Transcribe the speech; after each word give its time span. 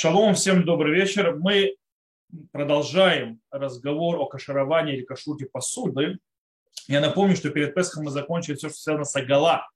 Шалом, 0.00 0.32
всем 0.32 0.64
добрый 0.64 0.94
вечер. 0.94 1.36
Мы 1.36 1.76
продолжаем 2.52 3.38
разговор 3.50 4.18
о 4.18 4.24
кашировании 4.24 4.96
или 4.96 5.04
кашруте 5.04 5.44
посуды. 5.44 6.16
Я 6.88 7.02
напомню, 7.02 7.36
что 7.36 7.50
перед 7.50 7.74
Песхом 7.74 8.04
мы 8.04 8.10
закончили 8.10 8.54
все, 8.54 8.70
что 8.70 8.78
связано 8.78 9.04
с 9.04 9.14
агала. 9.14 9.68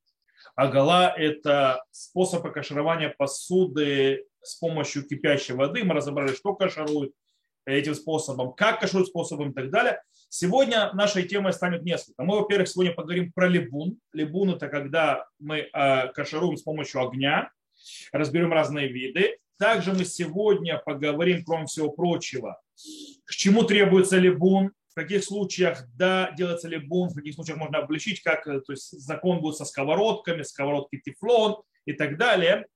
Агала– 0.56 1.12
это 1.18 1.84
способ 1.90 2.50
каширования 2.50 3.14
посуды 3.18 4.24
с 4.40 4.54
помощью 4.54 5.06
кипящей 5.06 5.52
воды. 5.52 5.84
Мы 5.84 5.92
разобрали, 5.92 6.32
что 6.32 6.54
каширует 6.54 7.12
этим 7.66 7.94
способом, 7.94 8.54
как 8.54 8.80
каширует 8.80 9.08
способом 9.08 9.50
и 9.50 9.52
так 9.52 9.68
далее. 9.68 10.00
Сегодня 10.30 10.90
нашей 10.94 11.24
темой 11.24 11.52
станет 11.52 11.82
несколько. 11.82 12.24
Мы, 12.24 12.40
во-первых, 12.40 12.68
сегодня 12.68 12.94
поговорим 12.94 13.30
про 13.30 13.46
либун. 13.46 13.98
Либун– 14.14 14.48
это 14.54 14.68
когда 14.68 15.26
мы 15.38 15.68
э, 15.70 16.08
кашируем 16.14 16.56
с 16.56 16.62
помощью 16.62 17.06
огня, 17.06 17.50
разберем 18.10 18.54
разные 18.54 18.88
виды. 18.88 19.36
Также 19.64 19.94
мы 19.94 20.04
сегодня 20.04 20.76
поговорим, 20.76 21.42
кроме 21.42 21.64
всего 21.64 21.88
прочего, 21.88 22.60
к 23.24 23.30
чему 23.30 23.62
требуется 23.62 24.18
либун, 24.18 24.72
в 24.90 24.94
каких 24.94 25.24
случаях 25.24 25.86
да, 25.96 26.32
делается 26.32 26.68
либун, 26.68 27.08
в 27.08 27.14
каких 27.14 27.34
случаях 27.34 27.56
можно 27.56 27.78
обличить, 27.78 28.20
как 28.20 28.44
то 28.44 28.62
есть 28.68 28.90
закон 28.90 29.40
будет 29.40 29.56
со 29.56 29.64
сковородками, 29.64 30.42
сковородки 30.42 31.00
тефлон 31.02 31.62
и 31.86 31.94
так 31.94 32.18
далее. 32.18 32.66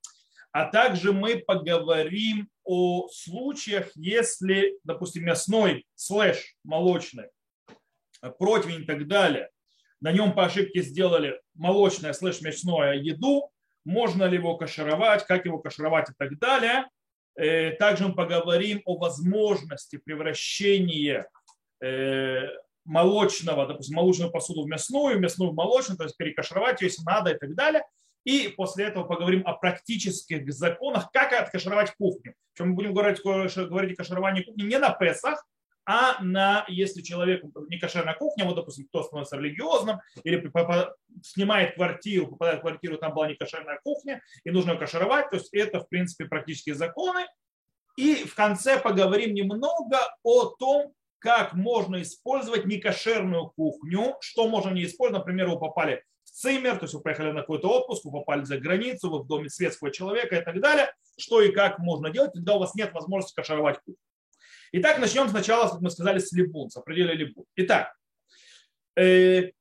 А 0.50 0.64
также 0.64 1.12
мы 1.12 1.36
поговорим 1.36 2.48
о 2.64 3.06
случаях, 3.12 3.90
если, 3.94 4.78
допустим, 4.82 5.26
мясной 5.26 5.84
слэш 5.94 6.56
молочный, 6.64 7.28
противень 8.38 8.84
и 8.84 8.86
так 8.86 9.06
далее, 9.06 9.50
на 10.00 10.10
нем 10.10 10.32
по 10.32 10.46
ошибке 10.46 10.80
сделали 10.80 11.38
молочное 11.52 12.14
слэш 12.14 12.40
мясное 12.40 12.94
еду, 12.94 13.50
можно 13.88 14.24
ли 14.24 14.36
его 14.36 14.56
кашировать, 14.56 15.24
как 15.24 15.46
его 15.46 15.58
кашировать 15.58 16.10
и 16.10 16.12
так 16.16 16.38
далее. 16.38 16.86
Э, 17.36 17.70
также 17.72 18.06
мы 18.06 18.14
поговорим 18.14 18.82
о 18.84 18.98
возможности 18.98 19.96
превращения 19.96 21.26
э, 21.80 22.48
молочного, 22.84 23.66
допустим, 23.66 23.96
молочную 23.96 24.30
посуду 24.30 24.64
в 24.64 24.66
мясную, 24.66 25.18
мясную 25.18 25.52
в 25.52 25.54
молочную, 25.54 25.96
то 25.96 26.04
есть 26.04 26.18
перекашировать 26.18 26.82
ее, 26.82 26.88
если 26.88 27.02
надо 27.02 27.30
и 27.30 27.38
так 27.38 27.54
далее. 27.54 27.82
И 28.24 28.48
после 28.54 28.86
этого 28.86 29.04
поговорим 29.04 29.42
о 29.46 29.54
практических 29.54 30.52
законах, 30.52 31.10
как 31.10 31.32
откашировать 31.32 31.92
кухню. 31.92 32.34
Причем 32.52 32.70
мы 32.70 32.74
будем 32.74 32.92
говорить, 32.92 33.22
говорить 33.22 33.94
о 33.94 33.96
кашировании 33.96 34.42
кухни 34.42 34.64
не 34.64 34.78
на 34.78 34.90
Песах, 34.90 35.42
а 35.90 36.22
на, 36.22 36.66
если 36.68 37.00
человек 37.00 37.42
не 37.70 37.78
кошерная 37.78 38.12
кухня, 38.12 38.44
вот, 38.44 38.56
допустим, 38.56 38.86
кто 38.88 39.02
становится 39.02 39.38
религиозным 39.38 40.00
или 40.22 40.52
снимает 41.22 41.76
квартиру, 41.76 42.26
попадает 42.26 42.58
в 42.58 42.60
квартиру, 42.60 42.98
там 42.98 43.14
была 43.14 43.26
не 43.26 43.36
кошерная 43.36 43.80
кухня, 43.82 44.20
и 44.44 44.50
нужно 44.50 44.72
ее 44.72 44.76
кошеровать, 44.78 45.30
то 45.30 45.36
есть 45.36 45.48
это, 45.54 45.80
в 45.80 45.88
принципе, 45.88 46.26
практические 46.26 46.74
законы. 46.74 47.26
И 47.96 48.16
в 48.16 48.34
конце 48.34 48.78
поговорим 48.78 49.32
немного 49.32 49.98
о 50.22 50.54
том, 50.58 50.92
как 51.20 51.54
можно 51.54 52.02
использовать 52.02 52.66
некошерную 52.66 53.48
кухню, 53.56 54.14
что 54.20 54.46
можно 54.46 54.70
не 54.70 54.84
использовать. 54.84 55.26
Например, 55.26 55.48
вы 55.48 55.58
попали 55.58 56.04
в 56.22 56.30
цимер, 56.30 56.76
то 56.76 56.84
есть 56.84 56.92
вы 56.92 57.00
поехали 57.00 57.32
на 57.32 57.40
какой-то 57.40 57.66
отпуск, 57.70 58.04
вы 58.04 58.12
попали 58.12 58.44
за 58.44 58.58
границу, 58.58 59.10
вы 59.10 59.20
в 59.20 59.26
доме 59.26 59.48
светского 59.48 59.90
человека 59.90 60.36
и 60.36 60.44
так 60.44 60.60
далее. 60.60 60.92
Что 61.16 61.40
и 61.40 61.50
как 61.50 61.78
можно 61.78 62.10
делать, 62.10 62.32
когда 62.34 62.56
у 62.56 62.58
вас 62.58 62.74
нет 62.74 62.92
возможности 62.92 63.34
кошеровать 63.34 63.78
кухню. 63.78 63.96
Итак, 64.72 64.98
начнем 64.98 65.28
сначала, 65.28 65.68
как 65.68 65.80
мы 65.80 65.90
сказали, 65.90 66.18
с 66.18 66.32
либун, 66.32 66.70
с 66.70 66.76
определения 66.76 67.24
либун. 67.24 67.44
Итак, 67.56 67.94
э, 68.96 69.52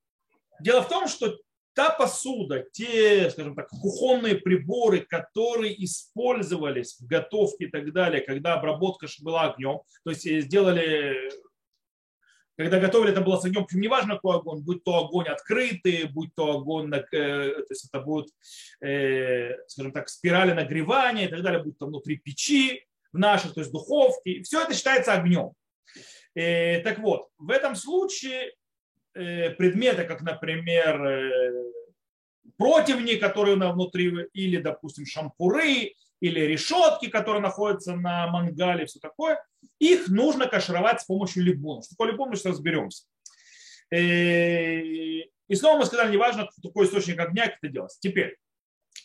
дело 0.59 0.81
в 0.81 0.89
том, 0.89 1.07
что 1.07 1.37
та 1.73 1.91
посуда, 1.91 2.65
те, 2.71 3.29
скажем 3.29 3.55
так, 3.55 3.69
кухонные 3.69 4.35
приборы, 4.35 5.01
которые 5.01 5.83
использовались 5.85 6.99
в 6.99 7.05
готовке 7.05 7.65
и 7.65 7.69
так 7.69 7.93
далее, 7.93 8.21
когда 8.21 8.55
обработка 8.55 9.07
была 9.21 9.51
огнем, 9.51 9.81
то 10.03 10.09
есть 10.09 10.25
э, 10.25 10.41
сделали 10.41 11.31
когда 12.57 12.79
готовили, 12.79 13.11
это 13.11 13.21
было 13.21 13.37
с 13.37 13.45
огнем, 13.45 13.67
неважно 13.71 14.15
какой 14.15 14.37
огонь, 14.37 14.63
будь 14.63 14.83
то 14.83 15.05
огонь 15.05 15.27
открытый, 15.27 16.05
будь 16.05 16.33
то 16.33 16.57
огонь, 16.57 16.91
э, 16.91 17.01
то 17.11 17.65
есть 17.69 17.87
это 17.87 18.01
будет, 18.01 18.29
э, 18.81 19.53
скажем 19.67 19.91
так, 19.91 20.09
спирали 20.09 20.53
нагревания 20.53 21.27
и 21.27 21.29
так 21.29 21.43
далее, 21.43 21.61
будь 21.61 21.77
то 21.77 21.85
внутри 21.85 22.17
печи, 22.17 22.86
в 23.13 23.17
наших, 23.17 23.53
то 23.53 23.61
есть 23.61 23.71
духовки. 23.71 24.41
Все 24.43 24.61
это 24.61 24.73
считается 24.73 25.13
огнем. 25.13 25.51
И, 26.35 26.81
так 26.83 26.99
вот, 26.99 27.27
в 27.37 27.49
этом 27.49 27.75
случае 27.75 28.53
э, 29.13 29.51
предметы, 29.51 30.03
как, 30.03 30.21
например, 30.21 31.03
э, 31.03 31.63
противни, 32.57 33.15
которые 33.15 33.55
на 33.55 33.71
внутри, 33.71 34.11
или, 34.33 34.57
допустим, 34.57 35.05
шампуры, 35.05 35.93
или 36.19 36.39
решетки, 36.39 37.09
которые 37.09 37.41
находятся 37.41 37.95
на 37.95 38.27
мангале, 38.27 38.85
все 38.85 38.99
такое, 38.99 39.43
их 39.79 40.07
нужно 40.07 40.47
кашировать 40.47 41.01
с 41.01 41.05
помощью 41.05 41.43
либуна. 41.43 41.81
Что 41.81 41.95
такое 41.95 42.11
либун, 42.11 42.29
мы 42.29 42.35
сейчас 42.35 42.53
разберемся. 42.53 43.03
Э, 43.91 44.81
и 44.81 45.55
снова 45.55 45.79
мы 45.79 45.85
сказали, 45.85 46.11
неважно, 46.11 46.49
какой 46.61 46.85
источник 46.85 47.19
огня, 47.19 47.47
как 47.47 47.57
это 47.61 47.71
делать. 47.71 47.97
Теперь, 47.99 48.37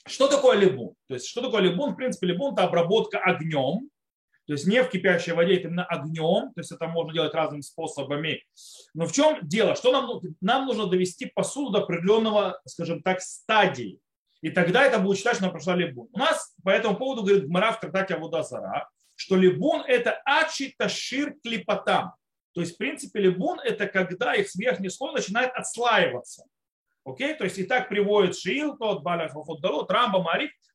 что 0.06 0.26
такое 0.28 0.56
либун? 0.58 0.94
То 1.06 1.14
есть, 1.14 1.26
что 1.26 1.40
такое 1.40 1.62
либун? 1.62 1.92
В 1.92 1.96
принципе, 1.96 2.26
либун– 2.26 2.52
это 2.54 2.64
обработка 2.64 3.18
огнем 3.18 3.88
то 4.46 4.54
есть 4.54 4.66
не 4.66 4.82
в 4.82 4.88
кипящей 4.88 5.32
воде, 5.32 5.56
это 5.56 5.68
именно 5.68 5.84
огнем. 5.84 6.52
То 6.54 6.60
есть 6.60 6.72
это 6.72 6.86
можно 6.88 7.12
делать 7.12 7.34
разными 7.34 7.60
способами. 7.60 8.44
Но 8.92 9.06
в 9.06 9.12
чем 9.12 9.38
дело? 9.42 9.76
Что 9.76 9.92
нам, 9.92 10.20
нам 10.40 10.66
нужно 10.66 10.86
довести 10.86 11.26
посуду 11.26 11.70
до 11.70 11.78
определенного, 11.84 12.60
скажем 12.66 13.02
так, 13.02 13.20
стадии. 13.20 14.00
И 14.40 14.50
тогда 14.50 14.84
это 14.84 14.98
будет 14.98 15.18
считать, 15.18 15.36
что 15.36 15.44
она 15.44 15.52
прошла 15.52 15.76
либун. 15.76 16.08
У 16.12 16.18
нас 16.18 16.54
по 16.64 16.70
этому 16.70 16.96
поводу 16.96 17.22
говорит 17.22 17.46
Гмара 17.46 17.72
в 17.72 17.80
трактате 17.80 18.14
Авудазара, 18.14 18.90
что 19.14 19.36
либун 19.36 19.82
это 19.86 20.20
ачи 20.24 20.74
ташир 20.76 21.36
клипотам. 21.42 22.12
То 22.52 22.60
есть, 22.60 22.74
в 22.74 22.78
принципе, 22.78 23.20
либун 23.20 23.60
это 23.60 23.86
когда 23.86 24.34
их 24.34 24.52
верхний 24.56 24.90
слой 24.90 25.14
начинает 25.14 25.52
отслаиваться. 25.52 26.44
Окей? 27.04 27.34
То 27.34 27.44
есть 27.44 27.58
и 27.58 27.64
так 27.64 27.88
приводит 27.88 28.36
Шиил, 28.36 28.76
тот, 28.76 29.02
Балях, 29.02 29.32
Рамба, 29.34 29.88
Рамба, 29.88 30.24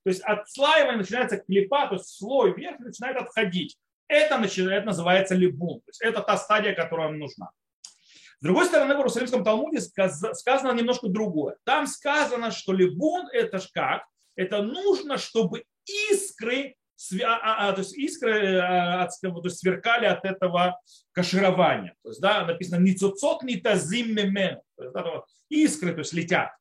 То 0.03 0.09
есть 0.09 0.21
отслаивание 0.21 0.97
начинается 0.97 1.37
клипа, 1.37 1.87
то 1.87 1.95
есть 1.95 2.17
слой 2.17 2.53
вверх 2.53 2.79
начинает 2.79 3.17
отходить. 3.17 3.77
Это, 4.07 4.37
начинает, 4.37 4.85
называется 4.85 5.35
либун. 5.35 5.79
То 5.81 5.89
есть 5.89 6.01
это 6.01 6.21
та 6.21 6.37
стадия, 6.37 6.73
которая 6.73 7.09
нам 7.09 7.19
нужна. 7.19 7.51
С 8.39 8.43
другой 8.43 8.65
стороны, 8.65 8.93
в 8.93 8.97
Иерусалимском 8.97 9.43
Талмуде 9.43 9.79
сказано 9.81 10.77
немножко 10.77 11.07
другое. 11.07 11.57
Там 11.63 11.87
сказано, 11.87 12.51
что 12.51 12.71
либун 12.71 13.27
это 13.33 13.57
ж 13.57 13.67
как? 13.73 14.03
Это 14.35 14.61
нужно, 14.61 15.17
чтобы 15.17 15.63
искры, 16.11 16.75
а, 17.23 17.35
а, 17.35 17.69
а, 17.69 17.73
то 17.73 17.81
есть 17.81 17.95
искры 17.95 18.31
э, 18.31 18.59
от, 18.59 19.11
то 19.21 19.41
есть 19.43 19.59
сверкали 19.59 20.05
от 20.05 20.25
этого 20.25 20.79
каширования. 21.11 21.95
То 22.03 22.09
есть, 22.09 22.21
да, 22.21 22.45
написано 22.45 22.81
«ницуцот 22.81 23.43
нитазим 23.43 24.15
мемен» 24.15 24.59
искры, 25.49 25.93
то 25.93 25.99
есть 25.99 26.13
летят. 26.13 26.51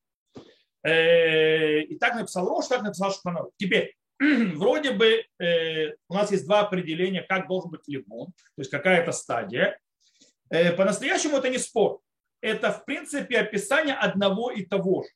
Э, 0.83 1.81
и 1.81 1.97
так 1.97 2.15
написал 2.15 2.47
Рош, 2.47 2.67
так 2.67 2.83
написал 2.83 3.11
Шуханару. 3.11 3.51
Теперь, 3.57 3.95
вроде 4.19 4.91
бы 4.91 5.23
э, 5.39 5.93
у 6.07 6.13
нас 6.13 6.31
есть 6.31 6.45
два 6.45 6.61
определения, 6.61 7.23
как 7.23 7.47
должен 7.47 7.71
быть 7.71 7.87
лимон, 7.87 8.27
то 8.27 8.59
есть 8.59 8.71
какая-то 8.71 9.11
стадия. 9.11 9.79
Э, 10.49 10.71
по-настоящему 10.71 11.37
это 11.37 11.49
не 11.49 11.57
спор. 11.57 11.99
Это, 12.41 12.71
в 12.71 12.85
принципе, 12.85 13.39
описание 13.39 13.95
одного 13.95 14.51
и 14.51 14.63
того 14.63 15.03
же. 15.03 15.09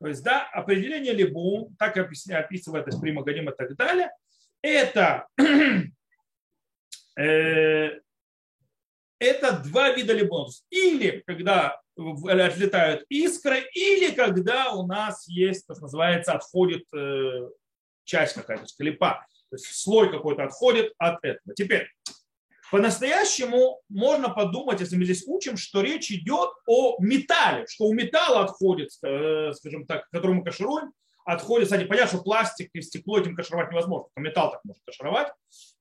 То 0.00 0.08
есть, 0.08 0.22
да, 0.24 0.48
определение 0.52 1.12
либун, 1.12 1.76
так 1.76 1.96
описывает 1.96 2.88
Эсприма 2.88 3.22
Гадим 3.22 3.50
и 3.50 3.54
так 3.56 3.76
далее, 3.76 4.10
это, 4.62 5.26
э, 7.18 7.90
это 9.18 9.52
два 9.64 9.90
вида 9.92 10.14
либунов. 10.14 10.54
Или 10.70 11.22
когда 11.26 11.80
отлетают 11.96 13.04
искры, 13.08 13.60
или 13.74 14.14
когда 14.14 14.72
у 14.72 14.86
нас 14.86 15.28
есть, 15.28 15.64
что 15.64 15.74
называется, 15.80 16.32
отходит 16.32 16.84
э, 16.94 17.48
часть 18.04 18.34
какая-то, 18.34 18.66
склепа, 18.66 19.26
то 19.50 19.56
есть 19.56 19.66
слой 19.66 20.10
какой-то 20.10 20.44
отходит 20.44 20.94
от 20.96 21.22
этого. 21.22 21.54
Теперь, 21.54 21.88
по-настоящему 22.70 23.82
можно 23.90 24.30
подумать, 24.30 24.80
если 24.80 24.96
мы 24.96 25.04
здесь 25.04 25.24
учим, 25.26 25.58
что 25.58 25.82
речь 25.82 26.10
идет 26.10 26.50
о 26.66 26.96
металле, 27.00 27.66
что 27.68 27.84
у 27.84 27.92
металла 27.92 28.44
отходит, 28.44 28.88
э, 29.04 29.52
скажем 29.52 29.84
так, 29.84 30.08
который 30.08 30.36
мы 30.36 30.44
кашируем, 30.44 30.92
отходит, 31.24 31.68
кстати, 31.68 31.84
понятно, 31.84 32.16
что 32.16 32.24
пластик 32.24 32.70
и 32.72 32.82
стекло 32.82 33.18
этим 33.18 33.36
кашировать 33.36 33.70
невозможно, 33.70 34.08
только 34.14 34.28
металл 34.28 34.50
так 34.52 34.64
может 34.64 34.82
кашировать, 34.84 35.28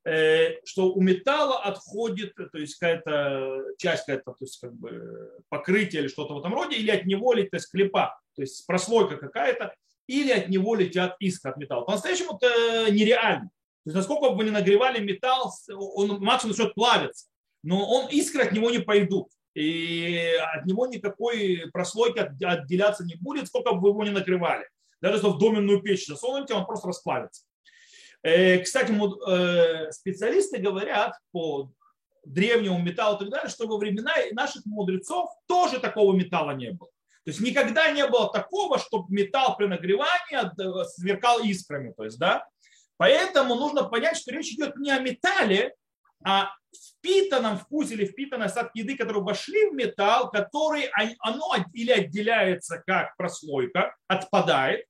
Э, 0.04 0.56
что 0.66 0.92
у 0.92 1.02
металла 1.02 1.62
отходит, 1.62 2.34
то 2.36 2.58
есть 2.58 2.76
какая-то 2.76 3.64
часть, 3.78 4.06
какая-то, 4.06 4.32
то 4.32 4.38
есть 4.40 4.60
как 4.60 4.74
бы 4.74 5.32
покрытие 5.50 6.02
или 6.02 6.08
что-то 6.08 6.34
в 6.34 6.40
этом 6.40 6.56
роде, 6.56 6.76
или 6.76 6.90
от 6.90 7.06
него 7.06 7.34
летит 7.34 7.62
склепа, 7.62 8.20
то 8.36 8.42
есть 8.42 8.66
прослойка 8.66 9.18
какая-то, 9.18 9.76
или 10.08 10.32
от 10.32 10.50
него 10.50 10.74
летят 10.74 11.16
искры 11.20 11.52
от 11.52 11.58
металла. 11.58 11.84
По-настоящему 11.84 12.40
это 12.42 12.92
нереально. 12.92 13.52
То 13.84 13.90
есть 13.90 13.96
насколько 13.96 14.32
бы 14.32 14.38
вы 14.38 14.46
не 14.46 14.50
нагревали 14.50 15.00
металл, 15.00 15.54
он 15.70 16.20
максимум 16.20 16.56
начнет 16.58 16.74
плавиться, 16.74 17.28
но 17.64 17.88
он, 17.88 18.10
искры 18.10 18.42
от 18.44 18.54
него 18.54 18.72
не 18.72 18.80
пойдут. 18.80 19.28
И 19.54 20.34
от 20.56 20.66
него 20.66 20.88
никакой 20.88 21.70
прослойки 21.72 22.20
отделяться 22.44 23.04
не 23.04 23.16
будет, 23.16 23.48
сколько 23.48 23.74
бы 23.74 23.82
вы 23.82 23.90
его 23.90 24.04
не 24.04 24.10
нагревали. 24.10 24.66
Даже 25.02 25.18
если 25.18 25.28
в 25.28 25.38
доменную 25.38 25.82
печь 25.82 26.08
засунете, 26.08 26.54
он 26.54 26.66
просто 26.66 26.88
расплавится. 26.88 27.44
Э, 28.24 28.60
кстати, 28.60 28.92
э, 28.92 29.92
специалисты 29.92 30.60
говорят 30.60 31.18
по 31.32 31.72
древнему 32.24 32.80
металлу 32.80 33.16
и 33.16 33.20
так 33.20 33.30
далее, 33.30 33.50
что 33.50 33.68
во 33.68 33.78
времена 33.78 34.14
наших 34.32 34.66
мудрецов 34.66 35.32
тоже 35.48 35.80
такого 35.80 36.14
металла 36.14 36.52
не 36.52 36.72
было. 36.72 36.90
То 37.24 37.30
есть 37.30 37.40
никогда 37.40 37.92
не 37.92 38.06
было 38.08 38.32
такого, 38.32 38.80
чтобы 38.80 39.14
металл 39.14 39.56
при 39.56 39.66
нагревании 39.66 40.86
сверкал 40.88 41.40
искрами. 41.44 41.94
То 41.96 42.06
есть, 42.06 42.18
да? 42.18 42.48
Поэтому 42.98 43.56
нужно 43.56 43.84
понять, 43.84 44.18
что 44.18 44.32
речь 44.32 44.52
идет 44.52 44.76
не 44.78 44.92
о 44.92 45.00
металле, 45.00 45.76
а 46.24 46.52
впитанном 46.76 47.58
вкусе 47.58 47.96
или 47.96 48.06
впитанной 48.06 48.46
остатки 48.46 48.80
еды, 48.80 48.96
которые 48.96 49.24
вошли 49.24 49.70
в 49.70 49.74
металл, 49.74 50.30
который 50.30 50.90
оно 51.20 51.56
или 51.74 51.92
отделяется 51.92 52.82
как 52.86 53.16
прослойка, 53.18 53.96
отпадает, 54.08 54.86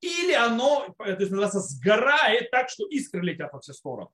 или 0.00 0.32
оно, 0.32 0.94
это 0.98 1.20
называется, 1.22 1.60
сгорает 1.60 2.50
так, 2.50 2.68
что 2.68 2.86
искры 2.86 3.22
летят 3.22 3.52
во 3.52 3.60
все 3.60 3.72
стороны. 3.72 4.10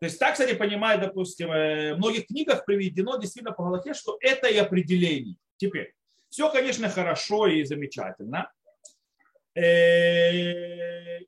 То 0.00 0.06
есть 0.06 0.18
так, 0.18 0.32
кстати, 0.32 0.54
понимаю, 0.54 1.00
допустим, 1.00 1.50
э, 1.50 1.94
в 1.94 1.98
многих 1.98 2.26
книгах 2.26 2.64
приведено 2.64 3.16
действительно 3.16 3.52
по 3.52 3.64
Галахе, 3.64 3.94
что 3.94 4.16
это 4.20 4.48
и 4.48 4.56
определение. 4.56 5.36
Теперь, 5.56 5.94
все, 6.28 6.50
конечно, 6.52 6.88
хорошо 6.88 7.48
и 7.48 7.64
замечательно. 7.64 8.52
Э, 9.56 11.18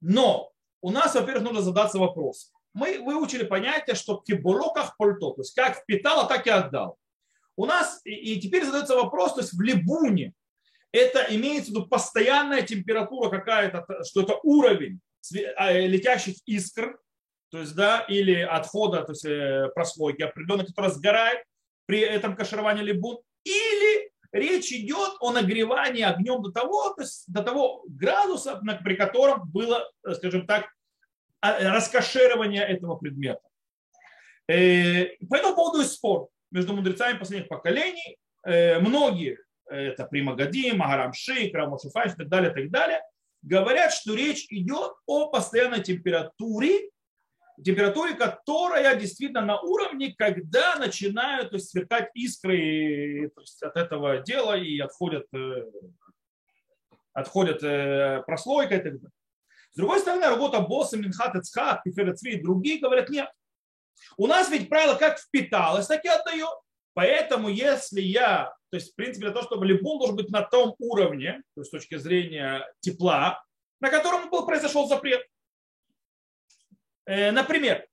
но 0.00 0.52
у 0.82 0.90
нас, 0.90 1.14
во-первых, 1.14 1.42
нужно 1.42 1.62
задаться 1.62 1.98
вопросом. 1.98 2.52
Мы 2.74 3.00
выучили 3.00 3.44
понятие, 3.44 3.96
что 3.96 4.18
в 4.18 4.24
кибуроках 4.24 4.96
пальто, 4.96 5.32
то 5.32 5.40
есть 5.40 5.54
как 5.54 5.78
впитал, 5.78 6.28
так 6.28 6.46
и 6.46 6.50
отдал. 6.50 6.98
У 7.56 7.66
нас, 7.66 8.00
и 8.04 8.40
теперь 8.40 8.64
задается 8.64 8.96
вопрос, 8.96 9.34
то 9.34 9.40
есть 9.40 9.54
в 9.54 9.60
либуне, 9.60 10.34
это 10.94 11.26
имеется 11.34 11.72
в 11.72 11.74
виду 11.74 11.86
постоянная 11.86 12.62
температура 12.62 13.28
какая-то, 13.28 13.84
что 14.04 14.22
это 14.22 14.38
уровень 14.44 15.00
а, 15.56 15.72
летящих 15.72 16.36
искр, 16.46 16.98
то 17.50 17.58
есть, 17.58 17.74
да, 17.74 18.00
или 18.08 18.40
отхода, 18.40 19.02
то 19.02 19.12
есть 19.12 19.24
э, 19.24 19.70
прослойки 19.74 20.22
определенной, 20.22 20.66
которая 20.66 20.92
сгорает 20.92 21.44
при 21.86 22.00
этом 22.00 22.36
кашировании 22.36 22.84
либун, 22.84 23.18
или 23.44 24.10
речь 24.32 24.72
идет 24.72 25.16
о 25.20 25.32
нагревании 25.32 26.02
огнем 26.02 26.42
до 26.42 26.52
того, 26.52 26.90
то 26.94 27.02
есть 27.02 27.24
до 27.26 27.42
того 27.42 27.84
градуса, 27.88 28.60
при 28.84 28.94
котором 28.94 29.48
было, 29.50 29.90
скажем 30.14 30.46
так, 30.46 30.66
а, 31.40 31.58
раскоширование 31.74 32.64
этого 32.64 32.96
предмета. 32.96 33.42
Э, 34.48 35.06
по 35.28 35.34
этому 35.34 35.56
поводу 35.56 35.80
есть 35.80 35.94
спор 35.94 36.28
между 36.52 36.72
мудрецами 36.72 37.18
последних 37.18 37.48
поколений. 37.48 38.16
Э, 38.44 38.78
многие, 38.78 39.38
это 39.66 40.04
Примагадим, 40.04 40.78
Магарам 40.78 41.12
Шейк, 41.12 41.50
и 41.50 41.52
так 41.52 42.28
далее, 42.28 42.50
так 42.50 42.70
далее, 42.70 43.00
говорят, 43.42 43.92
что 43.92 44.14
речь 44.14 44.46
идет 44.50 44.92
о 45.06 45.28
постоянной 45.28 45.82
температуре, 45.82 46.90
температуре, 47.62 48.14
которая 48.14 48.96
действительно 48.96 49.42
на 49.42 49.60
уровне, 49.60 50.14
когда 50.16 50.76
начинают 50.76 51.50
то 51.50 51.56
есть, 51.56 51.70
сверкать 51.70 52.10
искры 52.14 53.30
то 53.34 53.40
есть, 53.40 53.62
от 53.62 53.76
этого 53.76 54.18
дела 54.18 54.56
и 54.56 54.78
отходят, 54.80 55.26
э, 55.32 55.66
отходят 57.12 57.62
э, 57.62 58.22
прослойка 58.26 58.76
и 58.76 58.82
так 58.82 58.94
далее. 58.94 59.10
С 59.72 59.76
другой 59.76 60.00
стороны, 60.00 60.26
работа 60.26 60.60
босса, 60.60 60.96
Минхат, 60.96 61.34
Эцхат, 61.34 61.82
Тиферецви 61.82 62.34
и 62.34 62.42
другие 62.42 62.80
говорят, 62.80 63.08
нет. 63.10 63.28
У 64.16 64.26
нас 64.26 64.50
ведь 64.50 64.68
правило 64.68 64.94
как 64.94 65.18
впиталось, 65.18 65.86
так 65.86 66.04
и 66.04 66.08
отдает. 66.08 66.58
Поэтому 66.94 67.48
если 67.48 68.00
я 68.00 68.54
то 68.74 68.78
есть, 68.78 68.90
в 68.90 68.96
принципе, 68.96 69.26
для 69.26 69.32
того, 69.32 69.46
чтобы 69.46 69.66
либун 69.66 70.00
должен 70.00 70.16
быть 70.16 70.30
на 70.30 70.42
том 70.42 70.74
уровне, 70.80 71.44
то 71.54 71.60
есть 71.60 71.68
с 71.68 71.70
точки 71.70 71.96
зрения 71.96 72.68
тепла, 72.80 73.40
на 73.78 73.88
котором 73.88 74.28
был, 74.30 74.44
произошел 74.44 74.88
запрет. 74.88 75.24
Э, 77.06 77.30
например, 77.30 77.86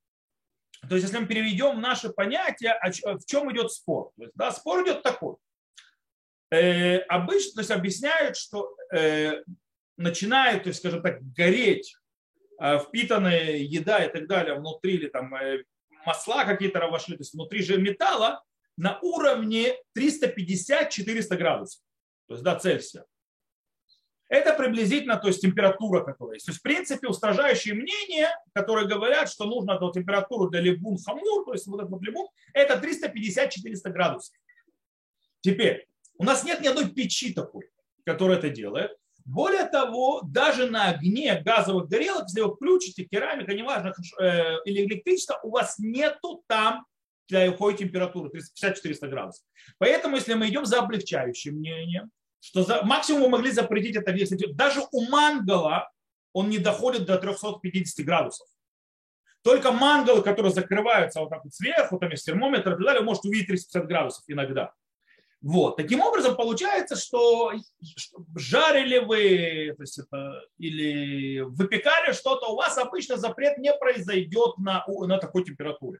то 0.89 0.95
есть, 0.95 1.05
если 1.05 1.19
мы 1.19 1.27
переведем 1.27 1.81
наше 1.81 2.09
понятие, 2.09 2.73
в 2.81 3.23
чем 3.27 3.53
идет 3.53 3.71
спор. 3.71 4.11
То 4.17 4.23
есть, 4.23 4.33
да, 4.35 4.51
спор 4.51 4.83
идет 4.83 5.03
такой. 5.03 5.35
Э, 6.49 6.97
обычно 7.01 7.53
то 7.53 7.59
есть, 7.59 7.69
объясняют, 7.69 8.35
что 8.35 8.75
э, 8.91 9.43
начинает, 9.97 10.63
то 10.63 10.69
есть, 10.69 10.79
скажем 10.79 11.03
так, 11.03 11.21
гореть 11.21 11.95
э, 12.59 12.79
впитанная 12.79 13.57
еда 13.57 14.03
и 14.03 14.11
так 14.11 14.27
далее 14.27 14.55
внутри, 14.55 14.95
или 14.95 15.09
там 15.09 15.35
э, 15.35 15.63
масла 16.07 16.43
какие-то 16.43 16.79
вошли, 16.87 17.17
то 17.17 17.21
есть 17.21 17.35
внутри 17.35 17.61
же 17.61 17.79
металла, 17.79 18.43
на 18.77 18.99
уровне 19.01 19.75
350-400 19.97 21.35
градусов, 21.35 21.81
то 22.27 22.33
есть 22.33 22.43
до 22.43 22.57
Цельсия. 22.57 23.05
Это 24.31 24.53
приблизительно 24.53 25.17
то 25.17 25.27
есть, 25.27 25.41
температура, 25.41 26.05
которая 26.05 26.35
есть. 26.35 26.45
То 26.45 26.51
есть, 26.51 26.61
в 26.61 26.63
принципе, 26.63 27.09
устражающие 27.09 27.73
мнения, 27.73 28.29
которые 28.53 28.87
говорят, 28.87 29.29
что 29.29 29.43
нужно 29.43 29.73
эту 29.73 29.91
температуру 29.91 30.49
для 30.49 30.61
либун 30.61 30.97
хамур, 30.97 31.43
то 31.43 31.51
есть 31.51 31.67
вот 31.67 31.81
этот 31.81 31.91
вот 31.91 32.01
либун, 32.01 32.29
это 32.53 32.75
350-400 32.75 33.89
градусов. 33.89 34.33
Теперь, 35.41 35.85
у 36.17 36.23
нас 36.23 36.45
нет 36.45 36.61
ни 36.61 36.67
одной 36.67 36.89
печи 36.89 37.33
такой, 37.33 37.69
которая 38.05 38.37
это 38.37 38.49
делает. 38.49 38.95
Более 39.25 39.65
того, 39.65 40.21
даже 40.23 40.69
на 40.69 40.91
огне 40.91 41.41
газовых 41.43 41.89
горелок, 41.89 42.23
если 42.23 42.39
вы 42.39 42.55
включите 42.55 43.03
керамика, 43.03 43.53
неважно, 43.53 43.93
э, 44.19 44.63
или 44.63 44.85
электричество, 44.85 45.39
у 45.43 45.51
вас 45.51 45.77
нету 45.77 46.41
там 46.47 46.85
для 47.27 47.51
какой 47.51 47.75
температуры, 47.75 48.29
350-400 48.29 49.07
градусов. 49.07 49.45
Поэтому, 49.77 50.15
если 50.15 50.33
мы 50.33 50.47
идем 50.49 50.65
за 50.65 50.79
облегчающим 50.79 51.55
мнением, 51.55 52.11
что 52.39 52.63
за, 52.63 52.81
максимум 52.83 53.23
мы 53.23 53.29
могли 53.29 53.51
запретить 53.51 53.95
это, 53.95 54.11
если 54.11 54.37
даже 54.53 54.81
у 54.91 55.09
мангала 55.09 55.89
он 56.33 56.49
не 56.49 56.59
доходит 56.59 57.05
до 57.05 57.17
350 57.17 58.05
градусов. 58.05 58.47
Только 59.43 59.71
мангалы, 59.71 60.21
которые 60.21 60.53
закрываются 60.53 61.19
вот 61.19 61.29
так 61.29 61.43
вот 61.43 61.53
сверху, 61.53 61.97
там 61.97 62.11
есть 62.11 62.25
термометр 62.25 62.73
и 62.73 62.75
так 62.75 62.83
далее, 62.83 63.03
может 63.03 63.25
увидеть 63.25 63.47
350 63.47 63.87
градусов 63.87 64.23
иногда. 64.27 64.71
Вот. 65.41 65.77
Таким 65.77 66.01
образом, 66.01 66.35
получается, 66.35 66.95
что 66.95 67.51
жарили 68.35 68.99
вы 68.99 69.73
то 69.75 69.81
есть 69.81 69.97
это, 69.97 70.43
или 70.59 71.39
выпекали 71.39 72.13
что-то, 72.13 72.51
у 72.51 72.55
вас 72.55 72.77
обычно 72.77 73.17
запрет 73.17 73.57
не 73.57 73.73
произойдет 73.73 74.59
на, 74.59 74.85
на 74.87 75.17
такой 75.17 75.43
температуре. 75.43 75.99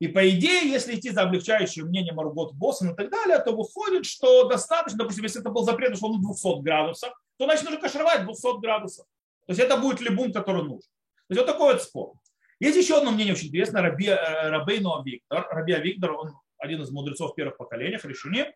И 0.00 0.08
по 0.08 0.28
идее, 0.30 0.68
если 0.68 0.96
идти 0.96 1.10
за 1.10 1.22
облегчающим 1.22 1.86
мнением 1.86 2.16
Маргот 2.16 2.54
Боссен 2.54 2.90
и 2.90 2.96
так 2.96 3.10
далее, 3.10 3.38
то 3.38 3.52
выходит, 3.52 4.06
что 4.06 4.48
достаточно, 4.48 4.98
допустим, 4.98 5.24
если 5.24 5.40
это 5.40 5.50
был 5.50 5.62
запрет, 5.62 5.96
что 5.96 6.06
он 6.06 6.22
200 6.22 6.62
градусов, 6.62 7.12
то 7.36 7.44
значит 7.44 7.64
нужно 7.64 7.80
кашировать 7.80 8.24
200 8.24 8.60
градусов. 8.60 9.06
То 9.46 9.52
есть 9.52 9.60
это 9.60 9.76
будет 9.76 10.00
либун, 10.00 10.32
который 10.32 10.62
нужен. 10.62 10.80
То 10.80 11.34
есть 11.34 11.40
вот 11.40 11.46
такой 11.46 11.74
вот 11.74 11.82
спор. 11.82 12.14
Есть 12.60 12.78
еще 12.78 12.96
одно 12.96 13.10
мнение 13.10 13.34
очень 13.34 13.48
интересное, 13.48 13.82
Раби, 13.82 14.06
э, 14.06 14.48
Рабейну 14.48 15.02
Виктор. 15.04 15.46
Раби 15.50 15.74
Виктор, 15.74 16.12
он 16.12 16.34
один 16.56 16.80
из 16.82 16.90
мудрецов 16.90 17.34
первых 17.34 17.58
поколений, 17.58 17.98
Решуни. 18.02 18.46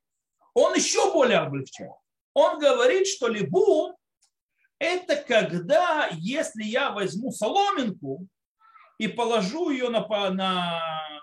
Он 0.54 0.74
еще 0.74 1.12
более 1.12 1.38
облегчает. 1.38 1.92
Он 2.32 2.58
говорит, 2.58 3.06
что 3.06 3.28
либун 3.28 3.94
это 4.78 5.16
когда, 5.16 6.08
если 6.12 6.64
я 6.64 6.90
возьму 6.90 7.30
соломинку 7.30 8.26
и 8.98 9.08
положу 9.08 9.70
ее 9.70 9.88
на, 9.88 10.06
на 10.30 11.13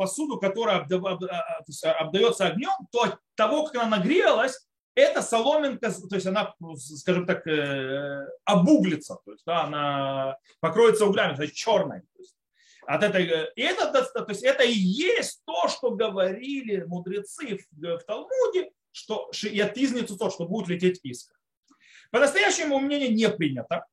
посуду, 0.00 0.38
которая 0.38 0.78
обдается 0.78 2.46
огнем, 2.46 2.88
то 2.90 3.02
от 3.02 3.18
того, 3.34 3.66
как 3.66 3.74
она 3.82 3.98
нагрелась, 3.98 4.66
эта 4.94 5.20
соломинка, 5.20 5.92
то 5.92 6.14
есть 6.14 6.26
она, 6.26 6.54
скажем 6.76 7.26
так, 7.26 7.46
э, 7.46 8.26
обуглится, 8.46 9.18
то 9.22 9.32
есть 9.32 9.44
да, 9.44 9.64
она 9.64 10.38
покроется 10.60 11.04
углями, 11.04 11.36
то 11.36 11.42
есть 11.42 11.54
черной. 11.54 12.00
То 12.00 12.18
есть 12.18 12.34
от 12.86 13.02
этой, 13.02 13.26
э, 13.26 13.52
и 13.56 13.60
это, 13.60 13.92
то 13.92 14.24
есть 14.28 14.42
это 14.42 14.62
и 14.62 14.72
есть 14.72 15.42
то, 15.44 15.68
что 15.68 15.90
говорили 15.90 16.82
мудрецы 16.84 17.58
в, 17.70 17.98
в 17.98 18.02
Талмуде, 18.04 18.70
что 18.92 19.30
и 19.42 19.60
от 19.60 19.76
изницу 19.76 20.16
то, 20.16 20.30
что 20.30 20.46
будет 20.46 20.68
лететь 20.68 21.00
искра. 21.02 21.36
По-настоящему 22.10 22.78
мнение 22.78 23.08
не 23.08 23.28
принято. 23.28 23.84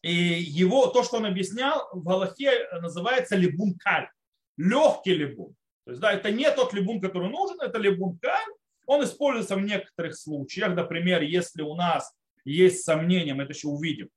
И 0.00 0.14
его, 0.14 0.86
то, 0.86 1.02
что 1.02 1.18
он 1.18 1.26
объяснял, 1.26 1.90
в 1.92 2.02
Галахе 2.02 2.68
называется 2.80 3.36
либункаль 3.36 4.08
легкий 4.56 5.14
либун. 5.14 5.54
То 5.84 5.90
есть, 5.92 6.00
да, 6.00 6.12
это 6.12 6.30
не 6.30 6.50
тот 6.50 6.72
либун, 6.72 7.00
который 7.00 7.30
нужен, 7.30 7.60
это 7.60 7.78
либун 7.78 8.18
каль. 8.18 8.52
Он 8.86 9.04
используется 9.04 9.56
в 9.56 9.60
некоторых 9.60 10.16
случаях. 10.16 10.74
Например, 10.74 11.22
если 11.22 11.62
у 11.62 11.74
нас 11.74 12.12
есть 12.44 12.84
сомнения, 12.84 13.34
мы 13.34 13.44
это 13.44 13.52
еще 13.52 13.68
увидим. 13.68 14.08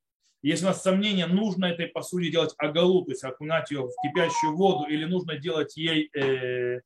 Если 0.41 0.65
у 0.65 0.69
нас 0.69 0.81
сомнения, 0.81 1.27
нужно 1.27 1.65
этой 1.65 1.87
посуде 1.87 2.31
делать 2.31 2.53
агалу, 2.57 3.03
то 3.03 3.11
есть 3.11 3.23
окунать 3.23 3.71
ее 3.71 3.81
в 3.81 3.91
кипящую 4.01 4.55
воду, 4.55 4.87
или 4.87 5.03
нужно 5.05 5.37
делать 5.37 5.75
ей 5.75 6.09
э, 6.15 6.79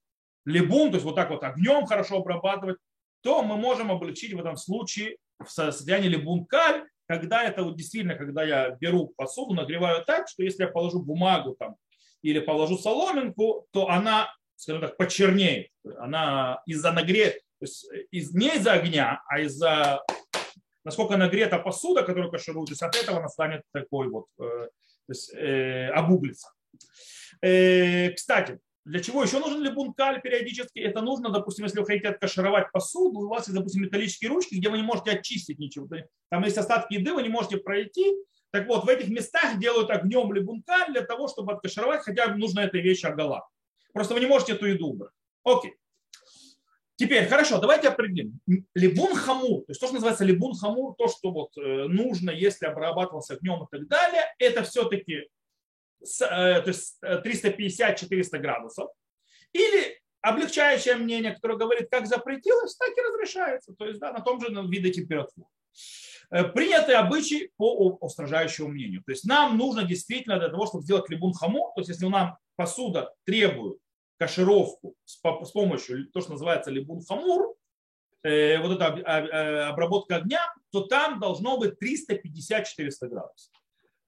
либун, 0.46 0.90
то 0.90 0.96
есть 0.96 1.06
вот 1.06 1.16
так 1.16 1.30
вот 1.30 1.44
огнем 1.44 1.86
хорошо 1.86 2.18
обрабатывать, 2.18 2.78
то 3.22 3.44
мы 3.44 3.58
можем 3.58 3.92
облегчить 3.92 4.34
в 4.34 4.40
этом 4.40 4.58
случае 4.58 5.18
в 5.40 5.50
состоянии 5.50 6.10
либун 6.10 6.46
каль, 6.46 6.88
когда 7.06 7.44
это 7.44 7.64
вот 7.64 7.78
действительно, 7.78 8.16
когда 8.16 8.44
я 8.44 8.72
беру 8.72 9.14
посуду, 9.16 9.54
нагреваю 9.54 10.04
так, 10.04 10.28
что 10.28 10.44
если 10.44 10.64
я 10.64 10.70
положу 10.70 11.02
бумагу 11.02 11.56
там 11.56 11.76
или 12.24 12.40
положу 12.40 12.78
соломинку, 12.78 13.68
то 13.72 13.90
она, 13.90 14.34
скажем 14.56 14.82
так, 14.82 14.98
почернеет. 14.98 15.68
Она 16.00 16.62
из-за 16.66 16.92
нагрева, 16.92 17.32
то 17.34 17.66
есть 17.66 17.86
из, 18.12 18.34
не 18.34 18.56
из-за 18.56 18.74
огня, 18.74 19.22
а 19.28 19.40
из-за 19.42 20.02
насколько 20.84 21.18
нагрета 21.18 21.60
посуда, 21.60 22.04
которую 22.04 22.32
кашируют, 22.32 22.70
то 22.70 22.72
есть 22.72 22.82
от 22.82 22.96
этого 22.96 23.20
она 23.20 23.30
станет 23.30 23.62
такой 23.72 24.10
вот, 24.10 24.26
э, 24.40 24.44
то 24.44 24.70
есть, 25.10 25.34
э, 25.34 25.90
обуглится. 25.90 26.50
Э, 27.42 28.12
кстати, 28.12 28.60
для 28.86 29.02
чего 29.02 29.24
еще 29.24 29.40
нужен 29.40 29.62
либункаль 29.62 30.22
периодически? 30.22 30.80
Это 30.80 31.02
нужно, 31.02 31.30
допустим, 31.30 31.66
если 31.66 31.80
вы 31.80 31.86
хотите 31.86 32.10
откашировать 32.10 32.72
посуду, 32.72 33.20
у 33.20 33.30
вас 33.30 33.48
есть, 33.48 33.58
допустим, 33.58 33.84
металлические 33.84 34.30
ручки, 34.30 34.56
где 34.56 34.70
вы 34.70 34.78
не 34.78 34.84
можете 34.84 35.12
очистить 35.12 35.60
ничего. 35.60 35.88
Там 36.30 36.44
есть 36.44 36.58
остатки 36.58 36.96
еды, 36.96 37.14
вы 37.14 37.24
не 37.24 37.30
можете 37.30 37.58
пройти. 37.58 38.14
Так 38.54 38.68
вот, 38.68 38.86
в 38.86 38.88
этих 38.88 39.10
местах 39.10 39.60
делают 39.60 39.90
огнем 39.90 40.32
либункаль 40.32 40.94
для 40.94 41.02
того, 41.02 41.28
чтобы 41.28 41.52
откашировать, 41.52 42.04
хотя 42.04 42.34
нужно 42.34 42.62
этой 42.62 42.80
вещи 42.80 43.06
огола. 43.06 43.46
Просто 43.92 44.14
вы 44.14 44.22
не 44.22 44.28
можете 44.28 44.54
эту 44.54 44.68
еду 44.68 44.88
убрать. 44.88 45.12
Окей. 45.44 45.76
Теперь, 46.96 47.28
хорошо, 47.28 47.60
давайте 47.60 47.90
определим. 47.90 48.40
Либун 48.74 49.14
хамур, 49.16 49.66
то 49.66 49.72
есть 49.72 49.82
то, 49.82 49.88
что 49.88 49.96
называется 49.96 50.24
либун 50.24 50.56
хамур, 50.56 50.96
то, 50.96 51.10
что 51.10 51.32
вот 51.32 51.58
э, 51.58 51.88
нужно, 51.88 52.32
если 52.32 52.68
обрабатывался 52.68 53.34
огнем 53.34 53.64
и 53.64 53.68
так 53.70 53.88
далее, 53.88 54.24
это 54.38 54.64
все-таки 54.64 55.28
Э, 56.22 56.62
то 56.62 56.68
есть 56.68 56.98
350-400 57.02 58.30
э, 58.34 58.40
градусов. 58.40 58.90
Или 59.54 60.00
облегчающее 60.22 60.96
мнение, 60.96 61.34
которое 61.34 61.58
говорит, 61.58 61.90
как 61.90 62.08
запретилось, 62.08 62.76
так 62.76 62.90
и 62.90 63.02
разрешается. 63.02 63.74
То 63.74 63.86
есть 63.86 64.00
да, 64.00 64.12
на 64.12 64.22
том 64.22 64.40
же 64.40 64.48
виде 64.68 64.92
температуры. 64.92 65.48
Э, 66.34 66.46
принятый 66.46 66.96
обычай 66.96 67.52
по 67.58 67.96
устражающему 68.02 68.68
мнению. 68.70 69.04
То 69.06 69.12
есть 69.12 69.24
нам 69.24 69.56
нужно 69.56 69.84
действительно 69.84 70.40
для 70.40 70.50
того, 70.50 70.66
чтобы 70.66 70.84
сделать 70.84 71.08
либун 71.10 71.32
хаму, 71.32 71.72
то 71.76 71.82
есть 71.82 71.90
если 71.90 72.08
нам 72.08 72.38
посуда 72.56 73.14
требует 73.24 73.78
кашировку 74.18 74.96
с, 75.06 75.16
помощью 75.18 76.08
то, 76.12 76.22
что 76.22 76.32
называется 76.32 76.72
либун 76.72 77.04
хамур, 77.06 77.54
вот 78.24 78.32
эта 78.32 79.68
обработка 79.68 80.16
огня, 80.16 80.42
то 80.72 80.82
там 80.82 81.20
должно 81.20 81.58
быть 81.58 81.74
350-400 81.80 83.08
градусов. 83.10 83.54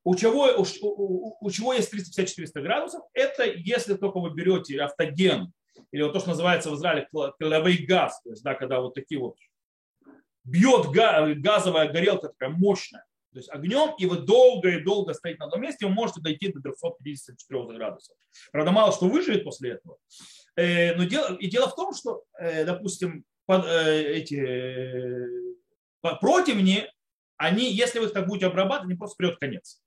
У 0.04 0.16
чего, 0.16 0.48
у, 0.58 0.66
у, 0.82 1.38
у 1.42 1.52
чего 1.52 1.74
есть 1.74 1.94
350-400 1.94 2.62
градусов? 2.62 3.04
Это 3.14 3.44
если 3.44 3.96
только 3.96 4.20
вы 4.20 4.34
берете 4.34 4.82
автоген, 4.82 5.52
или 5.92 6.02
вот 6.02 6.14
то, 6.14 6.20
что 6.20 6.30
называется 6.30 6.72
в 6.72 6.76
Израиле 6.76 7.08
клавый 7.12 7.78
газ, 7.86 8.20
то 8.24 8.32
есть, 8.32 8.42
да, 8.42 8.56
когда 8.56 8.80
вот 8.80 8.96
такие 8.96 9.20
вот 9.20 9.36
бьет 10.46 10.88
газовая 10.92 11.92
горелка 11.92 12.30
такая 12.30 12.50
мощная, 12.50 13.04
то 13.36 13.40
есть 13.40 13.52
огнем, 13.52 13.94
и 13.98 14.06
вы 14.06 14.20
долго 14.20 14.70
и 14.70 14.82
долго 14.82 15.14
стоите 15.14 15.40
на 15.40 15.48
одном 15.48 15.62
месте, 15.62 15.86
вы 15.86 15.92
можете 15.92 16.22
дойти 16.22 16.54
до 16.54 16.62
354 16.62 17.78
градусов. 17.78 18.16
Правда, 18.54 18.72
мало 18.72 18.94
что 18.94 19.10
выживет 19.10 19.44
после 19.44 19.72
этого. 19.72 19.98
Э, 20.56 20.96
но 20.96 21.04
дело, 21.04 21.36
и 21.36 21.48
дело 21.48 21.68
в 21.68 21.76
том, 21.76 21.94
что, 21.94 22.24
э, 22.40 22.64
допустим, 22.64 23.26
под, 23.46 23.66
э, 23.66 24.04
эти 24.14 25.28
противни, 26.02 26.90
они, 27.36 27.70
если 27.74 28.00
вы 28.00 28.06
их 28.06 28.14
так 28.14 28.26
будете 28.26 28.46
обрабатывать, 28.46 28.92
они 28.92 28.98
просто 28.98 29.18
придет 29.18 29.38
конец. 29.38 29.82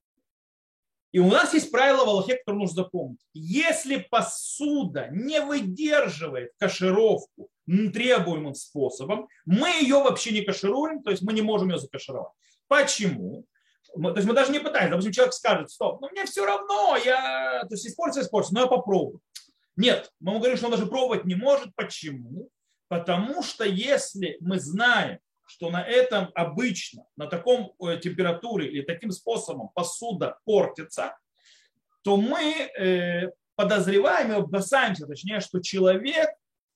И 1.12 1.18
у 1.18 1.28
нас 1.30 1.54
есть 1.54 1.70
правило 1.70 2.04
в 2.04 2.08
Аллахе, 2.08 2.36
которое 2.36 2.58
нужно 2.58 2.82
запомнить. 2.82 3.20
Если 3.32 3.96
посуда 4.10 5.08
не 5.10 5.40
выдерживает 5.40 6.52
кашировку 6.58 7.48
требуемым 7.66 8.54
способом, 8.54 9.28
мы 9.46 9.70
ее 9.70 10.02
вообще 10.02 10.32
не 10.32 10.42
кашируем, 10.42 11.02
то 11.02 11.10
есть 11.10 11.22
мы 11.22 11.32
не 11.32 11.42
можем 11.42 11.70
ее 11.70 11.78
закашировать. 11.78 12.32
Почему? 12.66 13.46
То 13.94 14.14
есть 14.16 14.28
мы 14.28 14.34
даже 14.34 14.52
не 14.52 14.58
пытаемся. 14.58 14.90
Допустим, 14.90 15.12
человек 15.12 15.34
скажет, 15.34 15.70
стоп, 15.70 16.00
ну 16.02 16.10
мне 16.10 16.26
все 16.26 16.44
равно, 16.44 16.96
я, 17.02 17.62
то 17.62 17.74
есть 17.74 17.86
использую, 17.86 18.24
использую, 18.24 18.54
но 18.54 18.60
я 18.62 18.66
попробую. 18.66 19.20
Нет, 19.76 20.12
мы 20.20 20.32
ему 20.32 20.40
говорим, 20.40 20.56
что 20.56 20.66
он 20.66 20.72
даже 20.72 20.86
пробовать 20.86 21.24
не 21.24 21.36
может. 21.36 21.74
Почему? 21.74 22.50
Потому 22.88 23.42
что 23.42 23.64
если 23.64 24.36
мы 24.40 24.58
знаем, 24.58 25.18
что 25.48 25.70
на 25.70 25.82
этом 25.82 26.30
обычно, 26.34 27.04
на 27.16 27.26
таком 27.26 27.72
э, 27.80 27.98
температуре 27.98 28.68
или 28.68 28.82
таким 28.82 29.10
способом 29.10 29.70
посуда 29.74 30.38
портится, 30.44 31.16
то 32.02 32.16
мы 32.16 32.70
э, 32.78 33.30
подозреваем 33.56 34.32
и 34.32 34.36
опасаемся, 34.36 35.06
точнее, 35.06 35.40
что 35.40 35.60
человек 35.60 36.30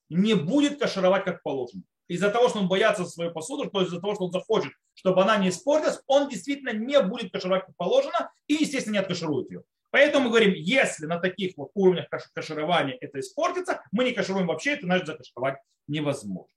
не 0.08 0.34
будет 0.34 0.78
кашировать 0.78 1.24
как 1.24 1.42
положено. 1.42 1.82
Из-за 2.08 2.30
того, 2.30 2.48
что 2.48 2.58
он 2.58 2.68
боится 2.68 3.04
свою 3.04 3.30
посуду, 3.30 3.70
то 3.70 3.80
есть 3.80 3.92
из-за 3.92 4.00
того, 4.00 4.14
что 4.14 4.24
он 4.24 4.32
захочет, 4.32 4.72
чтобы 4.94 5.22
она 5.22 5.36
не 5.36 5.48
испортилась, 5.48 6.00
он 6.06 6.28
действительно 6.28 6.72
не 6.72 7.00
будет 7.00 7.32
кашировать 7.32 7.66
как 7.66 7.76
положено 7.76 8.30
и, 8.46 8.54
естественно, 8.54 8.94
не 8.94 8.98
откаширует 8.98 9.50
ее. 9.50 9.62
Поэтому 9.90 10.24
мы 10.24 10.30
говорим, 10.30 10.54
если 10.54 11.06
на 11.06 11.18
таких 11.18 11.56
вот 11.56 11.70
уровнях 11.74 12.06
каширования 12.34 12.96
это 13.00 13.20
испортится, 13.20 13.82
мы 13.92 14.04
не 14.04 14.12
кашируем 14.12 14.46
вообще, 14.46 14.72
это 14.72 14.86
значит 14.86 15.06
закашировать 15.06 15.56
невозможно. 15.86 16.52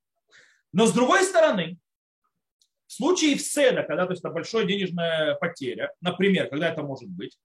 Но 0.73 0.87
с 0.87 0.91
другой 0.91 1.23
стороны, 1.23 1.77
в 2.87 2.93
случае 2.93 3.37
вседа, 3.37 3.83
когда 3.83 4.05
то 4.05 4.11
есть, 4.11 4.23
это 4.23 4.33
большая 4.33 4.65
денежная 4.65 5.35
потеря, 5.35 5.91
например, 6.01 6.49
когда 6.49 6.69
это 6.69 6.83
может 6.83 7.09
быть, 7.09 7.37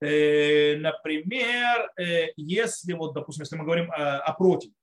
э, 0.00 0.76
например, 0.76 1.90
э, 1.98 2.28
если 2.36 2.92
вот, 2.92 3.14
допустим, 3.14 3.42
если 3.42 3.56
мы 3.56 3.64
говорим 3.64 3.90
о, 3.90 4.18
о 4.18 4.32
противне, 4.34 4.74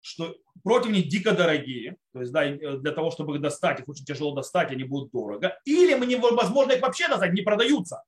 что 0.00 0.36
противни 0.62 1.00
дико 1.00 1.32
дорогие, 1.32 1.96
то 2.12 2.20
есть 2.20 2.32
да, 2.32 2.48
для 2.48 2.92
того, 2.92 3.10
чтобы 3.10 3.34
их 3.36 3.42
достать, 3.42 3.80
их 3.80 3.88
очень 3.88 4.04
тяжело 4.04 4.34
достать, 4.34 4.70
они 4.70 4.84
будут 4.84 5.10
дорого, 5.10 5.58
или 5.64 5.94
мы 5.94 6.06
невозможно 6.06 6.72
их 6.72 6.82
вообще 6.82 7.08
достать, 7.08 7.32
не 7.32 7.42
продаются. 7.42 8.02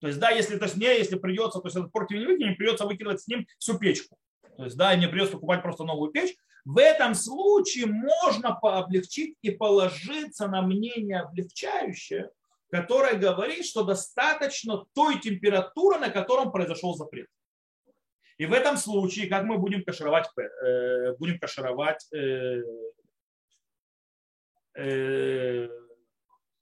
То 0.00 0.08
есть, 0.08 0.18
да, 0.18 0.30
если 0.30 0.58
то 0.58 0.64
есть, 0.64 0.76
не, 0.76 0.86
если 0.86 1.16
придется, 1.16 1.60
то 1.60 1.66
есть 1.66 1.76
этот 1.76 1.92
противень 1.92 2.26
выкинем, 2.26 2.56
придется 2.56 2.86
выкидывать 2.86 3.20
с 3.20 3.28
ним 3.28 3.46
всю 3.58 3.78
печку. 3.78 4.16
То 4.56 4.64
есть, 4.64 4.76
да, 4.76 4.96
мне 4.96 5.08
придется 5.08 5.34
покупать 5.34 5.62
просто 5.62 5.84
новую 5.84 6.10
печь, 6.10 6.34
в 6.64 6.78
этом 6.78 7.14
случае 7.14 7.86
можно 7.86 8.54
пооблегчить 8.54 9.36
и 9.42 9.50
положиться 9.50 10.46
на 10.46 10.62
мнение 10.62 11.20
облегчающее, 11.20 12.30
которое 12.70 13.14
говорит, 13.14 13.66
что 13.66 13.82
достаточно 13.82 14.84
той 14.94 15.18
температуры, 15.20 15.98
на 15.98 16.10
котором 16.10 16.52
произошел 16.52 16.94
запрет. 16.94 17.26
И 18.38 18.46
в 18.46 18.52
этом 18.52 18.76
случае, 18.76 19.28
как 19.28 19.44
мы 19.44 19.58
будем 19.58 19.84
кашировать, 19.84 20.26
э, 20.36 21.14
будем 21.18 21.38
кашировать 21.38 22.06
э, 22.12 22.62
э, 24.74 25.68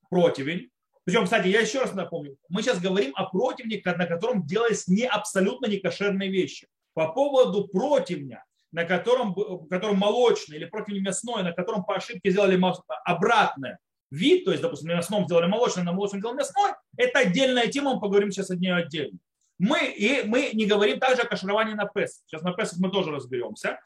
противень. 0.08 0.70
Причем, 1.04 1.24
кстати, 1.24 1.48
я 1.48 1.60
еще 1.60 1.80
раз 1.80 1.94
напомню, 1.94 2.36
мы 2.48 2.62
сейчас 2.62 2.80
говорим 2.80 3.12
о 3.16 3.26
противне, 3.26 3.80
на 3.84 4.06
котором 4.06 4.44
делались 4.46 4.88
не 4.88 5.06
абсолютно 5.06 5.66
некошерные 5.66 6.30
вещи. 6.30 6.68
По 6.92 7.12
поводу 7.12 7.68
противня, 7.68 8.44
на 8.72 8.84
котором, 8.84 9.34
котором 9.68 9.96
молочный 9.96 10.56
или 10.56 10.64
противень 10.64 11.02
мясной, 11.02 11.42
на 11.42 11.52
котором 11.52 11.84
по 11.84 11.96
ошибке 11.96 12.30
сделали 12.30 12.60
обратное 13.04 13.78
вид, 14.10 14.44
то 14.44 14.50
есть, 14.50 14.62
допустим, 14.62 14.88
на 14.88 14.96
мясном 14.96 15.24
сделали 15.24 15.46
молочный, 15.46 15.82
на 15.82 15.92
молочном 15.92 16.20
сделали 16.20 16.38
мясной, 16.38 16.72
это 16.96 17.20
отдельная 17.20 17.68
тема, 17.68 17.94
мы 17.94 18.00
поговорим 18.00 18.30
сейчас 18.30 18.50
о 18.50 18.56
ней 18.56 18.72
отдельно. 18.72 19.18
Мы, 19.58 19.86
и 19.86 20.22
мы 20.22 20.50
не 20.54 20.64
говорим 20.64 20.98
также 20.98 21.22
о 21.22 21.26
кашировании 21.26 21.74
на 21.74 21.84
Песах. 21.84 22.22
Сейчас 22.26 22.42
на 22.42 22.52
Песах 22.52 22.78
мы 22.78 22.90
тоже 22.90 23.10
разберемся. 23.10 23.78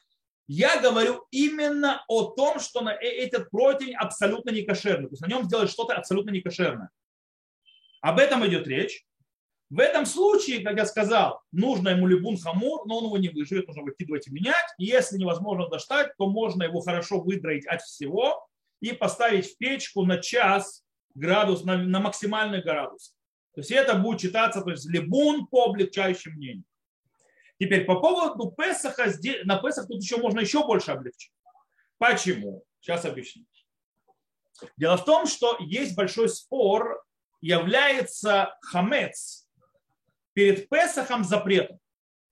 Я 0.47 0.79
говорю 0.79 1.25
именно 1.31 2.03
о 2.07 2.31
том, 2.31 2.59
что 2.59 2.81
на 2.81 2.93
э, 2.93 3.25
этот 3.25 3.49
противень 3.49 3.95
абсолютно 3.95 4.51
не 4.51 4.61
кошерный. 4.61 5.07
То 5.07 5.13
есть 5.13 5.21
на 5.21 5.27
нем 5.27 5.43
сделать 5.43 5.69
что-то 5.69 5.95
абсолютно 5.95 6.29
не 6.29 6.39
кошерное. 6.39 6.91
Об 8.01 8.19
этом 8.19 8.45
идет 8.47 8.67
речь. 8.67 9.03
В 9.69 9.79
этом 9.79 10.05
случае, 10.05 10.63
как 10.63 10.77
я 10.77 10.85
сказал, 10.85 11.41
нужно 11.51 11.89
ему 11.89 12.05
либун 12.05 12.37
хамур, 12.37 12.85
но 12.85 12.99
он 12.99 13.05
его 13.05 13.17
не 13.17 13.29
выживет, 13.29 13.67
нужно 13.67 13.83
выкидывать 13.83 14.27
и 14.27 14.31
менять. 14.31 14.65
И 14.77 14.85
если 14.85 15.17
невозможно 15.17 15.67
достать, 15.67 16.15
то 16.17 16.29
можно 16.29 16.63
его 16.63 16.81
хорошо 16.81 17.19
выдроить 17.19 17.65
от 17.65 17.81
всего 17.81 18.47
и 18.79 18.91
поставить 18.93 19.51
в 19.51 19.57
печку 19.57 20.05
на 20.05 20.19
час 20.19 20.83
градус, 21.15 21.63
на, 21.63 21.77
на 21.77 21.99
максимальный 21.99 22.61
градус. 22.61 23.15
То 23.55 23.61
есть 23.61 23.71
это 23.71 23.95
будет 23.95 24.19
читаться, 24.19 24.61
то 24.61 24.69
есть 24.69 24.87
либун 24.87 25.47
по 25.47 25.65
облегчающим 25.65 26.33
мнению. 26.33 26.65
Теперь 27.59 27.85
по 27.85 27.99
поводу 27.99 28.51
Песаха, 28.51 29.11
на 29.45 29.57
Песах 29.57 29.87
тут 29.87 30.01
еще 30.01 30.17
можно 30.17 30.41
еще 30.41 30.65
больше 30.65 30.91
облегчить. 30.91 31.31
Почему? 31.97 32.63
Сейчас 32.81 33.05
объясню. 33.05 33.45
Дело 34.77 34.97
в 34.97 35.05
том, 35.05 35.25
что 35.25 35.57
есть 35.59 35.95
большой 35.95 36.29
спор, 36.29 37.03
является 37.41 38.57
хамец, 38.61 39.44
перед 40.35 40.69
Песахом 40.69 41.23
запретом. 41.23 41.79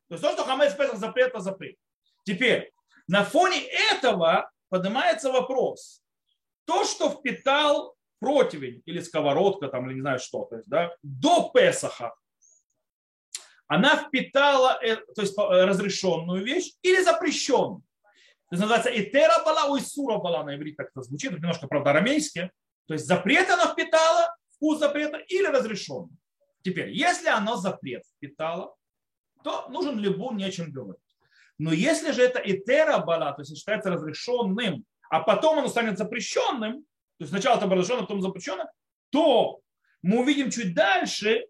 То 0.10 0.16
есть 0.16 0.24
то, 0.24 0.32
что 0.34 0.44
хамец 0.44 0.76
Песах 0.76 0.98
запрет, 0.98 1.30
это 1.30 1.40
запрет. 1.40 1.78
Теперь, 2.26 2.72
на 3.08 3.24
фоне 3.24 3.64
этого 3.92 4.52
поднимается 4.70 5.32
вопрос. 5.32 6.04
То, 6.66 6.84
что 6.84 7.10
впитал 7.10 7.96
противень 8.20 8.84
или 8.86 9.00
сковородка, 9.00 9.70
там, 9.70 9.88
или 9.88 9.96
не 9.96 10.02
знаю 10.02 10.20
что, 10.20 10.46
то 10.46 10.58
есть, 10.58 10.70
да, 10.70 10.94
до 11.02 11.50
Песаха, 11.54 12.14
она 13.68 13.96
впитала 13.96 14.78
э, 14.84 14.98
то 14.98 15.22
есть, 15.22 15.38
разрешенную 15.38 16.44
вещь 16.44 16.74
или 16.82 17.02
запрещенную. 17.02 17.82
То 18.50 18.56
есть 18.56 18.62
называется 18.62 18.90
этера 18.90 19.44
бала, 19.44 19.72
ой, 19.72 19.82
сура 19.82 20.18
бала 20.18 20.44
на 20.44 20.56
иврите 20.56 20.76
так 20.76 20.90
это 20.92 21.02
звучит, 21.02 21.32
немножко, 21.32 21.68
правда, 21.68 21.92
арамейски. 21.92 22.52
То 22.88 22.94
есть 22.94 23.08
запрет 23.08 23.50
она 23.50 23.68
впитала, 23.68 24.36
вкус 24.52 24.80
запрета 24.80 25.18
или 25.18 25.48
разрешенный. 25.48 26.16
Теперь, 26.64 26.92
если 26.92 27.28
оно 27.28 27.58
запрет 27.58 28.04
впитало, 28.16 28.76
то 29.44 29.68
нужен 29.70 30.00
либун, 30.00 30.38
не 30.38 30.46
о 30.46 30.52
чем 30.52 30.72
говорить. 30.72 31.02
Но 31.60 31.72
если 31.72 32.12
же 32.12 32.24
это 32.24 32.40
этера 32.40 33.00
бала, 33.00 33.34
то 33.34 33.42
есть 33.42 33.56
считается 33.58 33.92
разрешенным, 33.92 34.86
а 35.10 35.20
потом 35.20 35.60
оно 35.60 35.68
станет 35.68 35.98
запрещенным, 35.98 36.82
то 36.82 37.20
есть 37.20 37.32
сначала 37.32 37.58
это 37.58 37.68
разрешено, 37.68 38.02
потом 38.02 38.22
запрещено, 38.22 38.66
то 39.12 39.60
мы 40.02 40.22
увидим 40.22 40.50
чуть 40.50 40.74
дальше, 40.74 41.46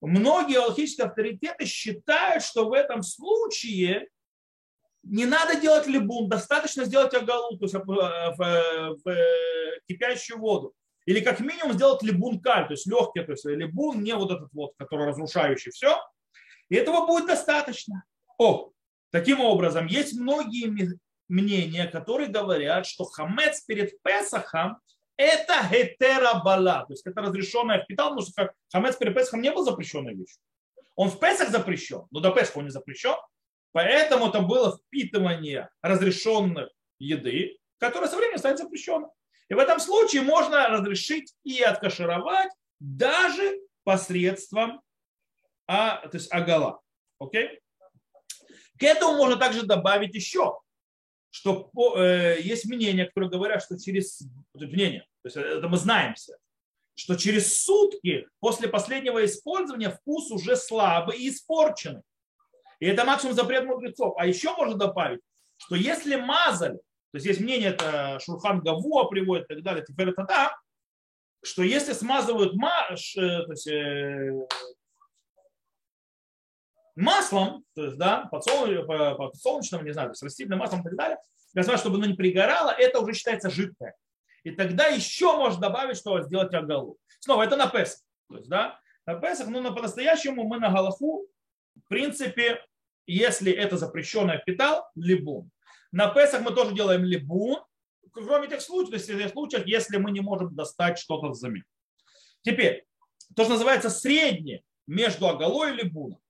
многие 0.00 0.58
алхимические 0.58 1.06
авторитеты 1.06 1.64
считают, 1.64 2.44
что 2.44 2.68
в 2.68 2.72
этом 2.72 3.02
случае 3.02 4.08
не 5.02 5.24
надо 5.24 5.58
делать 5.58 5.86
либун, 5.86 6.28
достаточно 6.28 6.84
сделать 6.84 7.14
агалу, 7.14 7.56
то 7.56 7.64
есть 7.64 7.74
в, 7.74 7.84
в, 7.84 8.96
в 9.04 9.16
кипящую 9.88 10.38
воду. 10.38 10.74
Или 11.10 11.18
как 11.18 11.40
минимум 11.40 11.72
сделать 11.72 12.04
либун 12.04 12.38
каль, 12.38 12.68
то 12.68 12.74
есть 12.74 12.86
легкий, 12.86 13.24
то 13.24 13.32
есть 13.32 13.44
либун, 13.44 14.00
не 14.04 14.14
вот 14.14 14.30
этот 14.30 14.52
вот, 14.52 14.74
который 14.78 15.08
разрушающий 15.08 15.72
все. 15.72 16.00
И 16.68 16.76
этого 16.76 17.04
будет 17.04 17.26
достаточно. 17.26 18.04
О, 18.38 18.70
таким 19.10 19.40
образом, 19.40 19.88
есть 19.88 20.16
многие 20.16 20.72
мнения, 21.26 21.88
которые 21.88 22.28
говорят, 22.28 22.86
что 22.86 23.02
хамец 23.02 23.62
перед 23.62 24.00
Песахом 24.02 24.78
это 25.16 25.54
гетерабала, 25.72 26.84
то 26.86 26.92
есть 26.92 27.04
это 27.04 27.22
разрешенное 27.22 27.82
в 27.82 27.88
питал, 27.88 28.10
потому 28.10 28.24
что 28.24 28.52
хамец 28.72 28.94
перед 28.94 29.12
Песахом 29.12 29.42
не 29.42 29.50
был 29.50 29.64
запрещенной 29.64 30.14
вещью. 30.14 30.40
Он 30.94 31.10
в 31.10 31.18
Песах 31.18 31.48
запрещен, 31.48 32.06
но 32.12 32.20
до 32.20 32.30
Песха 32.30 32.58
он 32.58 32.66
не 32.66 32.70
запрещен. 32.70 33.16
Поэтому 33.72 34.28
это 34.28 34.42
было 34.42 34.78
впитывание 34.78 35.70
разрешенных 35.82 36.68
еды, 37.00 37.58
которая 37.78 38.08
со 38.08 38.16
временем 38.16 38.38
станет 38.38 38.58
запрещенной. 38.58 39.08
И 39.50 39.54
в 39.54 39.58
этом 39.58 39.80
случае 39.80 40.22
можно 40.22 40.68
разрешить 40.68 41.34
и 41.44 41.60
откашировать 41.60 42.50
даже 42.78 43.58
посредством 43.84 44.80
а, 45.66 46.06
то 46.08 46.16
есть 46.16 46.32
агала. 46.32 46.80
Окей? 47.18 47.60
К 48.78 48.82
этому 48.82 49.16
можно 49.16 49.36
также 49.36 49.62
добавить 49.64 50.14
еще, 50.14 50.58
что 51.30 51.70
э, 51.96 52.40
есть 52.40 52.64
мнения, 52.64 53.06
которые 53.06 53.30
говорят, 53.30 53.62
что 53.62 53.78
через 53.78 54.22
мнение, 54.54 55.06
то 55.22 55.26
есть 55.26 55.36
это 55.36 55.68
мы 55.68 55.76
знаем 55.76 56.14
все, 56.14 56.34
что 56.94 57.16
через 57.16 57.62
сутки 57.62 58.26
после 58.40 58.68
последнего 58.68 59.24
использования 59.24 59.90
вкус 59.90 60.30
уже 60.30 60.56
слабый 60.56 61.18
и 61.18 61.28
испорченный. 61.28 62.02
И 62.78 62.86
это 62.86 63.04
максимум 63.04 63.34
запрет 63.34 63.64
мудрецов. 63.64 64.14
А 64.16 64.26
еще 64.26 64.54
можно 64.56 64.76
добавить, 64.76 65.20
что 65.58 65.76
если 65.76 66.16
мазаль, 66.16 66.78
то 67.12 67.16
есть 67.16 67.26
есть 67.26 67.40
мнение, 67.40 67.70
это 67.70 68.18
Шурхан 68.20 68.60
Гавуа 68.60 69.08
приводит 69.08 69.44
и 69.50 69.54
так 69.54 69.62
далее, 69.62 69.84
теперь 69.86 70.10
это 70.10 70.24
да, 70.24 70.56
что 71.42 71.62
если 71.62 71.92
смазывают 71.92 72.54
маш, 72.54 73.16
э, 73.16 73.44
то 73.44 73.52
есть, 73.52 73.66
э, 73.66 74.46
маслом, 76.94 77.64
то 77.74 77.84
есть, 77.84 77.96
да, 77.96 78.28
подсолнечным, 78.30 79.84
не 79.84 79.92
знаю, 79.92 80.10
есть 80.10 80.22
растительным 80.22 80.58
маслом 80.58 80.80
и 80.80 80.84
так 80.84 80.96
далее, 80.96 81.18
для 81.54 81.64
того, 81.64 81.78
чтобы 81.78 81.96
оно 81.96 82.06
не 82.06 82.14
пригорало, 82.14 82.70
это 82.70 83.00
уже 83.00 83.14
считается 83.14 83.50
жидкое. 83.50 83.94
И 84.44 84.52
тогда 84.52 84.86
еще 84.86 85.36
можно 85.36 85.60
добавить, 85.60 85.96
что 85.96 86.22
сделать 86.22 86.54
агалу. 86.54 86.98
Снова, 87.20 87.42
это 87.42 87.56
на 87.56 87.66
Песах. 87.68 88.00
То 88.28 88.36
есть, 88.36 88.48
да, 88.48 88.78
на 89.06 89.14
Песах, 89.14 89.48
но 89.48 89.60
ну, 89.60 89.74
по-настоящему 89.74 90.44
мы 90.44 90.58
на 90.58 90.70
Галаху, 90.70 91.26
в 91.74 91.88
принципе, 91.88 92.64
если 93.06 93.52
это 93.52 93.76
запрещенное 93.76 94.38
питал, 94.38 94.88
либун. 94.94 95.50
На 95.92 96.08
Песах 96.08 96.42
мы 96.42 96.52
тоже 96.52 96.74
делаем 96.74 97.04
либун, 97.04 97.58
кроме 98.12 98.48
тех 98.48 98.60
случаев, 98.60 98.94
если, 98.94 99.28
случаев, 99.28 99.66
если 99.66 99.96
мы 99.96 100.10
не 100.10 100.20
можем 100.20 100.54
достать 100.54 100.98
что-то 100.98 101.28
взамен. 101.28 101.64
Теперь, 102.42 102.86
то, 103.34 103.44
что 103.44 103.54
называется 103.54 103.90
среднее 103.90 104.62
между 104.86 105.28
оголой 105.28 105.72
и 105.72 105.82
либуном. 105.82 106.20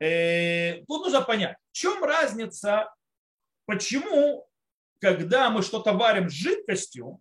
Э, 0.00 0.82
тут 0.86 1.04
нужно 1.04 1.20
понять, 1.22 1.56
в 1.70 1.76
чем 1.76 2.02
разница, 2.02 2.92
почему, 3.66 4.48
когда 4.98 5.50
мы 5.50 5.62
что-то 5.62 5.92
варим 5.92 6.28
с 6.28 6.32
жидкостью, 6.32 7.20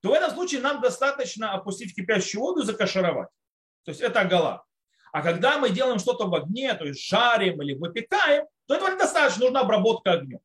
то 0.00 0.10
в 0.10 0.12
этом 0.12 0.30
случае 0.30 0.60
нам 0.60 0.80
достаточно 0.80 1.52
опустить 1.52 1.94
кипящую 1.94 2.42
воду 2.42 2.62
и 2.62 2.66
закашировать. 2.66 3.28
То 3.84 3.90
есть 3.90 4.00
это 4.00 4.20
огола. 4.20 4.64
А 5.12 5.22
когда 5.22 5.58
мы 5.58 5.70
делаем 5.70 5.98
что-то 5.98 6.26
в 6.26 6.34
огне, 6.34 6.74
то 6.74 6.84
есть 6.84 7.00
жарим 7.06 7.62
или 7.62 7.74
выпекаем, 7.74 8.46
то 8.66 8.74
этого 8.74 8.90
недостаточно, 8.90 9.44
нужна 9.44 9.60
обработка 9.60 10.12
огнем. 10.12 10.40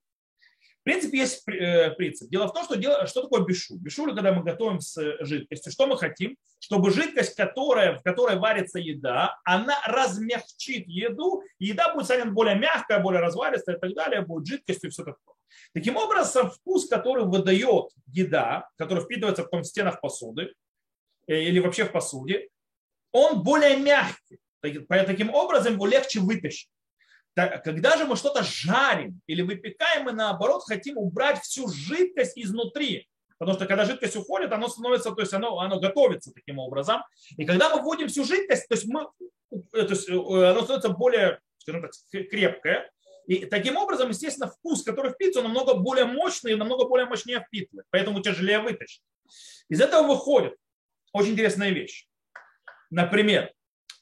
В 0.81 0.83
принципе, 0.83 1.19
есть 1.19 1.47
э, 1.47 1.91
принцип. 1.91 2.27
Дело 2.31 2.47
в 2.47 2.53
том, 2.53 2.63
что, 2.63 2.75
дело, 2.75 3.05
что 3.05 3.21
такое 3.21 3.45
бешуль. 3.45 3.77
Бешуль, 3.77 4.15
когда 4.15 4.33
мы 4.33 4.41
готовим 4.41 4.79
с 4.79 4.99
жидкостью, 5.19 5.71
что 5.71 5.85
мы 5.85 5.95
хотим? 5.95 6.37
Чтобы 6.59 6.89
жидкость, 6.89 7.35
которая, 7.35 7.99
в 7.99 8.01
которой 8.01 8.39
варится 8.39 8.79
еда, 8.79 9.39
она 9.43 9.79
размягчит 9.85 10.87
еду, 10.87 11.43
и 11.59 11.67
еда 11.67 11.93
будет 11.93 12.05
станет 12.05 12.33
более 12.33 12.55
мягкая, 12.55 12.99
более 12.99 13.21
разваристая 13.21 13.75
и 13.75 13.79
так 13.79 13.93
далее, 13.93 14.21
будет 14.21 14.47
жидкостью 14.47 14.89
и 14.89 14.91
все 14.91 15.03
такое. 15.03 15.35
Таким 15.71 15.97
образом, 15.97 16.49
вкус, 16.49 16.87
который 16.89 17.25
выдает 17.25 17.91
еда, 18.07 18.67
который 18.75 19.03
впитывается 19.03 19.47
в 19.47 19.63
стенах 19.63 20.01
посуды 20.01 20.51
э, 21.27 21.41
или 21.43 21.59
вообще 21.59 21.85
в 21.85 21.91
посуде, 21.91 22.49
он 23.11 23.43
более 23.43 23.77
мягкий. 23.77 24.39
Таким 24.61 25.29
образом, 25.29 25.73
его 25.73 25.85
легче 25.85 26.21
вытащить 26.21 26.69
когда 27.35 27.97
же 27.97 28.05
мы 28.05 28.15
что-то 28.15 28.43
жарим 28.43 29.21
или 29.27 29.41
выпекаем, 29.41 30.05
мы 30.05 30.11
наоборот 30.11 30.63
хотим 30.65 30.97
убрать 30.97 31.39
всю 31.41 31.67
жидкость 31.69 32.37
изнутри. 32.37 33.07
Потому 33.37 33.57
что 33.57 33.65
когда 33.65 33.85
жидкость 33.85 34.15
уходит, 34.15 34.51
оно 34.51 34.67
становится, 34.67 35.11
то 35.11 35.21
есть 35.21 35.33
оно, 35.33 35.59
оно 35.59 35.79
готовится 35.79 36.31
таким 36.31 36.59
образом. 36.59 37.01
И 37.37 37.45
когда 37.45 37.75
мы 37.75 37.81
вводим 37.81 38.07
всю 38.07 38.23
жидкость, 38.23 38.67
то 38.67 38.75
есть, 38.75 38.85
мы, 38.85 39.07
э, 39.51 39.57
то 39.71 39.93
есть 39.93 40.07
э, 40.07 40.13
оно 40.13 40.61
становится 40.61 40.89
более, 40.89 41.39
скажем 41.57 41.81
так, 41.81 41.91
крепкое. 42.11 42.91
И 43.25 43.45
таким 43.45 43.77
образом, 43.77 44.09
естественно, 44.09 44.47
вкус, 44.47 44.83
который 44.83 45.11
впитывается, 45.11 45.41
намного 45.41 45.73
более 45.73 46.05
мощный 46.05 46.51
и 46.51 46.55
намного 46.55 46.87
более 46.87 47.07
мощнее 47.07 47.39
впитывает. 47.39 47.87
Поэтому 47.89 48.21
тяжелее 48.21 48.59
вытащить. 48.59 49.01
Из 49.69 49.81
этого 49.81 50.05
выходит 50.05 50.55
очень 51.13 51.31
интересная 51.31 51.71
вещь. 51.71 52.07
Например, 52.91 53.51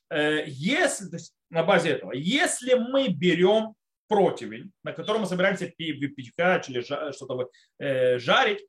э, 0.10 0.44
если, 0.48 1.06
то 1.06 1.16
есть 1.16 1.34
на 1.50 1.64
базе 1.64 1.90
этого. 1.92 2.12
Если 2.14 2.74
мы 2.74 3.08
берем 3.10 3.76
противень, 4.08 4.72
на 4.84 4.92
котором 4.94 5.22
мы 5.22 5.28
собираемся 5.28 5.72
выпекать 5.78 6.70
или 6.70 6.82
что-то 6.82 7.50
э, 7.80 8.18
жарить, 8.18 8.66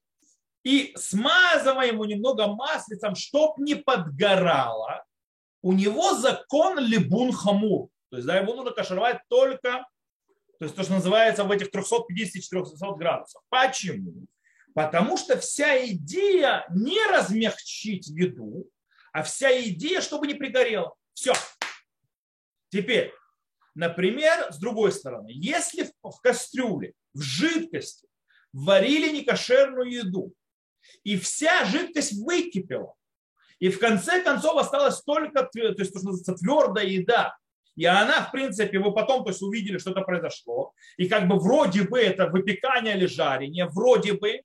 и 0.62 0.92
смазываем 0.96 1.94
его 1.94 2.04
немного 2.04 2.46
маслицем, 2.46 3.14
чтоб 3.14 3.58
не 3.58 3.74
подгорало, 3.74 5.04
у 5.62 5.72
него 5.72 6.14
закон 6.14 6.78
либун 6.78 7.32
хамур. 7.32 7.88
То 8.10 8.16
есть 8.16 8.26
да, 8.26 8.38
его 8.38 8.54
нужно 8.54 8.72
кашировать 8.72 9.18
только, 9.28 9.86
то 10.58 10.64
есть 10.64 10.74
то, 10.76 10.82
что 10.82 10.94
называется 10.94 11.44
в 11.44 11.50
этих 11.50 11.70
350-400 11.70 12.96
градусах. 12.98 13.42
Почему? 13.48 14.26
Потому 14.74 15.16
что 15.16 15.38
вся 15.38 15.84
идея 15.86 16.66
не 16.70 16.98
размягчить 17.10 18.08
еду, 18.08 18.68
а 19.12 19.22
вся 19.22 19.50
идея, 19.68 20.00
чтобы 20.00 20.26
не 20.26 20.34
пригорело. 20.34 20.94
Все. 21.14 21.32
Теперь, 22.70 23.12
например, 23.74 24.52
с 24.52 24.58
другой 24.58 24.92
стороны, 24.92 25.30
если 25.32 25.90
в 26.02 26.20
кастрюле, 26.22 26.94
в 27.12 27.20
жидкости 27.20 28.08
варили 28.52 29.10
некошерную 29.10 29.90
еду, 29.90 30.32
и 31.04 31.18
вся 31.18 31.64
жидкость 31.64 32.12
выкипела, 32.24 32.94
и 33.58 33.68
в 33.68 33.78
конце 33.78 34.22
концов 34.22 34.56
осталась 34.56 35.02
только 35.02 35.42
то 35.42 35.58
есть, 35.58 35.76
то, 35.76 35.84
что 35.84 36.06
называется, 36.06 36.34
твердая 36.34 36.86
еда, 36.86 37.36
и 37.76 37.84
она, 37.84 38.22
в 38.22 38.32
принципе, 38.32 38.78
вы 38.78 38.92
потом 38.92 39.24
то 39.24 39.30
есть, 39.30 39.42
увидели, 39.42 39.78
что 39.78 39.90
это 39.90 40.02
произошло, 40.02 40.72
и 40.96 41.08
как 41.08 41.28
бы 41.28 41.38
вроде 41.38 41.82
бы 41.82 42.00
это 42.00 42.26
выпекание 42.26 42.96
или 42.96 43.06
жарение, 43.06 43.66
вроде 43.66 44.14
бы, 44.14 44.42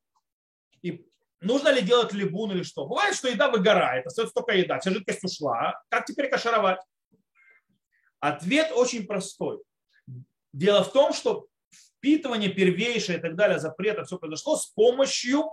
и 0.82 1.06
нужно 1.42 1.70
ли 1.70 1.82
делать 1.82 2.14
либун 2.14 2.52
или 2.52 2.64
что. 2.64 2.86
Бывает, 2.86 3.16
что 3.16 3.28
еда 3.28 3.50
выгорает, 3.50 4.06
остается 4.06 4.34
только 4.34 4.54
еда, 4.54 4.80
вся 4.80 4.92
жидкость 4.92 5.24
ушла, 5.24 5.82
как 5.90 6.06
теперь 6.06 6.30
кашаровать? 6.30 6.80
Ответ 8.26 8.72
очень 8.72 9.06
простой. 9.06 9.62
Дело 10.52 10.84
в 10.84 10.92
том, 10.92 11.14
что 11.14 11.46
впитывание 11.72 12.50
первейшее 12.50 13.20
и 13.20 13.22
так 13.22 13.36
далее, 13.36 13.60
запрета, 13.60 14.04
все 14.04 14.18
произошло 14.18 14.58
с 14.58 14.66
помощью 14.66 15.44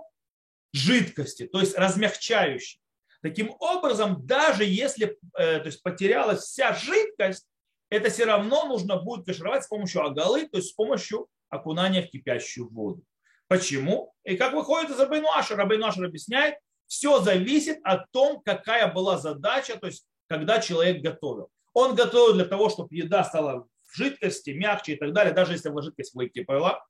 жидкости, 0.73 1.45
то 1.45 1.59
есть 1.59 1.77
размягчающей. 1.77 2.79
Таким 3.21 3.55
образом, 3.59 4.25
даже 4.25 4.65
если 4.65 5.19
э, 5.37 5.59
то 5.59 5.65
есть 5.67 5.83
потерялась 5.83 6.41
вся 6.41 6.73
жидкость, 6.73 7.45
это 7.89 8.09
все 8.09 8.25
равно 8.25 8.65
нужно 8.65 8.99
будет 8.99 9.27
кашировать 9.27 9.65
с 9.65 9.67
помощью 9.67 10.03
агалы, 10.03 10.49
то 10.49 10.57
есть 10.57 10.69
с 10.69 10.73
помощью 10.73 11.27
окунания 11.49 12.01
в 12.01 12.09
кипящую 12.09 12.69
воду. 12.69 13.03
Почему? 13.47 14.15
И 14.23 14.35
как 14.35 14.53
выходит 14.53 14.89
из 14.89 14.99
Рабейну 14.99 15.29
Ашер, 15.29 15.57
Рабейну 15.57 15.85
Ашер 15.85 16.05
объясняет, 16.05 16.55
все 16.87 17.21
зависит 17.21 17.77
от 17.83 18.09
том, 18.09 18.41
какая 18.43 18.91
была 18.91 19.19
задача, 19.19 19.77
то 19.77 19.85
есть 19.85 20.07
когда 20.27 20.59
человек 20.59 21.03
готовил. 21.03 21.51
Он 21.73 21.95
готовил 21.95 22.33
для 22.33 22.45
того, 22.45 22.69
чтобы 22.69 22.95
еда 22.95 23.23
стала 23.23 23.67
в 23.83 23.95
жидкости, 23.95 24.51
мягче 24.51 24.93
и 24.93 24.95
так 24.95 25.13
далее, 25.13 25.33
даже 25.33 25.53
если 25.53 25.71
жидкость 25.81 26.13
выкипала, 26.13 26.85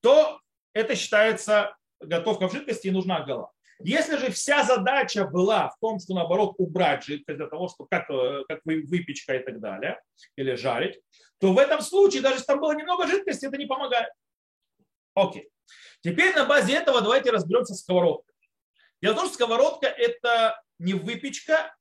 то 0.00 0.40
это 0.72 0.94
считается 0.96 1.76
готовка 2.00 2.48
в 2.48 2.52
жидкости 2.52 2.88
и 2.88 2.90
нужна 2.90 3.20
гола. 3.20 3.50
Если 3.80 4.16
же 4.16 4.30
вся 4.30 4.62
задача 4.62 5.24
была 5.24 5.68
в 5.68 5.78
том, 5.80 5.98
что 5.98 6.14
наоборот 6.14 6.54
убрать 6.58 7.04
жидкость 7.04 7.38
для 7.38 7.48
того, 7.48 7.68
чтобы 7.68 7.88
как, 7.88 8.08
э, 8.08 8.44
как 8.48 8.60
выпечка 8.64 9.34
и 9.34 9.42
так 9.42 9.60
далее, 9.60 10.00
или 10.36 10.54
жарить, 10.54 11.00
то 11.38 11.52
в 11.52 11.58
этом 11.58 11.80
случае, 11.80 12.22
даже 12.22 12.36
если 12.36 12.46
там 12.46 12.60
было 12.60 12.72
немного 12.72 13.06
жидкости, 13.06 13.46
это 13.46 13.56
не 13.56 13.66
помогает. 13.66 14.12
Окей. 15.14 15.48
Теперь 16.02 16.34
на 16.34 16.44
базе 16.44 16.74
этого 16.74 17.00
давайте 17.00 17.30
разберемся 17.30 17.74
с 17.74 17.80
сковородкой. 17.80 18.34
Дело 19.02 19.14
в 19.14 19.16
том, 19.16 19.26
что 19.26 19.34
сковородка 19.34 19.86
это 19.86 20.62
не 20.78 20.94
выпечка 20.94 21.74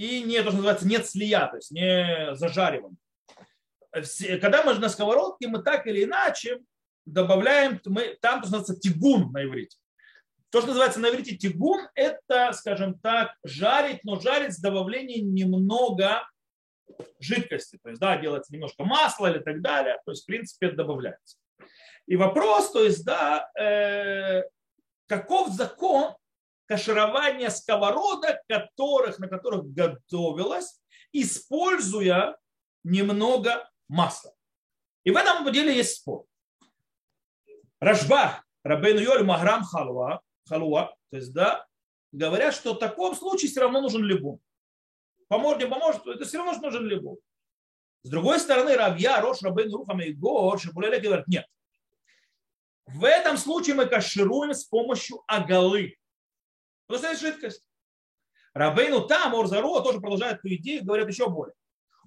и 0.00 0.22
не, 0.22 0.38
то, 0.38 0.44
что 0.44 0.56
называется, 0.56 0.88
нет 0.88 1.06
слия, 1.06 1.46
то 1.46 1.56
есть 1.56 1.70
не 1.70 2.34
зажаривание. 2.34 2.96
Когда 4.40 4.62
мы 4.62 4.72
на 4.78 4.88
сковородке, 4.88 5.46
мы 5.46 5.62
так 5.62 5.86
или 5.86 6.04
иначе 6.04 6.60
добавляем, 7.04 7.78
мы, 7.84 8.16
там, 8.22 8.40
то, 8.40 8.46
что 8.46 8.56
называется, 8.56 8.80
тигун 8.80 9.30
на 9.30 9.44
иврите. 9.44 9.76
То, 10.48 10.60
что 10.60 10.68
называется 10.68 11.00
на 11.00 11.10
иврите 11.10 11.36
тигун, 11.36 11.86
это, 11.94 12.54
скажем 12.54 12.98
так, 12.98 13.34
жарить, 13.44 14.02
но 14.02 14.18
жарить 14.18 14.54
с 14.54 14.58
добавлением 14.58 15.34
немного 15.34 16.26
жидкости. 17.18 17.78
То 17.82 17.90
есть, 17.90 18.00
да, 18.00 18.16
делается 18.16 18.54
немножко 18.54 18.84
масла 18.84 19.30
или 19.30 19.40
так 19.40 19.60
далее. 19.60 19.98
То 20.06 20.12
есть, 20.12 20.22
в 20.22 20.26
принципе, 20.26 20.68
это 20.68 20.76
добавляется. 20.76 21.36
И 22.06 22.16
вопрос, 22.16 22.72
то 22.72 22.82
есть, 22.82 23.04
да, 23.04 23.50
э, 23.54 24.44
каков 25.08 25.50
закон 25.50 26.14
каширования 26.70 27.50
сковородок, 27.50 28.42
которых, 28.46 29.18
на 29.18 29.26
которых 29.26 29.72
готовилось, 29.72 30.80
используя 31.10 32.38
немного 32.84 33.68
масла. 33.88 34.32
И 35.02 35.10
в 35.10 35.16
этом 35.16 35.50
деле 35.52 35.74
есть 35.74 35.96
спор. 35.96 36.26
Рашба, 37.80 38.44
Рабейну 38.62 39.00
Йоль, 39.00 39.24
Маграм 39.24 39.64
Халуа, 39.64 40.20
Халуа, 40.48 40.94
то 41.10 41.16
есть, 41.16 41.32
да, 41.32 41.66
говорят, 42.12 42.54
что 42.54 42.74
в 42.74 42.78
таком 42.78 43.16
случае 43.16 43.50
все 43.50 43.62
равно 43.62 43.80
нужен 43.80 44.04
либун. 44.04 44.38
Поможет, 45.26 45.62
не 45.62 45.66
поможет, 45.66 46.06
это 46.06 46.24
все 46.24 46.38
равно 46.38 46.52
нужен 46.52 46.86
либун. 46.86 47.18
С 48.04 48.10
другой 48.10 48.38
стороны, 48.38 48.76
Равья, 48.76 49.20
Рош, 49.20 49.42
Рабейну 49.42 49.78
Рухам 49.78 50.00
и 50.02 50.12
Гор, 50.12 50.60
Шабулеле 50.60 51.00
говорят, 51.00 51.26
нет. 51.26 51.46
В 52.86 53.02
этом 53.02 53.36
случае 53.38 53.74
мы 53.74 53.86
кашируем 53.86 54.54
с 54.54 54.62
помощью 54.62 55.24
агалы. 55.26 55.96
Это 56.94 57.16
жидкость. 57.16 57.66
Рабейну 58.54 59.06
там, 59.06 59.34
Орзаро 59.34 59.80
тоже 59.80 60.00
продолжает 60.00 60.38
эту 60.38 60.54
идею, 60.54 60.84
говорят 60.84 61.08
еще 61.08 61.28
более. 61.28 61.54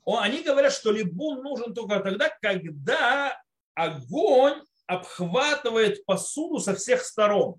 Они 0.05 0.43
говорят, 0.43 0.73
что 0.73 0.91
либун 0.91 1.41
нужен 1.41 1.73
только 1.73 1.99
тогда, 2.01 2.29
когда 2.41 3.41
огонь 3.73 4.61
обхватывает 4.85 6.05
посуду 6.05 6.59
со 6.59 6.75
всех 6.75 7.01
сторон. 7.03 7.55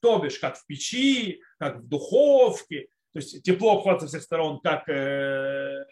То 0.00 0.18
бишь, 0.18 0.38
как 0.38 0.56
в 0.56 0.66
печи, 0.66 1.40
как 1.58 1.76
в 1.78 1.88
духовке. 1.88 2.88
То 3.12 3.20
есть 3.20 3.42
тепло 3.42 3.76
обхватывает 3.76 4.02
со 4.02 4.08
всех 4.08 4.22
сторон, 4.22 4.60
как 4.60 4.88
э, 4.88 5.84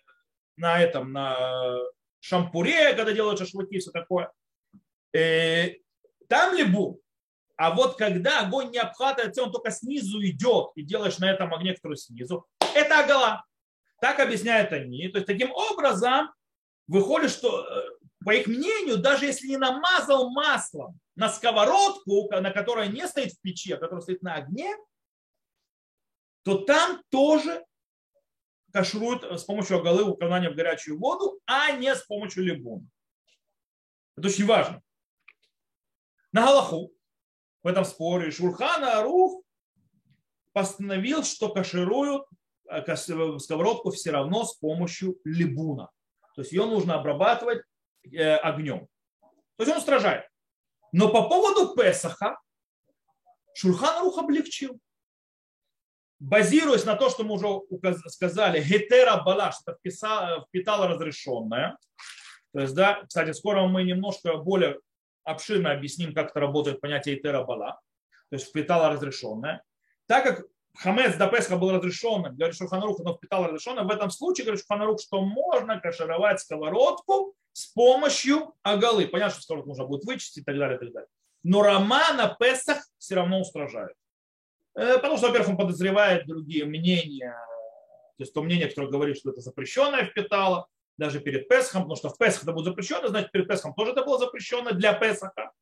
на 0.57 0.81
этом, 0.81 1.13
на 1.13 1.79
шампуре, 2.21 2.95
когда 2.95 3.13
делают 3.13 3.39
шашлыки, 3.39 3.79
все 3.79 3.91
такое. 3.91 4.33
Э, 5.13 5.75
там 6.29 6.57
либун. 6.57 6.99
А 7.57 7.75
вот 7.75 7.97
когда 7.97 8.41
огонь 8.41 8.71
не 8.71 8.79
обхватывается, 8.79 9.43
он 9.43 9.51
только 9.51 9.71
снизу 9.71 10.23
идет, 10.23 10.73
и 10.75 10.83
делаешь 10.83 11.19
на 11.19 11.31
этом 11.31 11.55
огне, 11.55 11.75
который 11.75 11.97
снизу, 11.97 12.47
это 12.75 13.01
агала. 13.01 13.45
Так 14.01 14.21
объясняют 14.21 14.73
они. 14.73 15.09
То 15.09 15.19
есть 15.19 15.27
таким 15.27 15.51
образом 15.53 16.31
выходит, 16.87 17.31
что 17.31 17.65
э, 17.65 17.89
по 18.25 18.35
их 18.35 18.47
мнению, 18.47 18.99
даже 18.99 19.25
если 19.25 19.49
не 19.49 19.57
намазал 19.57 20.31
маслом 20.31 21.01
на 21.15 21.31
сковородку, 21.31 22.29
на 22.31 22.51
которой 22.51 22.89
не 22.89 23.07
стоит 23.09 23.33
в 23.33 23.41
печи, 23.41 23.73
а 23.73 23.79
которая 23.79 24.03
стоит 24.03 24.23
на 24.23 24.35
огне, 24.35 24.77
то 26.43 26.59
там 26.59 27.03
тоже 27.09 27.65
кашруют 28.73 29.25
с 29.25 29.45
помощью 29.45 29.79
оголы 29.79 30.05
укладывания 30.05 30.51
в 30.51 30.55
горячую 30.55 30.99
воду, 30.99 31.41
а 31.47 31.73
не 31.73 31.95
с 31.95 32.03
помощью 32.03 32.45
либуна. 32.45 32.87
Это 34.17 34.29
очень 34.29 34.45
важно. 34.45 34.83
На 36.33 36.45
Галаху 36.45 36.93
в 37.67 37.69
этом 37.69 37.85
споре 37.85 38.31
Шурхана 38.31 39.01
Арух 39.01 39.43
постановил, 40.53 41.25
что 41.25 41.49
кашируют 41.49 42.23
э, 42.71 42.95
сковородку 42.95 43.91
все 43.91 44.13
равно 44.13 44.45
с 44.45 44.55
помощью 44.55 45.19
либуна. 45.25 45.91
То 46.37 46.43
есть 46.43 46.53
ее 46.53 46.67
нужно 46.67 46.95
обрабатывать 46.95 47.65
э, 48.05 48.37
огнем. 48.37 48.87
То 49.57 49.65
есть 49.65 49.73
он 49.73 49.79
устражает. 49.79 50.29
Но 50.93 51.09
по 51.09 51.29
поводу 51.29 51.75
Песаха 51.75 52.39
Шурхан 53.55 54.05
Рух 54.05 54.19
облегчил. 54.19 54.79
Базируясь 56.21 56.85
на 56.85 56.95
то, 56.95 57.11
что 57.11 57.25
мы 57.25 57.35
уже 57.35 57.63
сказали, 58.11 58.63
гетера 58.63 59.25
бала, 59.25 59.51
что 59.51 59.75
впитало 59.75 60.87
разрешенное. 60.87 61.77
То 62.53 62.61
есть, 62.61 62.77
да, 62.77 63.03
кстати, 63.03 63.33
скоро 63.33 63.67
мы 63.67 63.83
немножко 63.83 64.37
более 64.37 64.79
обширно 65.27 65.73
объясним, 65.73 66.15
как 66.15 66.31
это 66.31 66.41
работает 66.41 66.81
понятие 66.81 67.19
Итера 67.19 67.43
Бала, 67.43 67.81
то 68.31 68.37
есть 68.37 68.49
впитала 68.49 68.91
разрешенное. 68.91 69.63
Так 70.07 70.25
как 70.25 70.47
Хамец 70.79 71.17
до 71.17 71.27
Песха 71.27 71.57
был 71.57 71.73
разрешенным, 71.73 72.37
говорит 72.37 72.57
Шуханарух, 72.57 72.99
но 73.01 73.17
впитал 73.17 73.45
разрешенное, 73.45 73.85
в 73.85 73.91
этом 73.91 74.11
случае 74.11 74.45
говорит 74.45 74.63
Шуханарух, 74.63 75.01
что 75.01 75.21
можно 75.21 75.81
кашировать 75.81 76.41
сковородку 76.41 77.35
с 77.53 77.67
помощью 77.67 78.55
агалы. 78.63 79.09
Понятно, 79.09 79.35
что 79.35 79.43
сковородку 79.43 79.71
нужно 79.71 79.87
будет 79.87 80.05
вычистить 80.05 80.43
и 80.43 80.45
так 80.45 80.57
далее, 80.59 80.77
и 80.77 80.81
так 80.81 80.93
далее. 80.93 81.09
Но 81.43 81.63
Рома 81.63 82.13
на 82.15 82.29
Песах 82.29 82.87
все 82.99 83.15
равно 83.15 83.41
устражает. 83.41 83.95
Э, 84.75 84.95
потому 84.99 85.17
что, 85.17 85.29
во-первых, 85.29 85.51
он 85.51 85.57
подозревает 85.57 86.27
другие 86.27 86.67
мнения, 86.67 87.35
то 88.19 88.23
есть 88.23 88.33
то 88.33 88.43
мнение, 88.43 88.69
которое 88.69 88.91
говорит, 88.91 89.17
что 89.17 89.31
это 89.31 89.41
запрещенное 89.41 90.05
впитало, 90.05 90.69
даже 90.99 91.21
перед 91.21 91.49
Песхом, 91.49 91.83
потому 91.83 91.97
что 91.97 92.09
в 92.11 92.19
Песах 92.19 92.43
это 92.43 92.53
будет 92.53 92.67
запрещено, 92.67 93.09
значит 93.09 93.33
перед 93.33 93.49
Песхом 93.49 93.75
тоже 93.75 93.93
это 93.93 94.05
было 94.05 94.19
запрещено 94.19 94.73
для 94.73 94.93
Песаха. 94.93 95.53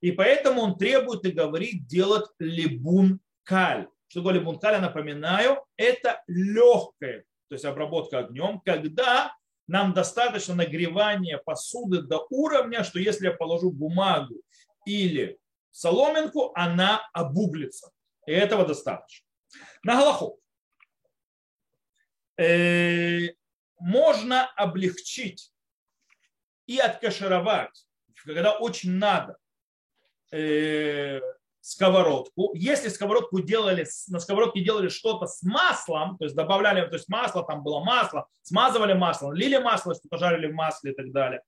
И 0.00 0.12
поэтому 0.12 0.60
он 0.60 0.76
требует 0.76 1.24
и 1.24 1.30
говорит 1.30 1.86
делать 1.86 2.26
либун 2.38 3.20
каль. 3.42 3.88
Что 4.08 4.20
такое 4.20 4.34
либун 4.34 4.58
каль, 4.58 4.74
я 4.74 4.80
напоминаю, 4.80 5.64
это 5.76 6.22
легкое, 6.26 7.24
то 7.48 7.54
есть 7.54 7.64
обработка 7.64 8.18
огнем, 8.18 8.60
когда 8.60 9.34
нам 9.66 9.94
достаточно 9.94 10.54
нагревания 10.54 11.38
посуды 11.38 12.02
до 12.02 12.26
уровня, 12.28 12.84
что 12.84 12.98
если 12.98 13.26
я 13.26 13.32
положу 13.32 13.70
бумагу 13.70 14.34
или 14.84 15.38
соломинку, 15.70 16.52
она 16.54 17.08
обуглится. 17.12 17.90
И 18.26 18.32
этого 18.32 18.66
достаточно. 18.66 19.26
На 19.82 19.96
Галаху. 19.96 20.38
Можно 23.78 24.46
облегчить 24.56 25.52
и 26.66 26.78
откашировать, 26.78 27.86
когда 28.24 28.52
очень 28.52 28.92
надо, 28.92 29.36
э, 30.32 31.20
сковородку. 31.64 32.52
Если 32.54 32.88
сковородку 32.88 33.40
делали, 33.40 33.86
на 34.08 34.20
сковородке 34.20 34.62
делали 34.62 34.88
что-то 34.88 35.26
с 35.26 35.42
маслом, 35.42 36.18
то 36.18 36.24
есть 36.24 36.36
добавляли, 36.36 36.86
то 36.86 36.94
есть 36.94 37.08
масло, 37.08 37.42
там 37.42 37.62
было 37.62 37.82
масло, 37.82 38.28
смазывали 38.42 38.92
масло, 38.92 39.32
лили 39.32 39.56
масло, 39.56 39.94
что 39.94 40.08
пожарили 40.08 40.46
в 40.46 40.54
масле 40.54 40.92
и 40.92 40.94
так 40.94 41.10
далее, 41.10 41.40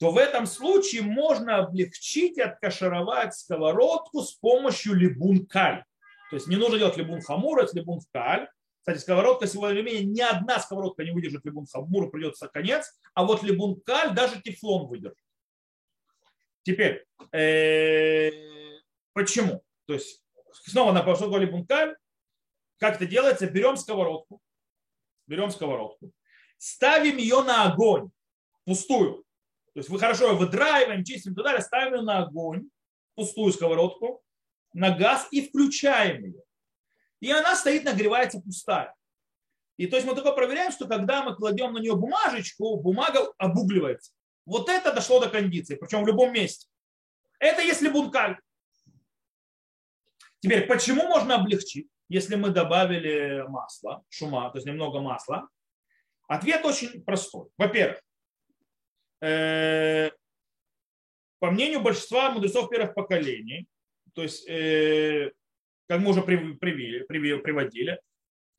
то 0.00 0.10
в 0.10 0.18
этом 0.18 0.46
случае 0.46 1.02
можно 1.02 1.58
облегчить 1.58 2.36
и 2.36 2.40
откашировать 2.40 3.34
сковородку 3.34 4.22
с 4.22 4.32
помощью 4.32 4.94
либун-каль. 4.94 5.84
То 6.30 6.36
есть 6.36 6.48
не 6.48 6.56
нужно 6.56 6.78
делать 6.78 6.96
либун 6.96 7.20
хамур, 7.20 7.60
это 7.60 7.76
либун 7.76 8.00
каль. 8.12 8.48
Кстати, 8.84 8.98
сковородка 8.98 9.46
сегодня 9.46 9.80
времени 9.80 10.02
ни 10.02 10.20
одна 10.20 10.60
сковородка 10.60 11.04
не 11.04 11.10
выдержит 11.10 11.42
либун 11.46 11.64
хамуру, 11.64 12.10
придется 12.10 12.48
конец, 12.48 12.94
а 13.14 13.24
вот 13.24 13.42
либун 13.42 13.80
каль 13.80 14.14
даже 14.14 14.42
тефлон 14.42 14.88
выдержит. 14.88 15.24
Теперь, 16.64 17.06
э, 17.32 18.30
почему? 19.14 19.64
То 19.86 19.94
есть, 19.94 20.22
снова 20.52 20.92
на 20.92 21.14
что 21.14 21.38
либун 21.38 21.64
каль, 21.66 21.96
как 22.76 22.96
это 22.96 23.06
делается? 23.06 23.48
Берем 23.48 23.78
сковородку, 23.78 24.42
берем 25.26 25.50
сковородку, 25.50 26.12
ставим 26.58 27.16
ее 27.16 27.42
на 27.42 27.64
огонь, 27.64 28.10
пустую. 28.66 29.24
То 29.72 29.80
есть, 29.80 29.88
мы 29.88 29.98
хорошо 29.98 30.32
ее 30.32 30.36
выдраиваем, 30.36 31.04
чистим 31.04 31.32
и 31.32 31.36
так 31.36 31.44
далее, 31.44 31.62
ставим 31.62 31.94
ее 31.94 32.02
на 32.02 32.18
огонь, 32.18 32.68
пустую 33.14 33.50
сковородку, 33.50 34.22
на 34.74 34.90
газ 34.94 35.26
и 35.30 35.48
включаем 35.48 36.22
ее 36.22 36.44
и 37.24 37.30
она 37.30 37.56
стоит, 37.56 37.84
нагревается 37.84 38.38
пустая. 38.38 38.94
И 39.78 39.86
то 39.86 39.96
есть 39.96 40.06
мы 40.06 40.14
только 40.14 40.32
проверяем, 40.32 40.70
что 40.70 40.86
когда 40.86 41.22
мы 41.22 41.34
кладем 41.34 41.72
на 41.72 41.78
нее 41.78 41.96
бумажечку, 41.96 42.76
бумага 42.76 43.32
обугливается. 43.38 44.12
Вот 44.44 44.68
это 44.68 44.92
дошло 44.92 45.20
до 45.20 45.30
кондиции, 45.30 45.76
причем 45.76 46.04
в 46.04 46.06
любом 46.06 46.34
месте. 46.34 46.68
Это 47.38 47.62
если 47.62 47.88
бункаль. 47.88 48.38
Теперь, 50.40 50.66
почему 50.66 51.04
можно 51.04 51.36
облегчить, 51.36 51.88
если 52.10 52.34
мы 52.36 52.50
добавили 52.50 53.42
масло, 53.48 54.04
шума, 54.10 54.50
то 54.50 54.58
есть 54.58 54.66
немного 54.66 55.00
масла? 55.00 55.48
Ответ 56.28 56.62
очень 56.66 57.02
простой. 57.02 57.48
Во-первых, 57.56 58.02
э, 59.22 60.10
по 61.38 61.50
мнению 61.50 61.80
большинства 61.80 62.30
мудрецов 62.30 62.68
первых 62.68 62.92
поколений, 62.92 63.66
то 64.12 64.22
есть 64.22 64.46
э, 64.46 65.32
как 65.88 66.00
мы 66.00 66.10
уже 66.10 66.22
приводили, 66.22 68.00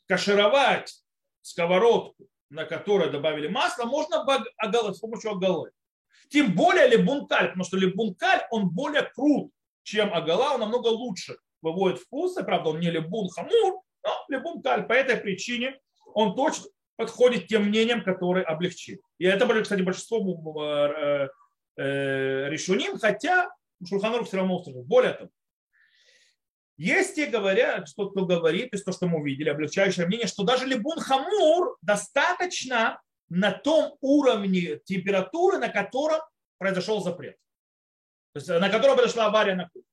кашировать 0.07 1.03
сковородку, 1.41 2.27
на 2.49 2.65
которой 2.65 3.11
добавили 3.11 3.47
масло, 3.47 3.85
можно 3.85 4.25
с 4.93 4.99
помощью 4.99 5.31
агалы. 5.31 5.71
Тем 6.29 6.55
более 6.55 6.87
либункаль, 6.87 7.47
потому 7.47 7.63
что 7.63 7.77
либункаль, 7.77 8.41
он 8.49 8.69
более 8.69 9.03
крут, 9.03 9.51
чем 9.83 10.13
агала, 10.13 10.55
он 10.55 10.61
намного 10.61 10.87
лучше 10.87 11.37
выводит 11.61 11.99
вкусы, 11.99 12.43
правда, 12.43 12.69
он 12.69 12.79
не 12.79 12.89
либун 12.89 13.29
хамур, 13.29 13.81
но 14.03 14.25
либун 14.29 14.61
каль. 14.61 14.87
По 14.87 14.93
этой 14.93 15.17
причине 15.17 15.79
он 16.13 16.35
точно 16.35 16.65
подходит 16.95 17.47
тем 17.47 17.65
мнениям, 17.65 18.03
которые 18.03 18.45
облегчили. 18.45 18.99
И 19.17 19.25
это 19.25 19.45
кстати, 19.61 19.81
большинство 19.81 20.63
э, 20.63 21.29
э, 21.77 22.49
решуним, 22.49 22.97
хотя 22.97 23.49
Шурханур 23.87 24.25
все 24.25 24.37
равно 24.37 24.57
услышал. 24.57 24.83
Более 24.83 25.13
того, 25.13 25.29
есть 26.77 27.17
и 27.17 27.25
говорят, 27.25 27.87
что 27.87 28.09
кто 28.09 28.25
говорит, 28.25 28.71
то 28.71 28.75
есть 28.75 28.85
то, 28.85 28.91
что 28.91 29.07
мы 29.07 29.19
увидели, 29.19 29.49
облегчающее 29.49 30.05
мнение, 30.05 30.27
что 30.27 30.43
даже 30.43 30.65
либун 30.65 30.99
хамур 30.99 31.77
достаточно 31.81 33.01
на 33.29 33.51
том 33.51 33.97
уровне 34.01 34.79
температуры, 34.85 35.57
на 35.57 35.69
котором 35.69 36.19
произошел 36.57 37.01
запрет. 37.01 37.37
То 38.33 38.39
есть 38.39 38.47
на 38.49 38.69
котором 38.69 38.95
произошла 38.97 39.27
авария 39.27 39.55
на 39.55 39.69
кухне. 39.69 39.83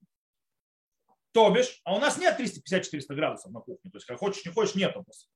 То 1.32 1.50
бишь, 1.50 1.80
а 1.84 1.94
у 1.94 1.98
нас 1.98 2.18
нет 2.18 2.38
350-400 2.38 3.14
градусов 3.14 3.52
на 3.52 3.60
кухне. 3.60 3.90
То 3.90 3.96
есть, 3.96 4.06
как 4.06 4.18
хочешь, 4.18 4.44
не 4.44 4.52
хочешь, 4.52 4.74
нет 4.74 4.92
просто. 4.92 5.28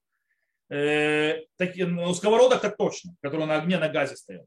Э, 0.68 1.44
так, 1.56 1.70
ну, 1.76 2.12
сковородок 2.12 2.64
это 2.64 2.76
точно, 2.76 3.14
который 3.22 3.46
на 3.46 3.56
огне, 3.56 3.78
на 3.78 3.88
газе 3.88 4.16
стоял. 4.16 4.46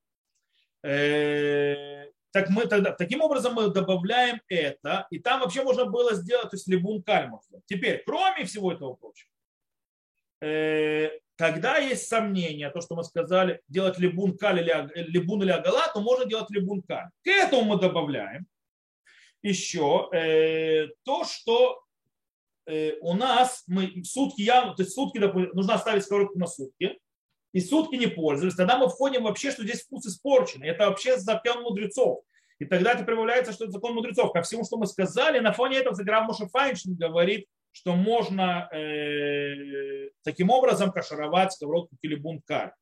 Э, 0.84 2.12
так 2.32 2.50
мы 2.50 2.66
тогда, 2.68 2.92
таким 2.92 3.22
образом 3.22 3.56
мы 3.56 3.70
добавляем 3.70 4.42
это, 4.48 5.08
и 5.10 5.20
там 5.20 5.42
вообще 5.42 5.64
можно 5.64 5.86
было 5.86 6.14
сделать, 6.14 6.50
то 6.50 6.56
есть 6.56 6.68
либун 6.68 7.02
каль 7.02 7.30
Теперь, 7.66 8.04
кроме 8.06 8.46
всего 8.46 8.72
этого 8.72 8.94
прочего, 8.94 9.30
э, 10.42 11.10
когда 11.36 11.78
есть 11.78 12.08
сомнения, 12.08 12.70
то, 12.70 12.82
что 12.82 12.96
мы 12.96 13.04
сказали, 13.04 13.62
делать 13.68 13.98
либун 13.98 14.38
каль 14.38 14.60
или 14.60 14.92
либун 15.10 15.42
или 15.42 15.52
агала, 15.52 15.88
то 15.94 16.02
можно 16.02 16.26
делать 16.26 16.50
либун 16.50 16.82
каль. 16.82 17.10
К 17.24 17.28
этому 17.28 17.64
мы 17.64 17.80
добавляем 17.80 18.46
еще 19.42 20.10
э, 20.12 20.88
то, 21.04 21.24
что 21.24 21.82
э, 22.66 22.98
у 23.02 23.14
нас 23.14 23.64
мы 23.68 24.04
сутки 24.04 24.42
явно, 24.42 24.76
то 24.76 24.84
есть 24.84 24.94
сутки, 24.94 25.18
допустим, 25.18 25.52
нужно 25.54 25.76
оставить 25.76 26.04
сковородку 26.04 26.38
на 26.38 26.48
сутки, 26.48 27.00
и 27.52 27.60
сутки 27.62 27.96
не 27.96 28.08
пользовались, 28.08 28.56
тогда 28.56 28.78
мы 28.78 28.90
входим 28.90 29.24
вообще, 29.24 29.52
что 29.52 29.64
здесь 29.64 29.84
вкус 29.84 30.06
испорчен. 30.06 30.64
Это 30.64 30.88
вообще 30.88 31.18
закон 31.18 31.64
мудрецов. 31.64 32.24
И 32.60 32.66
тогда 32.66 32.94
это 32.94 33.04
прибавляется, 33.04 33.54
что 33.54 33.66
это 33.66 33.74
закон 33.74 33.96
мудрецов. 33.96 34.32
Ко 34.34 34.42
всему, 34.42 34.66
что 34.66 34.78
мы 34.78 34.86
сказали, 34.86 35.40
на 35.40 35.54
фоне 35.54 35.78
этого 35.78 35.96
Заграв 35.96 36.28
Моше 36.28 36.48
Файншин 36.48 36.96
говорит, 36.96 37.48
что 37.72 37.96
можно 37.96 38.70
э, 38.74 40.10
таким 40.24 40.50
образом 40.50 40.92
кашаровать 40.92 41.54
сковородку 41.54 41.96
килибун 42.02 42.42
кар. 42.42 42.76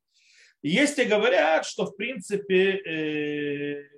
Есть 0.62 0.98
и 0.98 1.04
говорят, 1.04 1.64
что 1.64 1.86
в 1.86 1.96
принципе 1.96 2.76
э, 2.78 3.88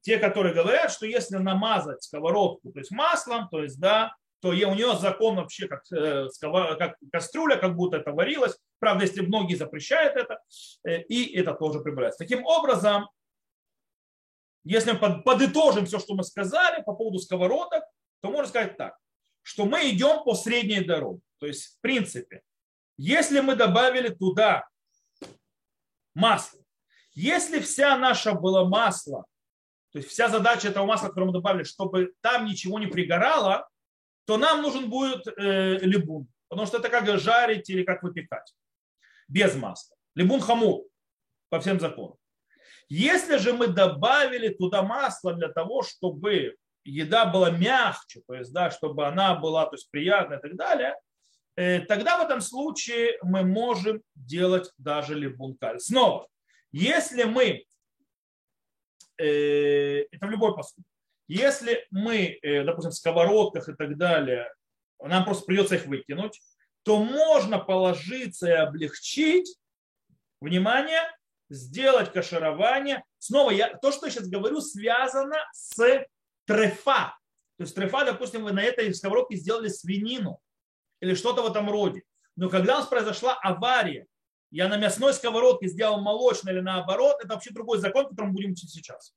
те, 0.00 0.18
которые 0.18 0.54
говорят, 0.54 0.90
что 0.90 1.04
если 1.04 1.36
намазать 1.36 2.02
сковородку, 2.02 2.72
то 2.72 2.78
есть 2.78 2.90
маслом, 2.90 3.48
то 3.50 3.62
есть 3.62 3.78
да, 3.78 4.14
то 4.40 4.48
у 4.48 4.52
нее 4.52 4.96
закон 4.96 5.36
вообще 5.36 5.66
как, 5.66 5.82
э, 5.92 6.28
как 6.40 6.96
кастрюля, 7.12 7.56
как 7.56 7.74
будто 7.76 7.96
это 7.96 8.12
варилось. 8.12 8.56
Правда, 8.78 9.04
если 9.04 9.20
многие 9.20 9.56
запрещают 9.56 10.16
это, 10.16 10.40
э, 10.84 11.02
и 11.02 11.34
это 11.36 11.54
тоже 11.54 11.80
прибавляется. 11.80 12.18
Таким 12.18 12.44
образом, 12.44 13.08
если 14.64 14.92
мы 14.92 15.22
подытожим 15.22 15.86
все, 15.86 15.98
что 15.98 16.14
мы 16.14 16.22
сказали 16.22 16.82
по 16.82 16.94
поводу 16.94 17.18
сковородок, 17.18 17.82
то 18.20 18.30
можно 18.30 18.48
сказать 18.48 18.76
так, 18.76 18.96
что 19.42 19.64
мы 19.64 19.90
идем 19.90 20.24
по 20.24 20.34
средней 20.34 20.84
дороге. 20.84 21.20
То 21.38 21.46
есть, 21.46 21.76
в 21.76 21.80
принципе, 21.80 22.42
если 22.96 23.40
мы 23.40 23.56
добавили 23.56 24.08
туда 24.08 24.68
масло, 26.14 26.60
если 27.14 27.60
вся 27.60 27.96
наша 27.96 28.32
была 28.34 28.64
масло, 28.64 29.24
то 29.92 29.98
есть 29.98 30.10
вся 30.10 30.28
задача 30.28 30.68
этого 30.68 30.84
масла, 30.84 31.08
которое 31.08 31.26
мы 31.26 31.32
добавили, 31.32 31.64
чтобы 31.64 32.12
там 32.20 32.44
ничего 32.44 32.78
не 32.78 32.86
пригорало, 32.86 33.68
то 34.28 34.36
нам 34.36 34.60
нужен 34.60 34.90
будет 34.90 35.26
э, 35.26 35.78
либун. 35.78 36.28
Потому 36.48 36.66
что 36.66 36.76
это 36.76 36.90
как 36.90 37.18
жарить 37.18 37.70
или 37.70 37.82
как 37.82 38.02
выпекать. 38.02 38.54
Без 39.26 39.54
масла. 39.54 39.96
Либун 40.14 40.40
хамур 40.42 40.84
по 41.48 41.60
всем 41.60 41.80
законам. 41.80 42.18
Если 42.90 43.38
же 43.38 43.54
мы 43.54 43.68
добавили 43.68 44.50
туда 44.50 44.82
масло 44.82 45.32
для 45.32 45.48
того, 45.48 45.82
чтобы 45.82 46.56
еда 46.84 47.24
была 47.24 47.50
мягче, 47.50 48.20
то 48.26 48.34
есть, 48.34 48.52
да, 48.52 48.70
чтобы 48.70 49.06
она 49.06 49.34
была 49.34 49.64
то 49.64 49.76
есть, 49.76 49.90
приятная 49.90 50.38
и 50.38 50.42
так 50.42 50.56
далее, 50.56 50.94
э, 51.56 51.80
тогда 51.80 52.18
в 52.18 52.26
этом 52.26 52.42
случае 52.42 53.16
мы 53.22 53.44
можем 53.44 54.02
делать 54.14 54.70
даже 54.76 55.14
либункаль. 55.14 55.80
Снова, 55.80 56.28
если 56.70 57.24
мы, 57.24 57.64
э, 59.16 60.00
это 60.10 60.26
в 60.26 60.30
любой 60.30 60.54
посуде, 60.54 60.84
если 61.28 61.86
мы, 61.90 62.38
э, 62.42 62.64
допустим, 62.64 62.90
в 62.90 62.94
сковородках 62.94 63.68
и 63.68 63.74
так 63.74 63.96
далее, 63.96 64.52
нам 64.98 65.24
просто 65.24 65.44
придется 65.44 65.76
их 65.76 65.86
выкинуть, 65.86 66.40
то 66.82 67.02
можно 67.02 67.58
положиться 67.58 68.48
и 68.48 68.52
облегчить, 68.52 69.58
внимание, 70.40 71.02
сделать 71.50 72.12
каширование. 72.12 73.04
Снова, 73.18 73.50
я, 73.50 73.76
то, 73.76 73.92
что 73.92 74.06
я 74.06 74.12
сейчас 74.12 74.28
говорю, 74.28 74.60
связано 74.60 75.36
с 75.52 75.76
трефа. 76.46 77.14
То 77.58 77.64
есть 77.64 77.74
трефа, 77.74 78.04
допустим, 78.04 78.44
вы 78.44 78.52
на 78.52 78.62
этой 78.62 78.92
сковородке 78.94 79.36
сделали 79.36 79.68
свинину 79.68 80.40
или 81.00 81.14
что-то 81.14 81.42
в 81.42 81.50
этом 81.50 81.70
роде. 81.70 82.02
Но 82.36 82.48
когда 82.48 82.76
у 82.76 82.78
нас 82.78 82.86
произошла 82.86 83.34
авария, 83.34 84.06
я 84.50 84.68
на 84.68 84.78
мясной 84.78 85.12
сковородке 85.12 85.68
сделал 85.68 86.00
молочное 86.00 86.54
или 86.54 86.60
наоборот, 86.60 87.16
это 87.22 87.34
вообще 87.34 87.50
другой 87.50 87.78
закон, 87.78 88.08
который 88.08 88.26
мы 88.26 88.32
будем 88.32 88.52
учить 88.52 88.70
сейчас. 88.70 89.12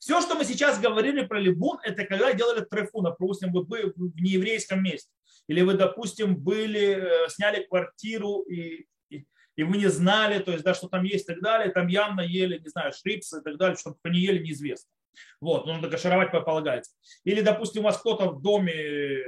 Все, 0.00 0.22
что 0.22 0.34
мы 0.34 0.46
сейчас 0.46 0.80
говорили 0.80 1.26
про 1.26 1.38
либун, 1.38 1.78
это 1.82 2.06
когда 2.06 2.32
делали 2.32 2.64
трефу, 2.64 3.02
допустим, 3.02 3.52
вы 3.52 3.64
были 3.64 3.92
в 3.94 4.20
нееврейском 4.20 4.82
месте. 4.82 5.10
Или 5.46 5.60
вы, 5.60 5.74
допустим, 5.74 6.36
были, 6.36 7.26
э, 7.26 7.28
сняли 7.28 7.64
квартиру 7.64 8.40
и, 8.48 8.86
и, 9.10 9.26
и 9.56 9.62
вы 9.62 9.76
не 9.76 9.88
знали, 9.88 10.38
то 10.42 10.52
есть, 10.52 10.64
да, 10.64 10.72
что 10.72 10.88
там 10.88 11.04
есть 11.04 11.28
и 11.28 11.34
так 11.34 11.42
далее, 11.42 11.70
там 11.70 11.86
явно 11.88 12.22
ели, 12.22 12.58
не 12.58 12.68
знаю, 12.68 12.92
шрипсы 12.94 13.40
и 13.40 13.42
так 13.42 13.58
далее, 13.58 13.76
что 13.76 13.94
не 14.04 14.20
ели, 14.20 14.42
неизвестно. 14.42 14.90
Вот, 15.38 15.66
нужно 15.66 15.90
кашировать 15.90 16.30
полагается. 16.30 16.92
Или, 17.24 17.42
допустим, 17.42 17.82
у 17.82 17.84
вас 17.84 17.98
кто-то 17.98 18.30
в 18.30 18.40
доме 18.40 19.22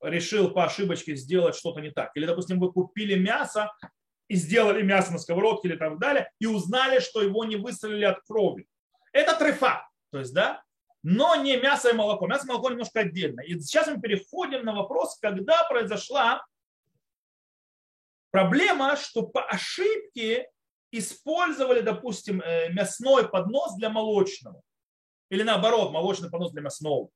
решил 0.00 0.50
по 0.50 0.66
ошибочке 0.66 1.16
сделать 1.16 1.56
что-то 1.56 1.80
не 1.80 1.90
так. 1.90 2.12
Или, 2.14 2.26
допустим, 2.26 2.60
вы 2.60 2.70
купили 2.70 3.18
мясо 3.18 3.72
и 4.28 4.36
сделали 4.36 4.82
мясо 4.82 5.12
на 5.12 5.18
сковородке 5.18 5.68
или 5.68 5.76
так 5.76 5.98
далее, 5.98 6.30
и 6.38 6.46
узнали, 6.46 7.00
что 7.00 7.22
его 7.22 7.44
не 7.44 7.56
выстрелили 7.56 8.04
от 8.04 8.20
крови. 8.20 8.68
Это 9.14 9.38
трефа, 9.38 9.88
то 10.10 10.18
есть, 10.18 10.34
да, 10.34 10.62
но 11.04 11.36
не 11.36 11.56
мясо 11.56 11.90
и 11.90 11.92
молоко. 11.92 12.26
Мясо 12.26 12.46
и 12.46 12.48
молоко 12.48 12.70
немножко 12.70 13.00
отдельно. 13.00 13.40
И 13.42 13.58
сейчас 13.60 13.86
мы 13.86 14.00
переходим 14.00 14.64
на 14.64 14.74
вопрос, 14.74 15.18
когда 15.20 15.62
произошла 15.68 16.44
проблема, 18.30 18.96
что 18.96 19.22
по 19.22 19.44
ошибке 19.44 20.50
использовали, 20.90 21.80
допустим, 21.80 22.40
э, 22.40 22.72
мясной 22.72 23.28
поднос 23.28 23.76
для 23.76 23.90
молочного. 23.90 24.62
Или 25.30 25.42
наоборот, 25.42 25.92
молочный 25.92 26.30
поднос 26.30 26.52
для 26.52 26.62
мясного. 26.62 27.10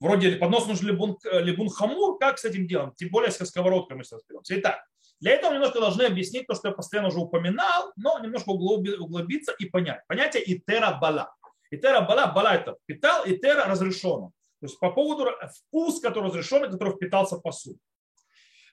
Вроде 0.00 0.36
поднос 0.36 0.66
нужен 0.66 0.88
либун, 0.88 1.16
э, 1.24 1.40
либун 1.40 1.70
хамур, 1.70 2.18
как 2.18 2.38
с 2.38 2.44
этим 2.44 2.66
делом? 2.66 2.94
Тем 2.96 3.08
более 3.10 3.30
с 3.30 3.42
сковородкой 3.42 3.96
мы 3.96 4.04
сейчас 4.04 4.20
разберемся. 4.20 4.58
Итак, 4.60 4.84
для 5.20 5.32
этого 5.32 5.52
немножко 5.52 5.80
должны 5.80 6.02
объяснить 6.02 6.46
то, 6.46 6.54
что 6.54 6.68
я 6.68 6.74
постоянно 6.74 7.08
уже 7.08 7.18
упоминал, 7.18 7.92
но 7.96 8.18
немножко 8.18 8.50
углубиться 8.50 9.52
и 9.58 9.66
понять. 9.66 10.00
Понятие 10.06 10.42
итера 10.46 10.98
бала. 11.00 11.34
Итера 11.70 12.02
бала, 12.02 12.26
бала 12.26 12.54
это 12.54 12.76
питал, 12.86 13.22
итера 13.26 13.64
разрешено. 13.66 14.32
То 14.60 14.66
есть 14.66 14.78
по 14.78 14.90
поводу 14.90 15.30
вкус, 15.68 16.00
который 16.00 16.26
разрешен, 16.26 16.70
который 16.70 16.94
впитался 16.94 17.36
в 17.36 17.42
посуду. 17.42 17.78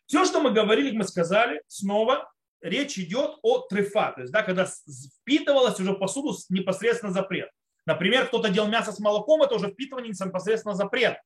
Все, 0.06 0.26
что 0.26 0.42
мы 0.42 0.52
говорили, 0.52 0.96
мы 0.96 1.06
сказали, 1.06 1.62
снова 1.68 2.30
речь 2.62 2.98
идет 2.98 3.38
о 3.42 3.60
трефа, 3.60 4.12
то 4.14 4.22
есть 4.22 4.32
да, 4.34 4.44
когда 4.44 4.66
впитывалось 4.66 5.80
уже 5.80 5.94
посуду 5.94 6.36
непосредственно 6.50 7.12
запрет. 7.12 7.50
Например, 7.86 8.28
кто-то 8.28 8.50
делал 8.50 8.70
мясо 8.70 8.92
с 8.92 9.00
молоком, 9.00 9.44
это 9.44 9.56
уже 9.56 9.72
впитывание 9.72 10.12
непосредственно 10.12 10.76
запрет. 10.76 11.18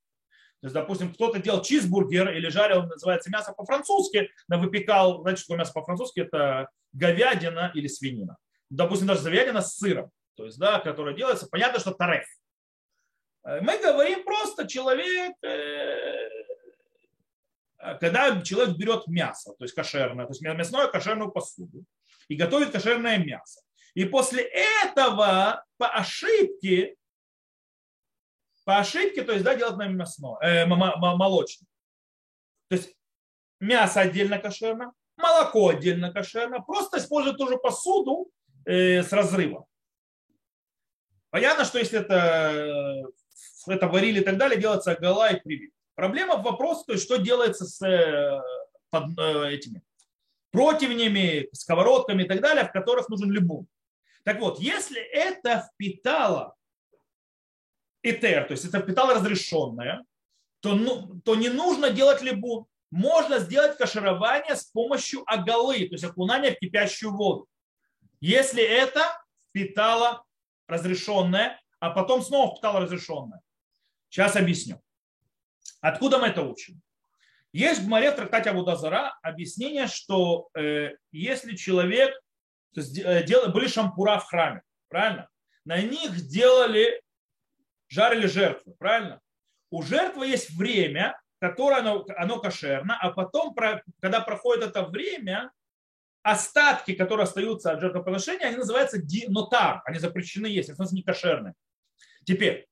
То 0.61 0.65
есть, 0.65 0.73
допустим, 0.73 1.13
кто-то 1.13 1.39
делал 1.39 1.61
чизбургер 1.61 2.31
или 2.33 2.49
жарил, 2.49 2.83
называется 2.83 3.29
мясо 3.29 3.53
по-французски, 3.53 4.31
выпекал, 4.47 5.21
знаете, 5.21 5.41
что 5.43 5.55
мясо 5.55 5.71
по-французски, 5.71 6.21
это 6.21 6.69
говядина 6.93 7.71
или 7.75 7.87
свинина. 7.87 8.37
Допустим, 8.69 9.07
даже 9.07 9.21
говядина 9.23 9.61
с 9.61 9.77
сыром, 9.77 10.11
то 10.35 10.45
есть, 10.45 10.57
да, 10.57 10.79
которая 10.79 11.15
делается, 11.15 11.47
понятно, 11.47 11.79
что 11.79 11.91
тареф. 11.91 12.25
Э, 13.45 13.61
мы 13.61 13.77
говорим 13.77 14.23
просто 14.23 14.67
человек, 14.67 15.35
э, 15.43 16.29
когда 17.99 18.41
человек 18.41 18.75
берет 18.77 19.07
мясо, 19.07 19.53
то 19.57 19.63
есть 19.63 19.75
кошерное, 19.75 20.25
то 20.25 20.31
есть 20.31 20.41
мясное 20.41 20.87
кошерную 20.87 21.31
посуду, 21.31 21.85
и 22.27 22.35
готовит 22.35 22.71
кошерное 22.71 23.17
мясо. 23.19 23.61
И 23.93 24.05
после 24.05 24.43
этого 24.43 25.63
по 25.77 25.87
ошибке 25.87 26.95
по 28.67 28.80
ошибке, 28.80 29.23
то 29.23 29.32
есть, 29.32 29.45
да, 29.45 29.56
делать 29.56 29.77
нам 29.77 29.95
мясное, 29.95 30.38
э, 30.41 30.65
молочное. 30.65 31.69
То 32.67 32.75
есть 32.75 32.93
мясо 33.62 34.01
отдельно 34.01 34.39
кошерно, 34.39 34.91
молоко 35.15 35.69
отдельно 35.69 36.12
кошерно, 36.12 36.60
просто 36.60 36.97
используют 36.97 37.38
ту 37.38 37.47
же 37.47 37.58
посуду 37.58 38.30
э, 38.65 39.03
с 39.03 39.13
разрывом. 39.13 39.67
Понятно, 41.30 41.63
что 41.63 41.80
если 41.80 41.99
это, 42.01 43.06
это 43.67 43.88
варили 43.88 44.19
и 44.19 44.23
так 44.25 44.38
далее, 44.38 44.60
делается 44.60 44.95
гала 44.95 45.32
и 45.32 45.39
привит. 45.39 45.71
Проблема 45.95 46.36
в 46.36 46.43
вопросе, 46.43 46.84
то 46.88 46.91
есть 46.91 47.06
что 47.06 47.15
делается 47.15 47.63
с 47.63 47.82
э, 47.88 48.41
под, 48.89 49.17
э, 49.17 49.53
этими 49.53 49.82
противнями, 50.51 51.47
сковородками 51.53 52.23
и 52.23 52.27
так 52.27 52.41
далее, 52.41 52.65
в 52.65 52.73
которых 52.73 53.08
нужен 53.08 53.32
либун. 53.32 53.65
Так 54.25 54.41
вот, 54.41 54.60
если 54.60 54.99
это 54.99 55.69
впитало 55.71 56.56
этер, 58.09 58.45
то 58.45 58.51
есть 58.51 58.65
это 58.65 58.79
впитало 58.79 59.15
разрешенное, 59.15 60.03
то, 60.61 60.75
ну, 60.75 61.19
то 61.23 61.35
не 61.35 61.49
нужно 61.49 61.89
делать 61.89 62.21
либун. 62.21 62.65
Можно 62.89 63.39
сделать 63.39 63.77
каширование 63.77 64.55
с 64.55 64.65
помощью 64.65 65.23
агалы, 65.25 65.87
то 65.87 65.93
есть 65.93 66.03
окунания 66.03 66.51
в 66.51 66.59
кипящую 66.59 67.13
воду. 67.13 67.47
Если 68.21 68.63
это 68.63 69.01
впитало 69.49 70.23
разрешенное, 70.67 71.59
а 71.79 71.91
потом 71.91 72.21
снова 72.21 72.51
впитало 72.53 72.79
разрешенное. 72.79 73.41
Сейчас 74.09 74.35
объясню. 74.35 74.81
Откуда 75.81 76.17
мы 76.17 76.27
это 76.27 76.41
учим? 76.41 76.81
Есть 77.53 77.81
в 77.81 77.87
море 77.87 78.11
в 78.11 78.15
трактате 78.15 78.49
Абудазара 78.49 79.17
объяснение, 79.21 79.87
что 79.87 80.49
э, 80.55 80.91
если 81.11 81.55
человек, 81.55 82.13
то 82.73 82.81
есть, 82.81 82.97
э, 82.97 83.23
дел, 83.23 83.49
были 83.51 83.67
шампура 83.67 84.19
в 84.19 84.25
храме, 84.25 84.61
правильно? 84.89 85.29
На 85.65 85.81
них 85.81 86.15
делали, 86.27 87.01
жарили 87.88 88.28
жертвы, 88.28 88.73
правильно? 88.78 89.21
У 89.69 89.84
жертвы 89.84 90.28
есть 90.28 90.52
время, 90.52 91.19
которое 91.39 91.82
оно, 91.82 92.06
оно 92.17 92.39
кошерно, 92.39 92.97
а 93.00 93.12
потом, 93.12 93.56
когда 94.02 94.21
проходит 94.21 94.65
это 94.65 94.84
время, 94.86 95.52
остатки, 96.23 96.93
которые 96.93 97.23
остаются 97.23 97.71
от 97.71 97.80
жертвоприношения, 97.80 98.47
они 98.47 98.58
называются 98.58 99.02
нотар, 99.30 99.82
они 99.86 100.00
запрещены 100.00 100.47
есть, 100.47 100.69
они 100.69 100.89
не 100.91 101.04
кошерные. 101.04 101.54
Теперь, 102.26 102.67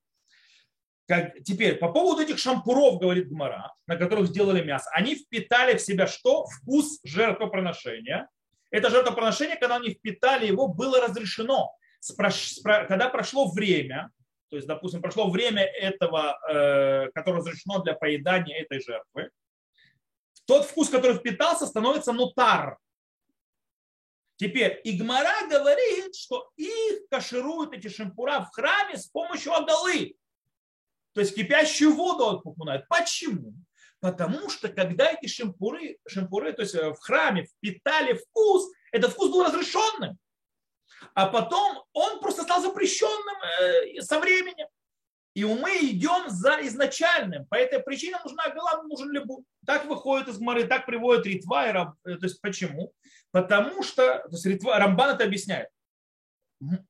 как, 1.07 1.35
теперь, 1.43 1.75
по 1.75 1.91
поводу 1.91 2.23
этих 2.23 2.39
шампуров, 2.39 2.99
говорит 2.99 3.29
Гмара, 3.29 3.73
на 3.87 3.95
которых 3.95 4.27
сделали 4.27 4.63
мясо, 4.63 4.89
они 4.91 5.15
впитали 5.15 5.77
в 5.77 5.81
себя 5.81 6.07
что? 6.07 6.45
Вкус 6.47 6.99
жертвоприношения. 7.03 8.27
Это 8.71 8.89
жертвоприношение, 8.89 9.55
когда 9.55 9.77
они 9.77 9.91
впитали 9.91 10.47
его, 10.47 10.67
было 10.67 10.99
разрешено. 10.99 11.71
Когда 12.65 13.09
прошло 13.09 13.51
время, 13.51 14.11
то 14.49 14.55
есть, 14.55 14.67
допустим, 14.67 15.01
прошло 15.01 15.29
время 15.29 15.63
этого, 15.63 16.37
э, 16.49 17.11
которое 17.13 17.37
разрешено 17.37 17.81
для 17.81 17.93
поедания 17.93 18.61
этой 18.61 18.81
жертвы, 18.81 19.31
тот 20.45 20.65
вкус, 20.65 20.89
который 20.89 21.17
впитался, 21.17 21.65
становится 21.65 22.13
нутар. 22.13 22.77
Теперь 24.37 24.81
Игмара 24.83 25.47
говорит, 25.49 26.15
что 26.15 26.51
их 26.57 27.07
кашируют 27.09 27.73
эти 27.73 27.87
шампура 27.87 28.41
в 28.41 28.53
храме 28.53 28.97
с 28.97 29.07
помощью 29.07 29.53
агалы. 29.53 30.15
То 31.13 31.21
есть 31.21 31.33
кипящую 31.35 31.93
воду 31.93 32.25
окунают. 32.25 32.87
Почему? 32.89 33.53
Потому 34.01 34.49
что 34.49 34.67
когда 34.69 35.11
эти 35.11 35.27
шампуры, 35.27 35.97
шампуры 36.07 36.53
то 36.53 36.61
есть 36.61 36.75
э, 36.75 36.89
в 36.91 36.99
храме 36.99 37.45
впитали 37.45 38.13
вкус, 38.13 38.69
этот 38.91 39.13
вкус 39.13 39.31
был 39.31 39.45
разрешенным. 39.45 40.17
А 41.13 41.27
потом 41.27 41.83
он 41.93 42.19
просто 42.19 42.43
стал 42.43 42.61
запрещенным 42.61 43.35
э, 43.61 44.01
со 44.01 44.19
временем. 44.19 44.67
И 45.33 45.43
мы 45.43 45.77
идем 45.81 46.29
за 46.29 46.65
изначальным. 46.65 47.45
По 47.47 47.55
этой 47.55 47.79
причине 47.81 48.17
нужна 48.23 48.47
гала, 48.49 48.83
нужен 48.83 49.11
либу. 49.11 49.43
Так 49.65 49.85
выходит 49.85 50.29
из 50.29 50.37
Гмары, 50.37 50.65
так 50.65 50.85
приводит 50.85 51.25
Ритва. 51.25 51.67
И 51.67 51.71
Раб, 51.71 51.95
э, 52.05 52.15
то 52.15 52.25
есть 52.25 52.41
почему? 52.41 52.93
Потому 53.31 53.83
что, 53.83 54.19
то 54.19 54.31
есть 54.31 54.45
Ритва, 54.45 54.79
Рамбан 54.79 55.15
это 55.15 55.25
объясняет. 55.25 55.69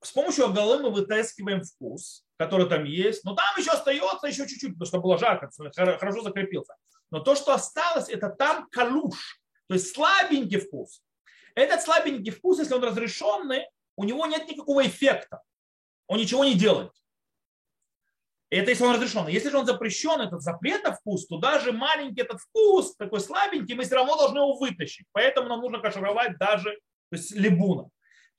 С 0.02 0.12
помощью 0.12 0.46
агалы 0.46 0.80
мы 0.80 0.92
вытаскиваем 0.92 1.64
вкус, 1.64 2.24
который 2.38 2.70
там 2.70 2.84
есть. 2.84 3.26
Но 3.26 3.34
там 3.34 3.46
еще 3.58 3.72
остается 3.72 4.28
еще 4.28 4.48
чуть-чуть, 4.48 4.74
потому 4.74 4.86
что 4.86 5.00
было 5.00 5.18
жарко, 5.18 5.50
хорошо 5.74 6.22
закрепился. 6.22 6.76
Но 7.10 7.20
то, 7.20 7.36
что 7.36 7.54
осталось, 7.54 8.10
это 8.10 8.30
там 8.30 8.68
калуш, 8.70 9.40
то 9.68 9.74
есть 9.74 9.94
слабенький 9.94 10.60
вкус. 10.60 11.02
Этот 11.56 11.82
слабенький 11.82 12.32
вкус, 12.32 12.60
если 12.60 12.74
он 12.74 12.84
разрешенный, 12.84 13.66
у 13.96 14.04
него 14.04 14.26
нет 14.26 14.48
никакого 14.48 14.86
эффекта. 14.86 15.42
Он 16.08 16.20
ничего 16.20 16.46
не 16.46 16.56
делает. 16.56 16.92
Это 18.50 18.70
если 18.70 18.84
он 18.84 18.96
разрешен. 18.96 19.28
Если 19.28 19.50
же 19.50 19.58
он 19.58 19.66
запрещен, 19.66 20.22
этот 20.22 20.42
запрет 20.42 20.84
на 20.84 20.94
вкус, 20.94 21.26
то 21.28 21.38
даже 21.38 21.72
маленький 21.72 22.22
этот 22.22 22.40
вкус, 22.40 22.96
такой 22.96 23.20
слабенький, 23.20 23.76
мы 23.76 23.84
все 23.84 23.96
равно 23.96 24.16
должны 24.18 24.38
его 24.38 24.58
вытащить. 24.58 25.08
Поэтому 25.12 25.50
нам 25.50 25.62
нужно 25.62 25.80
кашировать 25.80 26.38
даже 26.38 26.80
то 27.10 27.18
есть 27.18 27.32
либуна. 27.32 27.90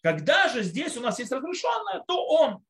Когда 0.02 0.48
же 0.48 0.62
здесь 0.62 0.96
у 0.96 1.00
нас 1.00 1.18
есть 1.18 1.32
разрешенное, 1.32 2.04
то 2.06 2.24
он 2.26 2.64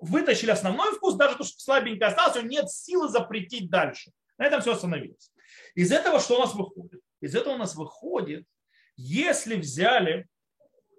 вытащили 0.00 0.50
основной 0.50 0.92
вкус, 0.92 1.14
даже 1.14 1.36
то, 1.36 1.44
что 1.44 1.58
слабенько 1.58 2.06
осталось, 2.06 2.36
у 2.36 2.40
него 2.40 2.50
нет 2.50 2.70
силы 2.70 3.08
запретить 3.08 3.70
дальше. 3.70 4.10
На 4.38 4.46
этом 4.46 4.60
все 4.60 4.72
остановилось. 4.72 5.32
Из 5.74 5.92
этого 5.92 6.18
что 6.18 6.36
у 6.36 6.40
нас 6.40 6.54
выходит? 6.54 7.00
Из 7.20 7.34
этого 7.34 7.54
у 7.54 7.58
нас 7.58 7.74
выходит, 7.74 8.46
если 8.96 9.56
взяли 9.56 10.26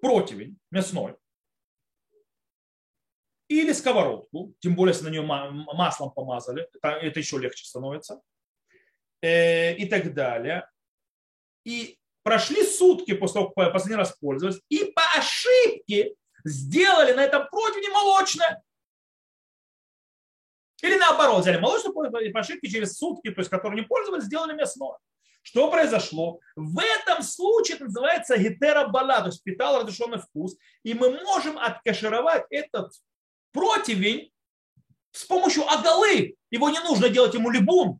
противень 0.00 0.58
мясной 0.70 1.16
или 3.48 3.72
сковородку, 3.72 4.54
тем 4.60 4.74
более, 4.74 4.92
если 4.92 5.04
на 5.04 5.10
нее 5.10 5.22
маслом 5.22 6.10
помазали, 6.10 6.68
это, 6.82 7.18
еще 7.18 7.38
легче 7.38 7.64
становится, 7.64 8.20
э, 9.22 9.74
и 9.74 9.86
так 9.86 10.14
далее. 10.14 10.68
И 11.64 11.98
прошли 12.22 12.64
сутки 12.64 13.14
после 13.14 13.34
того, 13.34 13.50
как 13.50 13.72
последний 13.72 13.96
раз 13.96 14.16
пользовались, 14.18 14.60
и 14.68 14.92
по 14.92 15.02
ошибке 15.16 16.14
сделали 16.44 17.12
на 17.12 17.24
этом 17.24 17.48
противне 17.48 17.90
молочное. 17.90 18.62
Или 20.82 20.96
наоборот, 20.96 21.42
взяли 21.42 21.58
молочную 21.58 21.94
по 21.94 22.40
ошибке 22.40 22.68
через 22.68 22.96
сутки, 22.96 23.30
то 23.30 23.40
есть 23.40 23.50
которые 23.50 23.80
не 23.80 23.86
пользовались, 23.86 24.24
сделали 24.24 24.54
мясное. 24.54 24.98
Что 25.42 25.70
произошло? 25.70 26.40
В 26.56 26.78
этом 26.78 27.22
случае 27.22 27.76
это 27.76 27.84
называется 27.84 28.38
гетеробала, 28.38 29.20
то 29.20 29.26
есть 29.26 29.42
питал 29.42 29.80
разрешенный 29.80 30.18
вкус. 30.18 30.56
И 30.82 30.94
мы 30.94 31.22
можем 31.22 31.58
откашировать 31.58 32.44
этот 32.48 32.92
противень 33.54 34.30
с 35.12 35.24
помощью 35.24 35.66
агалы. 35.66 36.36
Его 36.50 36.68
не 36.68 36.80
нужно 36.80 37.08
делать 37.08 37.32
ему 37.32 37.48
либун. 37.48 37.98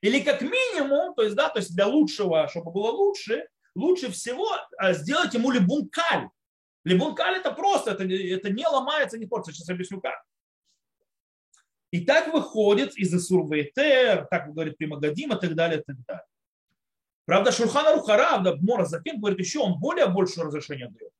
Или 0.00 0.20
как 0.20 0.42
минимум, 0.42 1.14
то 1.14 1.22
есть, 1.22 1.36
да, 1.36 1.48
то 1.48 1.60
есть 1.60 1.74
для 1.74 1.86
лучшего, 1.86 2.48
чтобы 2.48 2.72
было 2.72 2.90
лучше, 2.90 3.48
лучше 3.74 4.10
всего 4.10 4.48
а, 4.76 4.92
сделать 4.92 5.32
ему 5.34 5.50
либун 5.50 5.88
каль. 5.88 6.28
Либун 6.84 7.14
каль 7.14 7.36
это 7.36 7.52
просто, 7.52 7.92
это, 7.92 8.04
это 8.04 8.50
не 8.50 8.66
ломается, 8.66 9.18
не 9.18 9.26
портится. 9.26 9.54
Сейчас 9.54 9.70
объясню 9.70 10.00
как. 10.00 10.22
И 11.90 12.04
так 12.04 12.32
выходит 12.32 12.96
из 12.98 13.14
Исур 13.14 13.48
Вейтер, 13.48 14.26
так 14.30 14.52
говорит 14.52 14.76
Примагадим 14.76 15.32
и 15.32 15.40
так 15.40 15.54
далее, 15.54 15.80
и 15.80 15.84
так 15.84 15.96
далее. 16.06 16.26
Правда, 17.24 17.52
Шурхана 17.52 17.94
Рухара, 17.94 18.42
Мора 18.60 18.84
Запин 18.84 19.20
говорит 19.20 19.38
еще, 19.38 19.60
он 19.60 19.78
более 19.78 20.08
большее 20.08 20.44
разрешение 20.44 20.88
дает. 20.88 21.12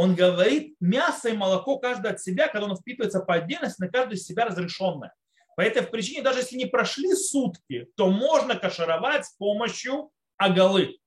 Он 0.00 0.14
говорит, 0.14 0.76
мясо 0.80 1.28
и 1.28 1.36
молоко 1.36 1.78
каждое 1.78 2.12
от 2.12 2.22
себя, 2.22 2.48
когда 2.48 2.64
оно 2.64 2.74
впитывается 2.74 3.20
по 3.20 3.34
отдельности, 3.34 3.82
на 3.82 3.90
каждое 3.90 4.14
из 4.14 4.24
себя 4.24 4.46
разрешенное. 4.46 5.14
По 5.56 5.60
этой 5.60 5.82
причине, 5.82 6.22
даже 6.22 6.38
если 6.38 6.56
не 6.56 6.64
прошли 6.64 7.12
сутки, 7.14 7.86
то 7.98 8.08
можно 8.08 8.56
кашировать 8.56 9.26
с 9.26 9.34
помощью 9.34 10.10
агалы 10.38 10.98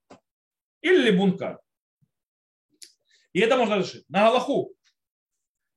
или 0.82 1.10
либунка. 1.10 1.60
И 3.32 3.40
это 3.40 3.58
можно 3.58 3.80
решить. 3.80 4.08
На 4.10 4.26
Галаху. 4.26 4.76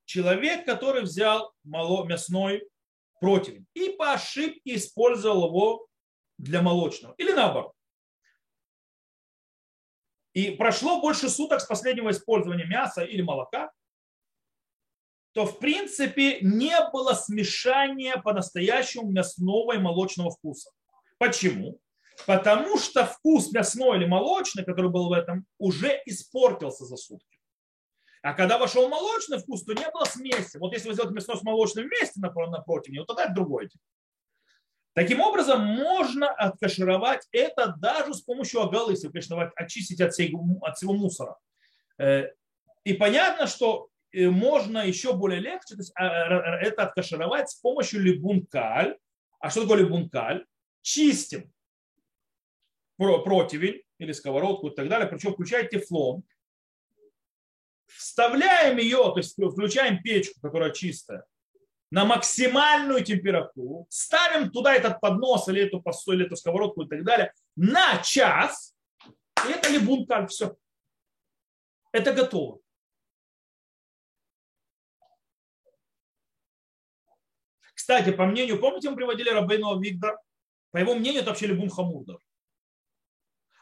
Человек, 0.05 0.67
который 0.67 1.01
взял 1.01 1.55
мясной 1.65 2.69
противень 3.19 3.65
и 3.73 3.95
по 3.97 4.13
ошибке 4.13 4.75
использовал 4.75 5.47
его 5.47 5.87
для 6.37 6.61
молочного. 6.61 7.15
Или 7.17 7.33
наоборот. 7.33 7.73
И 10.37 10.51
прошло 10.51 11.01
больше 11.01 11.31
суток 11.31 11.63
с 11.63 11.65
последнего 11.65 12.11
использования 12.11 12.67
мяса 12.67 13.03
или 13.03 13.23
молока, 13.23 13.73
то 15.33 15.47
в 15.47 15.59
принципе 15.59 16.41
не 16.43 16.79
было 16.93 17.15
смешания 17.15 18.19
по-настоящему 18.19 19.11
мясного 19.11 19.73
и 19.73 19.79
молочного 19.79 20.31
вкуса. 20.31 20.71
Почему? 21.17 21.81
Потому 22.27 22.77
что 22.77 23.07
вкус 23.07 23.51
мясной 23.51 23.97
или 23.97 24.05
молочный, 24.05 24.63
который 24.63 24.91
был 24.91 25.09
в 25.09 25.13
этом, 25.13 25.47
уже 25.57 26.03
испортился 26.05 26.85
за 26.85 26.97
сутки. 26.97 27.39
А 28.21 28.35
когда 28.35 28.59
вошел 28.59 28.91
молочный 28.91 29.39
вкус, 29.39 29.65
то 29.65 29.73
не 29.73 29.91
было 29.91 30.05
смеси. 30.05 30.59
Вот 30.59 30.75
если 30.75 30.89
вы 30.89 30.95
сделаете 30.95 31.15
мясной 31.15 31.39
с 31.39 31.43
молочным 31.45 31.87
вместе 31.87 32.21
напротив 32.21 32.93
него, 32.93 33.07
тогда 33.07 33.25
это 33.25 33.33
другое. 33.33 33.71
Таким 34.97 35.21
образом, 35.21 35.63
можно 35.63 36.31
откашировать 36.31 37.29
это 37.31 37.75
даже 37.77 38.15
с 38.15 38.23
помощью 38.23 38.63
агалы, 38.63 38.93
если, 38.93 39.09
конечно, 39.09 39.53
очистить 39.55 40.01
от 40.01 40.15
всего, 40.15 40.43
от 40.63 40.79
всего 40.79 40.95
мусора. 40.95 41.37
Э, 41.99 42.31
и 42.83 42.95
понятно, 42.95 43.47
что 43.47 43.91
э, 44.13 44.31
можно 44.31 44.79
еще 44.87 45.13
более 45.13 45.41
легче 45.41 45.75
то 45.75 45.81
есть, 45.81 45.93
а, 45.97 46.07
это 46.63 46.85
откашировать 46.85 47.51
с 47.51 47.57
помощью 47.57 48.01
либункаль. 48.01 48.97
А 49.39 49.51
что 49.51 49.65
такое 49.65 49.81
либункаль? 49.81 50.47
Чистим 50.81 51.53
противень 52.97 53.83
или 53.99 54.13
сковородку 54.13 54.69
и 54.69 54.75
так 54.75 54.89
далее, 54.89 55.07
причем 55.07 55.35
включая 55.35 55.69
тефлон, 55.69 56.23
вставляем 57.87 58.79
ее, 58.79 58.97
то 58.97 59.19
есть 59.19 59.35
включаем 59.35 60.03
печку, 60.03 60.41
которая 60.41 60.71
чистая, 60.71 61.27
на 61.91 62.05
максимальную 62.05 63.05
температуру, 63.05 63.87
ставим 63.91 64.51
туда 64.51 64.75
этот 64.75 65.01
поднос 65.01 65.49
или 65.49 65.63
эту 65.63 65.81
посуду, 65.81 66.17
или 66.17 66.27
эту 66.27 66.37
сковородку 66.37 66.83
и 66.83 66.89
так 66.89 67.05
далее 67.05 67.33
на 67.55 68.03
час, 68.03 68.75
и 69.47 69.53
это 69.53 69.71
либункаль, 69.71 70.27
все. 70.29 70.57
Это 71.93 72.13
готово. 72.13 72.61
Кстати, 77.75 78.11
по 78.11 78.27
мнению, 78.27 78.59
помните, 78.61 78.91
мы 78.91 78.97
приводили 78.97 79.29
Рабейну 79.29 79.79
Виктор? 79.79 80.19
По 80.73 80.79
его 80.79 80.95
мнению, 80.95 81.21
это 81.21 81.31
вообще 81.31 81.47
либун 81.47 81.71
хамур 81.71 82.05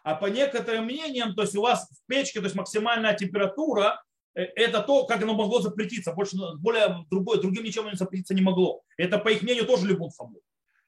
А 0.03 0.15
по 0.15 0.27
некоторым 0.27 0.87
мнениям, 0.87 1.35
то 1.35 1.43
есть 1.43 1.55
у 1.55 1.63
вас 1.63 1.91
в 1.91 2.07
печке, 2.07 2.41
то 2.41 2.47
есть 2.47 2.57
максимальная 2.57 3.15
температура, 3.15 4.03
это 4.35 4.83
то, 4.83 5.07
как 5.07 5.23
оно 5.23 5.35
могло 5.35 5.61
запретиться. 5.61 6.13
Больше, 6.13 6.37
более 6.59 7.05
другое, 7.11 7.41
другим 7.41 7.65
ничем 7.65 7.87
оно 7.87 7.95
запретиться 7.95 8.35
не 8.35 8.43
могло. 8.43 8.83
Это, 8.97 9.19
по 9.19 9.29
их 9.29 9.43
мнению, 9.43 9.67
тоже 9.67 9.87
либун 9.87 10.11
хамур. 10.11 10.41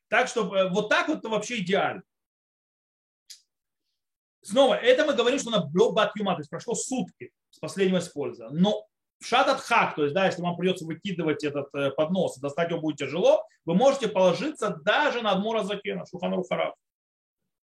Так 0.08 0.28
что 0.28 0.54
э, 0.56 0.68
вот 0.70 0.88
так 0.88 1.08
вот 1.08 1.24
вообще 1.24 1.60
идеально. 1.60 2.02
Снова, 4.42 4.74
это 4.74 5.04
мы 5.04 5.14
говорим, 5.14 5.38
что 5.38 5.50
на 5.50 5.60
бат 5.60 6.12
юма, 6.16 6.34
то 6.34 6.40
есть 6.40 6.50
прошло 6.50 6.74
сутки 6.74 7.32
с 7.50 7.58
последнего 7.58 7.98
использования. 7.98 8.56
Но 8.56 8.86
в 9.18 9.26
шатат 9.26 9.60
хак, 9.60 9.96
то 9.96 10.02
есть, 10.02 10.14
да, 10.14 10.26
если 10.26 10.42
вам 10.42 10.56
придется 10.56 10.84
выкидывать 10.84 11.42
этот 11.42 11.74
э, 11.74 11.90
поднос, 11.90 12.38
достать 12.38 12.70
его 12.70 12.80
будет 12.80 12.96
тяжело, 12.96 13.44
вы 13.64 13.74
можете 13.74 14.08
положиться 14.08 14.78
даже 14.84 15.22
на 15.22 15.32
Адмура 15.32 15.62
Закена, 15.62 16.04
Шуханру 16.06 16.44
Харав. 16.44 16.74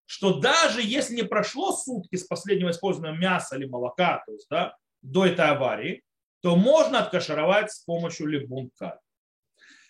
Что 0.06 0.40
даже 0.40 0.82
если 0.82 1.16
не 1.16 1.24
прошло 1.24 1.72
сутки 1.72 2.16
с 2.16 2.24
последнего 2.24 2.72
использования 2.72 3.18
мяса 3.18 3.56
или 3.56 3.66
молока, 3.66 4.24
то 4.26 4.34
есть, 4.34 4.48
да, 4.50 4.76
до 5.02 5.26
этой 5.26 5.46
аварии, 5.46 6.04
то 6.42 6.56
можно 6.56 7.00
откашировать 7.00 7.72
с 7.72 7.80
помощью 7.84 8.28
либунка. 8.28 9.00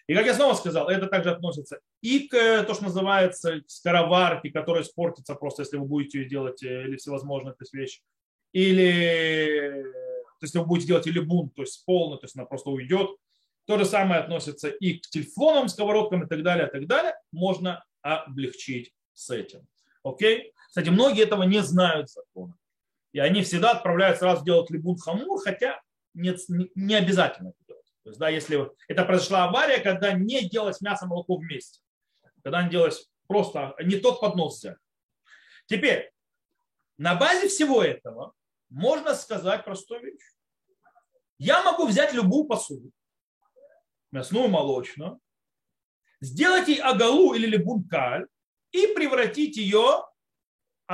И 0.07 0.16
как 0.16 0.26
я 0.26 0.34
снова 0.34 0.55
сказал, 0.55 0.89
это 0.89 1.07
также 1.07 1.32
относится 1.32 1.80
и 2.01 2.28
к 2.28 2.34
э, 2.34 2.64
то, 2.64 2.74
что 2.74 2.86
называется 2.86 3.62
скороварке, 3.68 4.49
которая 4.49 4.84
испортится 4.84 5.36
просто, 5.36 5.62
если 5.62 5.78
вы 5.78 5.86
будете 5.86 6.26
делать, 6.26 6.62
э, 6.64 6.84
или 6.84 6.97
всевозможные 6.97 7.53
то 7.53 7.62
есть, 7.62 7.74
вещи, 7.74 8.01
или 8.51 9.86
то 10.41 10.45
есть 10.45 10.55
вы 10.55 10.66
будете 10.66 10.88
делать 10.88 11.07
или 11.07 11.20
бунт, 11.20 11.53
то 11.53 11.62
есть 11.62 11.86
полный, 11.86 12.18
то 12.18 12.26
есть 12.26 12.36
она 12.36 12.45
просто 12.45 12.72
уйдет. 12.72 13.12
То 13.68 13.78
же 13.78 13.86
самое 13.86 14.22
относится 14.22 14.70
и 14.70 14.97
к 14.97 15.07
телефонам, 15.07 15.70
сковородкам 15.70 16.24
и 16.24 16.28
так 16.28 16.41
далее, 16.41 16.68
и 16.68 16.72
так 16.72 16.88
далее. 16.88 17.14
Можно 17.32 17.86
облегчить 18.01 18.91
с 19.14 19.30
этим. 19.30 19.68
Окей? 20.03 20.51
Кстати, 20.68 20.89
многие 20.89 21.24
этого 21.24 21.43
не 21.43 21.62
знают 21.62 22.09
закона. 22.09 22.55
И 23.14 23.20
они 23.20 23.43
всегда 23.43 23.72
отправляют 23.72 24.20
сразу 24.20 24.43
делать 24.43 24.70
либун 24.70 24.97
хамур, 24.97 25.41
хотя 25.43 25.82
не, 26.14 26.36
не 26.76 26.95
обязательно 26.95 27.49
это 27.49 27.57
делать. 27.68 27.86
То 28.03 28.09
есть, 28.09 28.20
да, 28.20 28.30
если 28.30 28.72
это 28.88 29.05
произошла 29.05 29.45
авария, 29.45 29.80
когда 29.80 30.14
не 30.14 30.47
делать 30.49 30.82
мясо 30.82 31.05
молоко 31.05 31.38
вместе. 31.38 31.82
Когда 32.43 32.64
не 32.64 32.70
делать 32.70 33.07
просто 33.28 33.76
не 33.84 33.97
тот 33.97 34.20
поднос 34.20 34.57
взяли. 34.57 34.78
Теперь, 35.68 36.12
на 36.97 37.16
базе 37.16 37.47
всего 37.47 37.84
этого 37.84 38.34
можно 38.70 39.14
сказать 39.14 39.64
простую 39.64 40.01
вещь. 40.01 40.24
Я 41.38 41.64
могу 41.64 41.88
взять 41.88 42.14
любую 42.14 42.45
посуду, 42.45 42.91
мясную, 44.12 44.47
молочную, 44.47 45.20
сделать 46.20 46.68
ей 46.68 46.80
агалу 46.82 47.34
или 47.34 47.47
либункаль 47.47 48.28
и 48.72 48.88
превратить 48.88 49.57
ее 49.57 50.05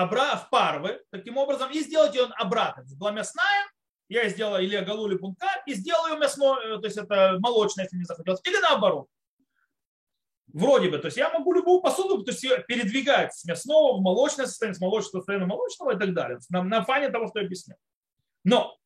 в 0.05 0.47
парвы, 0.51 1.01
таким 1.09 1.37
образом, 1.37 1.71
и 1.71 1.79
сделать 1.79 2.13
ее 2.13 2.25
обратно. 2.37 2.83
Была 2.97 3.11
мясная, 3.11 3.67
я 4.09 4.29
сделала 4.29 4.61
или 4.61 4.75
агалу, 4.75 5.07
или 5.07 5.17
бункаль, 5.17 5.61
и 5.65 5.73
сделала 5.73 6.13
ее 6.13 6.19
мясной, 6.19 6.65
э, 6.65 6.79
то 6.79 6.85
есть 6.85 6.97
это 6.97 7.37
молочная, 7.39 7.85
если 7.85 7.97
мне 7.97 8.05
захотелось, 8.05 8.41
или 8.45 8.57
наоборот. 8.57 9.07
Вроде 10.53 10.89
бы, 10.89 10.97
то 10.97 11.07
есть 11.07 11.17
я 11.17 11.29
могу 11.29 11.53
любую 11.53 11.81
посуду 11.81 12.23
то 12.23 12.31
есть 12.31 12.41
передвигать 12.67 13.33
с 13.33 13.43
мясного 13.43 13.97
в 13.97 14.01
молочное 14.01 14.45
состояние, 14.45 14.75
с 14.75 14.81
молочного 14.81 15.21
состояния 15.21 15.45
молочного 15.45 15.95
и 15.95 15.99
так 15.99 16.13
далее. 16.13 16.39
На, 16.49 16.63
на 16.63 16.83
фоне 16.83 17.09
того, 17.09 17.27
что 17.27 17.39
я 17.39 17.45
объяснял. 17.45 17.77
Но 18.45 18.77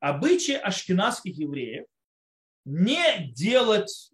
обычаи 0.00 0.54
ашкенадских 0.54 1.36
евреев 1.36 1.86
не 2.64 3.32
делать, 3.32 4.12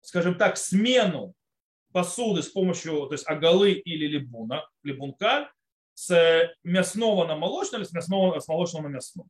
скажем 0.00 0.36
так, 0.36 0.56
смену 0.56 1.34
посуды 1.92 2.42
с 2.42 2.48
помощью 2.48 3.06
то 3.06 3.12
есть 3.12 3.28
агалы 3.28 3.72
или 3.72 4.06
либуна, 4.06 4.66
либунка 4.82 5.52
с 6.00 6.50
мясного 6.64 7.26
на 7.26 7.36
молочное 7.36 7.80
или 7.80 7.86
с, 7.86 7.92
мясного, 7.92 8.40
с 8.40 8.48
молочного 8.48 8.84
на 8.84 8.88
мясное. 8.88 9.26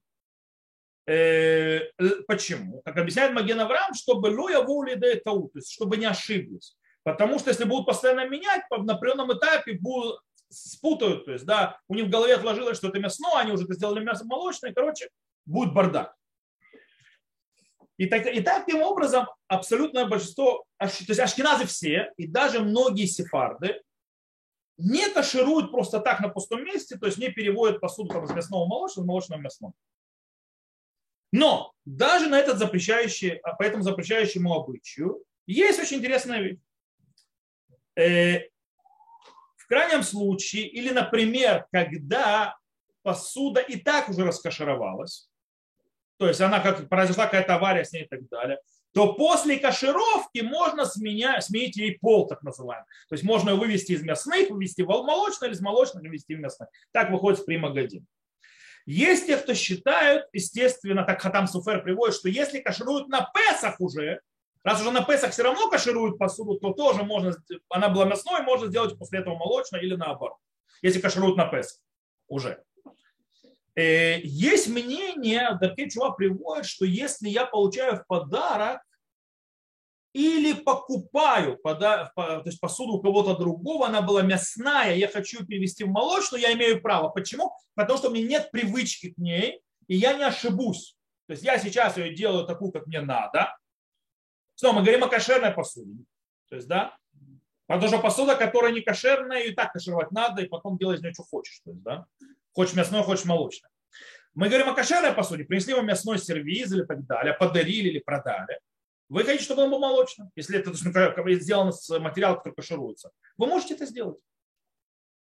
Э, 1.07 1.81
почему? 2.29 2.81
Как 2.85 2.97
объясняет 2.97 3.33
Маген 3.33 3.59
Авраам, 3.59 3.95
чтобы 3.95 4.29
лоя 4.29 4.61
воли 4.61 4.95
тау, 5.25 5.49
то 5.49 5.59
есть 5.59 5.73
чтобы 5.73 5.97
не 5.97 6.07
ошиблись. 6.07 6.77
Потому 7.03 7.41
что 7.41 7.51
если 7.51 7.65
будут 7.65 7.87
постоянно 7.87 8.29
менять, 8.29 8.63
на 8.71 8.95
определенном 8.95 9.33
этапе 9.37 9.79
будут 9.81 10.21
спутают, 10.49 11.25
то 11.25 11.33
есть, 11.33 11.45
да, 11.45 11.79
у 11.89 11.95
них 11.95 12.07
в 12.07 12.11
голове 12.11 12.35
отложилось, 12.35 12.77
что 12.77 12.89
это 12.89 12.99
мясное, 12.99 13.41
они 13.41 13.53
уже 13.53 13.65
это 13.65 13.75
сделали 13.75 14.05
мясо 14.05 14.25
молочное, 14.25 14.73
короче, 14.73 15.09
будет 15.47 15.73
бардак. 15.73 16.15
И, 17.97 18.07
так, 18.07 18.27
и 18.27 18.41
таким 18.41 18.83
образом 18.83 19.27
абсолютное 19.47 20.07
большинство, 20.07 20.65
то 20.79 20.87
есть 20.87 21.21
ашкеназы 21.21 21.67
все, 21.67 22.13
и 22.17 22.27
даже 22.27 22.61
многие 22.61 23.07
сефарды, 23.07 23.81
не 24.81 25.09
кашируют 25.11 25.71
просто 25.71 26.01
так 26.01 26.21
на 26.21 26.29
пустом 26.29 26.65
месте, 26.65 26.97
то 26.97 27.07
есть 27.07 27.19
не 27.19 27.29
переводят 27.29 27.81
посуду 27.81 28.11
там, 28.11 28.25
из 28.25 28.31
мясного 28.31 28.67
молочного 28.67 29.05
в 29.05 29.09
молочное 29.09 29.39
мясное. 29.39 29.73
Но 31.33 31.73
даже 31.85 32.29
на 32.29 32.39
этот 32.39 32.59
запрещающий, 32.59 33.37
а 33.37 33.55
по 33.55 33.63
этому 33.63 33.83
запрещающему 33.83 34.53
обычаю 34.53 35.23
есть 35.47 35.79
очень 35.79 35.99
интересная 35.99 36.41
вещь. 36.41 36.59
Э, 37.97 38.49
в 39.57 39.67
крайнем 39.69 40.03
случае, 40.03 40.67
или, 40.67 40.91
например, 40.91 41.67
когда 41.71 42.57
посуда 43.03 43.61
и 43.61 43.77
так 43.77 44.09
уже 44.09 44.25
раскашировалась, 44.25 45.29
то 46.17 46.27
есть 46.27 46.41
она 46.41 46.61
как 46.61 46.89
произошла 46.89 47.27
какая-то 47.27 47.55
авария 47.55 47.85
с 47.85 47.93
ней 47.93 48.05
и 48.05 48.09
так 48.09 48.29
далее, 48.29 48.59
то 48.93 49.15
после 49.15 49.59
кашировки 49.59 50.41
можно 50.41 50.85
сменять, 50.85 51.45
сменить 51.45 51.77
ей 51.77 51.99
пол, 51.99 52.27
так 52.27 52.43
называемый. 52.43 52.87
То 53.09 53.15
есть 53.15 53.25
можно 53.25 53.55
вывести 53.55 53.93
из 53.93 54.03
мясных, 54.03 54.51
вывести 54.51 54.83
в 54.83 54.87
молочное, 54.87 55.49
или 55.49 55.55
из 55.55 55.61
молочных 55.61 56.03
вывести 56.03 56.33
в 56.33 56.41
мясных. 56.41 56.69
Так 56.93 57.11
выходит 57.11 57.41
в 57.41 57.45
примагазин. 57.45 58.07
Есть 58.87 59.27
те, 59.27 59.37
кто 59.37 59.55
считают, 59.55 60.27
естественно, 60.33 61.05
так 61.05 61.21
Хатам 61.21 61.47
Суфер 61.47 61.83
приводит, 61.83 62.17
что 62.17 62.29
если 62.29 62.61
кашируют 62.61 63.09
на 63.09 63.31
Песах 63.33 63.77
уже, 63.79 64.21
раз 64.65 64.81
уже 64.81 64.91
на 64.91 65.05
Песах 65.05 65.33
все 65.33 65.43
равно 65.43 65.71
кашируют 65.71 66.19
посуду, 66.19 66.59
то 66.59 66.73
тоже 66.73 67.05
можно, 67.05 67.35
она 67.69 67.89
была 67.89 68.07
мясной, 68.07 68.43
можно 68.43 68.67
сделать 68.67 68.99
после 68.99 69.21
этого 69.21 69.37
молочной 69.37 69.83
или 69.83 69.95
наоборот, 69.95 70.39
если 70.83 71.01
кашируют 71.01 71.37
на 71.37 71.47
Песах 71.47 71.79
уже. 72.27 72.65
Э, 73.77 74.21
есть 74.21 74.69
мнение, 74.69 75.57
Даркей 75.61 75.91
Чува 75.91 76.11
приводит, 76.11 76.67
что 76.67 76.85
если 76.85 77.29
я 77.29 77.47
получаю 77.47 77.97
в 77.97 78.07
подарок 78.07 78.81
или 80.13 80.55
покупаю 80.55 81.57
то 81.63 82.43
есть 82.45 82.61
посуду 82.61 82.95
у 82.95 83.01
кого-то 83.01 83.37
другого, 83.37 83.87
она 83.87 84.03
была 84.03 84.23
мясная, 84.23 84.97
я 84.97 85.07
хочу 85.07 85.47
перевести 85.47 85.85
в 85.85 85.89
молочную, 85.89 86.43
я 86.43 86.53
имею 86.53 86.83
право. 86.83 87.11
Почему? 87.11 87.53
Потому 87.75 87.99
что 87.99 88.09
у 88.09 88.13
меня 88.13 88.27
нет 88.27 88.51
привычки 88.51 89.13
к 89.13 89.19
ней, 89.19 89.61
и 89.87 89.97
я 89.97 90.15
не 90.15 90.25
ошибусь. 90.25 90.97
То 91.27 91.33
есть 91.33 91.45
я 91.45 91.59
сейчас 91.59 91.97
ее 91.97 92.13
делаю 92.13 92.45
такую, 92.45 92.73
как 92.73 92.87
мне 92.87 93.01
надо. 93.01 93.57
Снова 94.57 94.77
мы 94.77 94.83
говорим 94.83 95.05
о 95.05 95.09
кошерной 95.09 95.53
посуде. 95.53 96.05
То 96.49 96.57
есть, 96.57 96.67
да, 96.67 96.97
потому 97.69 97.89
что 97.89 98.01
посуда, 98.01 98.35
которая 98.35 98.73
не 98.73 98.81
кошерная, 98.81 99.45
и 99.45 99.53
так 99.53 99.73
кошеровать 99.73 100.11
надо, 100.11 100.43
и 100.43 100.49
потом 100.49 100.77
делай 100.77 100.97
из 100.97 101.03
нее, 101.03 101.13
что 101.13 101.23
хочешь. 101.23 101.61
То 101.65 101.71
есть, 101.71 101.83
да? 101.83 102.07
Хочешь 102.53 102.75
мясной, 102.75 103.03
хочешь 103.03 103.25
молочный. 103.25 103.69
Мы 104.35 104.49
говорим 104.49 104.69
о 104.69 104.75
кошерной 104.75 105.13
посуде. 105.13 105.45
Принесли 105.45 105.75
вам 105.75 105.87
мясной 105.87 106.19
сервиз 106.19 106.73
или 106.73 106.85
так 106.85 107.05
далее, 107.07 107.35
подарили 107.35 107.89
или 107.89 107.99
продали. 107.99 108.61
Вы 109.09 109.25
хотите, 109.25 109.45
чтобы 109.45 109.63
он 109.63 109.71
был 109.71 109.81
молочным, 109.81 110.31
если 110.37 110.59
это 110.59 110.73
сделано 110.73 111.73
с 111.73 111.99
материала, 111.99 112.37
который 112.37 112.55
кашируется. 112.55 113.11
Вы 113.37 113.47
можете 113.49 113.75
это 113.75 113.87
сделать. 113.87 114.21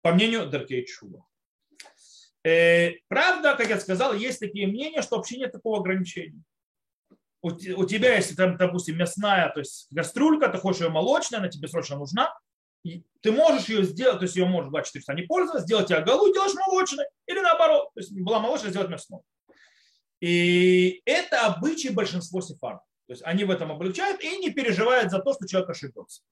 По 0.01 0.13
мнению 0.13 0.49
Даркей 0.49 0.85
Чува. 0.85 1.25
Э, 2.45 2.91
правда, 3.07 3.55
как 3.55 3.67
я 3.67 3.79
сказал, 3.79 4.13
есть 4.13 4.39
такие 4.39 4.67
мнения, 4.67 5.01
что 5.01 5.17
вообще 5.17 5.37
нет 5.37 5.51
такого 5.51 5.79
ограничения. 5.79 6.41
У 7.41 7.51
тебя, 7.51 8.15
если 8.15 8.33
там, 8.33 8.57
допустим, 8.57 8.97
мясная, 8.97 9.49
то 9.49 9.59
есть 9.59 9.87
гастрюлька, 9.91 10.49
ты 10.49 10.57
хочешь 10.57 10.81
ее 10.81 10.89
молочная, 10.89 11.39
она 11.39 11.49
тебе 11.49 11.67
срочно 11.67 11.95
нужна, 11.95 12.33
ты 13.21 13.31
можешь 13.31 13.69
ее 13.69 13.83
сделать, 13.83 14.19
то 14.19 14.23
есть 14.25 14.35
ее 14.35 14.45
можешь 14.45 14.69
24 14.69 15.01
часа 15.01 15.13
не 15.13 15.23
пользоваться, 15.23 15.63
сделать 15.63 15.89
ее 15.89 16.03
голу, 16.03 16.31
делаешь 16.33 16.53
молочной, 16.53 17.05
или 17.25 17.39
наоборот, 17.39 17.89
то 17.93 17.99
есть 17.99 18.11
была 18.11 18.39
молочная, 18.39 18.69
сделать 18.69 18.89
мясной. 18.89 19.21
И 20.21 21.01
это 21.05 21.45
обычай 21.45 21.89
большинства 21.89 22.41
сефардов. 22.41 22.83
То 23.07 23.13
есть 23.13 23.23
они 23.23 23.43
в 23.43 23.51
этом 23.51 23.71
облегчают 23.71 24.21
и 24.23 24.37
не 24.37 24.51
переживают 24.51 25.11
за 25.11 25.19
то, 25.19 25.33
что 25.33 25.47
человек 25.47 25.69
ошибется. 25.69 26.23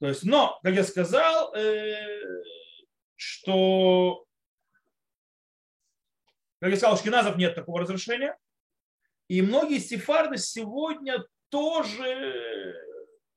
То 0.00 0.08
есть, 0.08 0.24
но, 0.24 0.58
как 0.62 0.74
я 0.74 0.84
сказал, 0.84 1.52
э, 1.54 1.96
что, 3.16 4.24
как 6.60 6.70
я 6.70 6.76
сказал, 6.76 6.94
у 6.94 6.98
шкиназов 6.98 7.36
нет 7.36 7.54
такого 7.56 7.80
разрешения. 7.80 8.36
И 9.26 9.42
многие 9.42 9.78
сефарды 9.80 10.38
сегодня 10.38 11.24
тоже, 11.48 12.74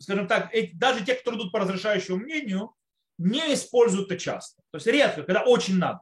скажем 0.02 0.28
так, 0.28 0.52
даже 0.74 1.06
те, 1.06 1.16
которые 1.16 1.42
идут 1.42 1.52
по 1.52 1.60
разрешающему 1.60 2.18
мнению, 2.18 2.76
не 3.18 3.54
используют 3.54 4.12
это 4.12 4.20
часто. 4.20 4.62
То 4.72 4.78
есть 4.78 4.88
редко, 4.88 5.24
когда 5.24 5.44
очень 5.44 5.78
надо. 5.78 6.02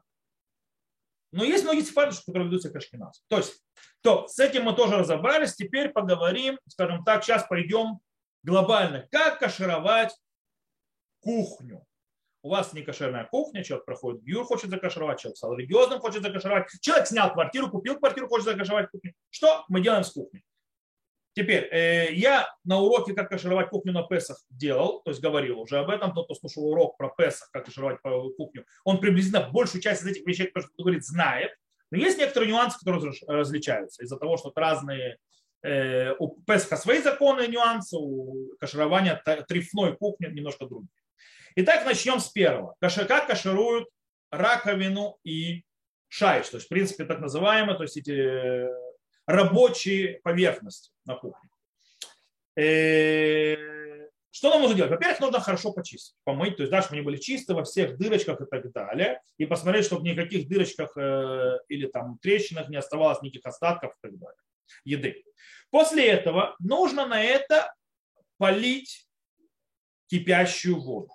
Но 1.31 1.43
есть 1.43 1.63
многие 1.63 1.81
сефарды, 1.81 2.15
которые 2.25 2.47
ведутся 2.47 2.71
к 2.71 2.75
ашкеназу. 2.75 3.21
То 3.27 3.37
есть, 3.37 3.61
то 4.01 4.27
с 4.27 4.39
этим 4.39 4.63
мы 4.63 4.75
тоже 4.75 4.97
разобрались. 4.97 5.53
Теперь 5.53 5.89
поговорим, 5.89 6.57
скажем 6.67 7.03
так, 7.03 7.23
сейчас 7.23 7.45
пойдем 7.47 7.99
глобально. 8.43 9.07
Как 9.11 9.39
кашировать 9.39 10.15
кухню? 11.21 11.85
У 12.41 12.49
вас 12.49 12.71
не 12.71 12.83
кошерная 12.83 13.25
кухня, 13.25 13.65
человек 13.65 13.85
проходит 13.85 14.23
гюр, 14.23 14.45
хочет 14.45 14.69
закашировать, 14.69 15.19
человек 15.19 15.37
стал 15.37 15.55
религиозным, 15.55 15.99
хочет 15.99 16.23
закашировать, 16.23 16.67
человек 16.79 17.05
снял 17.05 17.33
квартиру, 17.33 17.69
купил 17.69 17.99
квартиру, 17.99 18.29
хочет 18.29 18.45
закашировать 18.45 18.89
кухню. 18.89 19.13
Что 19.29 19.65
мы 19.67 19.81
делаем 19.81 20.05
с 20.05 20.11
кухней? 20.11 20.45
Теперь, 21.39 21.69
э, 21.71 22.11
я 22.11 22.53
на 22.65 22.81
уроке 22.81 23.13
«Как 23.13 23.29
кашировать 23.29 23.69
кухню 23.69 23.93
на 23.93 24.03
Песах» 24.03 24.43
делал, 24.49 25.01
то 25.03 25.11
есть 25.11 25.21
говорил 25.21 25.61
уже 25.61 25.77
об 25.77 25.89
этом, 25.89 26.13
тот, 26.13 26.25
кто 26.25 26.35
слушал 26.35 26.65
урок 26.65 26.97
про 26.97 27.07
Песах, 27.17 27.49
как 27.53 27.63
кашировать 27.63 28.01
кухню, 28.01 28.65
он 28.83 28.99
приблизительно 28.99 29.49
большую 29.49 29.81
часть 29.81 30.01
из 30.01 30.07
этих 30.07 30.27
вещей, 30.27 30.51
он 30.53 30.63
говорит, 30.77 31.05
знает. 31.05 31.51
Но 31.91 31.97
есть 31.97 32.17
некоторые 32.17 32.51
нюансы, 32.51 32.77
которые 32.77 33.13
различаются 33.25 34.03
из-за 34.03 34.17
того, 34.17 34.35
что 34.35 34.51
разные 34.53 35.17
э, 35.63 36.13
у 36.19 36.41
Песха 36.41 36.75
свои 36.75 37.01
законы 37.01 37.45
и 37.45 37.51
нюансы, 37.51 37.95
у 37.97 38.49
каширования 38.59 39.15
трифной 39.47 39.95
кухни 39.95 40.25
немножко 40.25 40.65
другие. 40.65 40.89
Итак, 41.55 41.85
начнем 41.85 42.19
с 42.19 42.27
первого. 42.27 42.75
Как 42.81 43.27
кашируют 43.27 43.87
раковину 44.29 45.17
и 45.23 45.63
шайш, 46.09 46.49
то 46.49 46.57
есть, 46.57 46.65
в 46.65 46.69
принципе, 46.69 47.05
так 47.05 47.21
называемые, 47.21 47.77
то 47.77 47.83
есть 47.83 47.95
эти 47.95 48.67
рабочие 49.29 50.19
поверхности 50.23 50.91
на 51.05 51.15
кухне. 51.15 51.49
Э, 52.55 53.55
что 54.31 54.49
нам 54.49 54.61
нужно 54.61 54.75
делать? 54.75 54.91
Во-первых, 54.91 55.19
нужно 55.19 55.39
хорошо 55.39 55.71
почистить, 55.71 56.15
помыть, 56.23 56.57
то 56.57 56.63
есть, 56.63 56.71
да, 56.71 56.81
чтобы 56.81 56.95
они 56.95 57.05
были 57.05 57.17
чисты 57.17 57.53
во 57.53 57.63
всех 57.63 57.97
дырочках 57.97 58.41
и 58.41 58.45
так 58.45 58.71
далее, 58.71 59.21
и 59.37 59.45
посмотреть, 59.45 59.85
чтобы 59.85 60.01
в 60.01 60.05
никаких 60.05 60.47
дырочках 60.47 60.97
э, 60.97 61.59
или 61.67 61.85
там 61.85 62.17
трещинах 62.17 62.69
не 62.69 62.77
оставалось 62.77 63.21
никаких 63.21 63.45
остатков 63.45 63.93
и 63.93 63.97
так 64.01 64.17
далее, 64.17 64.39
еды. 64.83 65.23
После 65.69 66.07
этого 66.07 66.55
нужно 66.57 67.05
на 67.05 67.21
это 67.21 67.71
полить 68.37 69.07
кипящую 70.07 70.81
воду. 70.81 71.13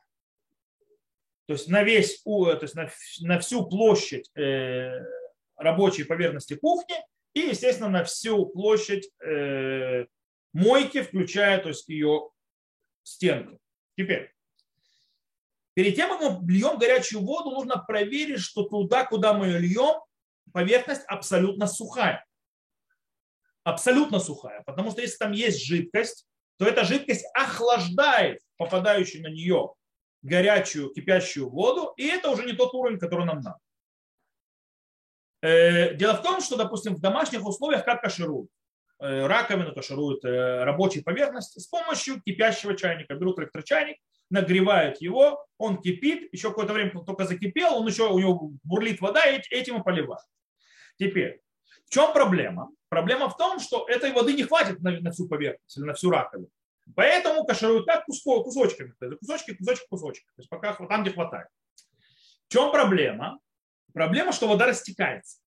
То 1.46 1.54
есть 1.54 1.66
на 1.66 1.82
весь, 1.82 2.22
то 2.22 2.58
есть 2.62 2.76
на, 2.76 2.88
на 3.22 3.40
всю 3.40 3.68
площадь 3.68 4.30
э, 4.36 5.04
рабочей 5.56 6.04
поверхности 6.04 6.54
кухни 6.54 6.94
и, 7.34 7.40
естественно, 7.40 7.88
на 7.90 8.04
всю 8.04 8.46
площадь 8.46 9.10
э, 9.20 10.06
мойки, 10.52 11.02
включая 11.02 11.58
то 11.58 11.68
есть, 11.68 11.88
ее 11.88 12.30
стенки. 13.02 13.58
Теперь, 13.96 14.32
перед 15.74 15.94
тем, 15.96 16.08
как 16.08 16.20
мы 16.20 16.52
льем 16.52 16.78
горячую 16.78 17.22
воду, 17.22 17.50
нужно 17.50 17.76
проверить, 17.76 18.40
что 18.40 18.62
туда, 18.62 19.04
куда 19.04 19.34
мы 19.34 19.46
ее 19.46 19.58
льем, 19.58 20.00
поверхность 20.52 21.04
абсолютно 21.06 21.66
сухая. 21.66 22.24
Абсолютно 23.64 24.20
сухая. 24.20 24.62
Потому 24.62 24.90
что 24.90 25.00
если 25.00 25.16
там 25.16 25.32
есть 25.32 25.64
жидкость, 25.64 26.26
то 26.58 26.66
эта 26.66 26.84
жидкость 26.84 27.26
охлаждает 27.34 28.40
попадающую 28.56 29.22
на 29.22 29.28
нее 29.28 29.74
горячую 30.22 30.90
кипящую 30.90 31.50
воду, 31.50 31.92
и 31.96 32.06
это 32.06 32.30
уже 32.30 32.44
не 32.44 32.52
тот 32.52 32.72
уровень, 32.74 32.98
который 32.98 33.26
нам 33.26 33.40
надо. 33.40 33.58
Э, 35.44 35.92
дело 35.94 36.14
в 36.14 36.22
том, 36.22 36.40
что, 36.40 36.56
допустим, 36.56 36.94
в 36.94 37.00
домашних 37.00 37.44
условиях 37.46 37.84
как 37.84 38.00
кашируют? 38.00 38.48
Э, 38.98 39.26
раковину 39.26 39.74
кашируют 39.74 40.24
э, 40.24 40.64
рабочие 40.64 41.04
поверхности 41.04 41.58
с 41.58 41.66
помощью 41.66 42.22
кипящего 42.22 42.74
чайника. 42.74 43.14
Берут 43.14 43.38
электрочайник, 43.38 43.98
нагревают 44.30 45.02
его, 45.02 45.44
он 45.58 45.82
кипит, 45.82 46.32
еще 46.32 46.48
какое-то 46.48 46.72
время 46.72 46.92
только 47.04 47.24
закипел, 47.24 47.74
он 47.74 47.86
еще, 47.86 48.10
у 48.10 48.18
него 48.18 48.52
бурлит 48.62 49.02
вода, 49.02 49.22
и 49.26 49.38
этим 49.50 49.80
и 49.80 49.84
поливают. 49.84 50.24
Теперь, 50.96 51.42
в 51.84 51.90
чем 51.90 52.14
проблема? 52.14 52.70
Проблема 52.88 53.28
в 53.28 53.36
том, 53.36 53.60
что 53.60 53.86
этой 53.86 54.12
воды 54.12 54.32
не 54.32 54.44
хватит 54.44 54.80
на, 54.80 54.98
на 54.98 55.10
всю 55.10 55.28
поверхность 55.28 55.76
или 55.76 55.84
на 55.84 55.92
всю 55.92 56.08
раковину. 56.10 56.48
Поэтому 56.96 57.44
кашируют 57.44 57.84
так 57.84 58.06
кусочками, 58.06 58.94
кусочки, 59.20 59.52
кусочек, 59.52 59.88
кусочек, 59.90 60.24
то 60.24 60.40
есть 60.40 60.48
пока 60.48 60.72
там, 60.72 61.02
где 61.02 61.12
хватает. 61.12 61.48
В 62.48 62.52
чем 62.52 62.72
проблема? 62.72 63.40
Проблема, 63.94 64.32
что 64.32 64.48
вода 64.48 64.66
растекается. 64.66 65.38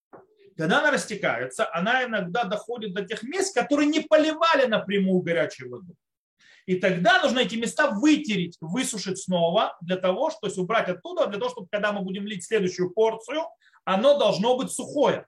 Когда 0.57 0.79
она 0.79 0.89
растекается, 0.89 1.71
она 1.71 2.05
иногда 2.05 2.45
доходит 2.45 2.93
до 2.93 3.05
тех 3.05 3.21
мест, 3.21 3.53
которые 3.53 3.87
не 3.87 3.99
поливали 3.99 4.65
напрямую 4.65 5.21
горячей 5.21 5.67
водой. 5.67 5.95
И 6.65 6.75
тогда 6.75 7.21
нужно 7.21 7.39
эти 7.39 7.55
места 7.55 7.91
вытереть, 7.91 8.57
высушить 8.59 9.19
снова 9.19 9.77
для 9.81 9.97
того, 9.97 10.31
чтобы 10.31 10.51
убрать 10.55 10.89
оттуда, 10.89 11.27
для 11.27 11.37
того, 11.37 11.51
чтобы 11.51 11.67
когда 11.69 11.91
мы 11.91 12.01
будем 12.01 12.25
лить 12.25 12.45
следующую 12.45 12.91
порцию, 12.91 13.43
оно 13.85 14.17
должно 14.17 14.57
быть 14.57 14.71
сухое. 14.71 15.27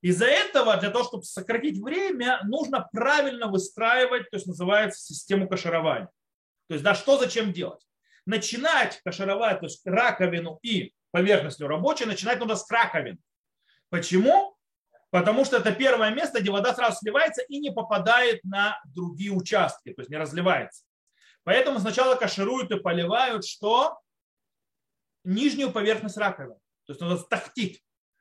Из-за 0.00 0.26
этого, 0.26 0.76
для 0.76 0.90
того, 0.90 1.04
чтобы 1.04 1.24
сократить 1.24 1.82
время, 1.82 2.40
нужно 2.44 2.88
правильно 2.92 3.48
выстраивать, 3.48 4.30
то 4.30 4.36
есть 4.36 4.46
называется 4.46 5.00
систему 5.00 5.48
каширования. 5.48 6.10
То 6.68 6.74
есть, 6.74 6.84
да, 6.84 6.94
что 6.94 7.18
зачем 7.18 7.52
делать? 7.52 7.86
Начинать 8.26 9.00
кашировать, 9.04 9.60
то 9.60 9.66
есть 9.66 9.84
раковину 9.84 10.58
и 10.62 10.92
поверхностью 11.14 11.68
рабочей, 11.68 12.06
начинать 12.06 12.40
нужно 12.40 12.56
с 12.56 12.68
раковин. 12.68 13.20
Почему? 13.88 14.56
Потому 15.10 15.44
что 15.44 15.58
это 15.58 15.70
первое 15.70 16.10
место, 16.10 16.40
где 16.40 16.50
вода 16.50 16.74
сразу 16.74 16.96
сливается 16.96 17.40
и 17.42 17.60
не 17.60 17.70
попадает 17.70 18.42
на 18.42 18.80
другие 18.84 19.30
участки, 19.30 19.92
то 19.92 20.00
есть 20.00 20.10
не 20.10 20.16
разливается. 20.16 20.84
Поэтому 21.44 21.78
сначала 21.78 22.16
кашируют 22.16 22.72
и 22.72 22.80
поливают 22.80 23.46
что? 23.46 23.96
Нижнюю 25.22 25.70
поверхность 25.70 26.16
раковины. 26.16 26.56
То 26.86 26.92
есть 26.92 27.00
надо 27.00 27.22
тахтит. 27.22 27.78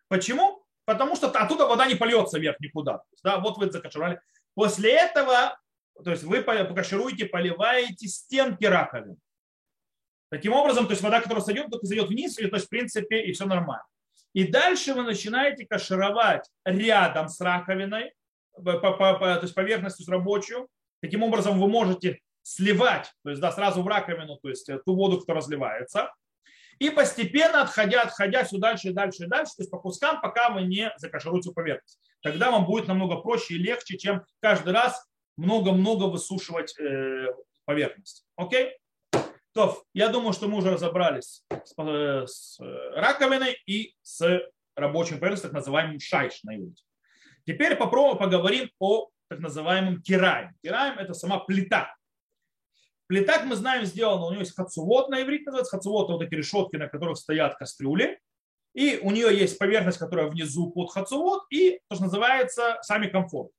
Почему? 0.08 0.64
Потому 0.86 1.16
что 1.16 1.30
оттуда 1.32 1.66
вода 1.66 1.88
не 1.88 1.96
польется 1.96 2.38
вверх 2.38 2.60
никуда. 2.60 3.02
Да, 3.24 3.39
вот 3.39 3.58
вы 3.58 3.72
закашировали. 3.72 4.22
После 4.54 4.91
этого, 4.91 5.60
то 6.04 6.12
есть 6.12 6.22
вы 6.22 6.44
покашируете, 6.44 7.26
поливаете 7.26 8.08
стенки 8.08 8.66
раковины. 8.66 9.18
Таким 10.34 10.53
образом, 10.53 10.88
то 10.88 10.93
есть 10.93 11.03
вода, 11.03 11.21
которая 11.21 11.43
сойдет, 11.43 11.69
только 11.69 11.86
зайдет 11.86 12.09
вниз, 12.09 12.39
и, 12.39 12.47
то 12.47 12.55
есть 12.55 12.65
в 12.65 12.69
принципе 12.69 13.21
и 13.21 13.34
все 13.34 13.45
нормально. 13.45 13.86
И 14.34 14.47
дальше 14.47 14.95
вы 14.95 15.03
начинаете 15.03 15.67
кашировать 15.67 16.49
рядом 16.65 17.29
с 17.29 17.39
раковиной, 17.39 18.13
по, 18.55 18.79
по, 18.79 18.91
по, 18.91 19.19
то 19.19 19.41
есть 19.43 19.53
поверхностью 19.53 20.11
рабочую. 20.11 20.69
Таким 21.03 21.21
образом 21.21 21.59
вы 21.59 21.67
можете 21.67 22.19
сливать, 22.41 23.13
то 23.23 23.29
есть 23.29 23.43
да, 23.43 23.51
сразу 23.51 23.84
в 23.84 23.88
раковину, 23.88 24.38
то 24.41 24.49
есть 24.49 24.67
ту 24.84 24.95
воду, 24.95 25.19
которая 25.19 25.43
разливается. 25.43 26.11
И 26.79 26.89
постепенно, 26.89 27.61
отходя, 27.61 28.01
отходя 28.01 28.43
все 28.43 28.57
дальше 28.57 28.88
и 28.88 28.91
дальше 28.91 29.25
и 29.25 29.27
дальше, 29.27 29.51
то 29.55 29.61
есть 29.61 29.69
по 29.69 29.77
кускам, 29.77 30.19
пока 30.19 30.49
вы 30.49 30.63
не 30.63 30.91
закашируете 30.97 31.51
поверхность. 31.51 31.99
Тогда 32.23 32.49
вам 32.49 32.65
будет 32.65 32.88
намного 32.88 33.17
проще 33.17 33.53
и 33.53 33.59
легче, 33.59 33.99
чем 33.99 34.23
каждый 34.41 34.73
раз 34.73 35.05
много-много 35.38 36.05
высушивать 36.05 36.75
э, 36.79 37.27
поверхность. 37.65 38.25
Окей? 38.36 38.79
То, 39.54 39.84
я 39.93 40.10
думаю, 40.10 40.34
что 40.34 40.47
мы 40.47 40.58
уже 40.58 40.72
разобрались 40.72 41.43
с, 41.49 41.74
э, 41.78 42.26
с 42.28 42.60
э, 42.60 42.89
раковиной 42.95 43.56
и 43.68 43.93
с 44.01 44.41
рабочим 44.76 45.20
поверхностью, 45.20 45.49
так 45.49 45.56
называемым 45.60 45.99
шайш 45.99 46.41
на 46.43 46.56
иврите. 46.56 46.84
Теперь 47.45 47.76
попробуем 47.76 48.18
поговорим 48.18 48.72
о 48.80 49.10
так 49.28 49.39
называемом 49.39 50.01
кираем. 50.01 50.56
Кираем– 50.64 50.97
это 50.99 51.14
сама 51.14 51.39
плита. 51.39 51.95
Плита, 53.08 53.34
как 53.34 53.45
мы 53.45 53.56
знаем, 53.56 53.86
сделана, 53.86 54.26
у 54.26 54.30
нее 54.32 54.39
есть 54.39 54.56
хацувод 54.56 55.10
на 55.10 55.22
иврите 55.22 55.45
называется. 55.45 55.78
Хацувод– 55.78 56.10
вот 56.10 56.22
эти 56.24 56.34
решетки, 56.34 56.78
на 56.78 56.88
которых 56.88 57.18
стоят 57.18 57.56
кастрюли. 57.56 58.20
И 58.74 58.97
у 59.04 59.12
нее 59.12 59.38
есть 59.38 59.60
поверхность, 59.60 59.99
которая 59.99 60.30
внизу 60.30 60.72
под 60.72 60.91
хацувод, 60.91 61.43
и 61.51 61.80
то, 61.89 61.95
что 61.95 62.06
называется 62.06 62.80
сами 62.82 63.08
комфорт. 63.08 63.51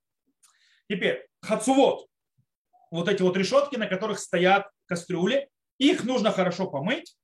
Теперь 0.89 1.25
хацувод– 1.41 2.09
вот 2.91 3.09
эти 3.09 3.23
вот 3.23 3.37
решетки, 3.37 3.77
на 3.77 3.87
которых 3.87 4.19
стоят 4.19 4.69
кастрюли, 4.87 5.49
их 5.79 6.05
нужно 6.05 6.31
хорошо 6.31 6.71
помыть, 6.71 7.17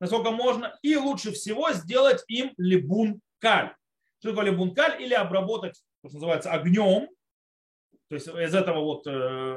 насколько 0.00 0.30
можно, 0.30 0.78
и 0.82 0.96
лучше 0.96 1.32
всего 1.32 1.72
сделать 1.72 2.24
им 2.28 2.52
либун-каль. 2.56 3.74
Что 4.18 4.30
такое 4.30 4.46
либун-каль? 4.46 5.00
Или 5.02 5.14
обработать, 5.14 5.82
то, 6.02 6.08
что 6.08 6.16
называется, 6.18 6.50
огнем, 6.50 7.08
то 8.08 8.14
есть 8.16 8.28
из 8.28 8.54
этого 8.54 8.80
вот 8.80 9.06
э, 9.06 9.56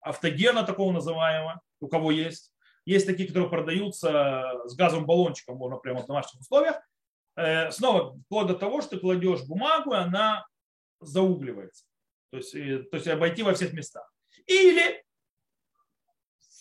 автогена 0.00 0.64
такого 0.64 0.92
называемого, 0.92 1.60
у 1.80 1.88
кого 1.88 2.10
есть. 2.10 2.52
Есть 2.84 3.06
такие, 3.06 3.28
которые 3.28 3.48
продаются 3.48 4.52
с 4.66 4.74
газовым 4.74 5.06
баллончиком, 5.06 5.56
можно 5.56 5.76
прямо 5.76 6.02
в 6.02 6.06
домашних 6.06 6.40
условиях. 6.40 6.80
Э, 7.36 7.70
снова, 7.70 8.18
вплоть 8.26 8.48
до 8.48 8.54
того, 8.54 8.82
что 8.82 8.90
ты 8.90 8.98
кладешь 8.98 9.44
бумагу, 9.44 9.94
и 9.94 9.96
она 9.96 10.46
заугливается. 11.00 11.84
То 12.30 12.38
есть, 12.38 12.52
то 12.52 12.96
есть 12.96 13.08
обойти 13.08 13.42
во 13.42 13.54
всех 13.54 13.72
местах. 13.72 14.12
Или 14.46 15.02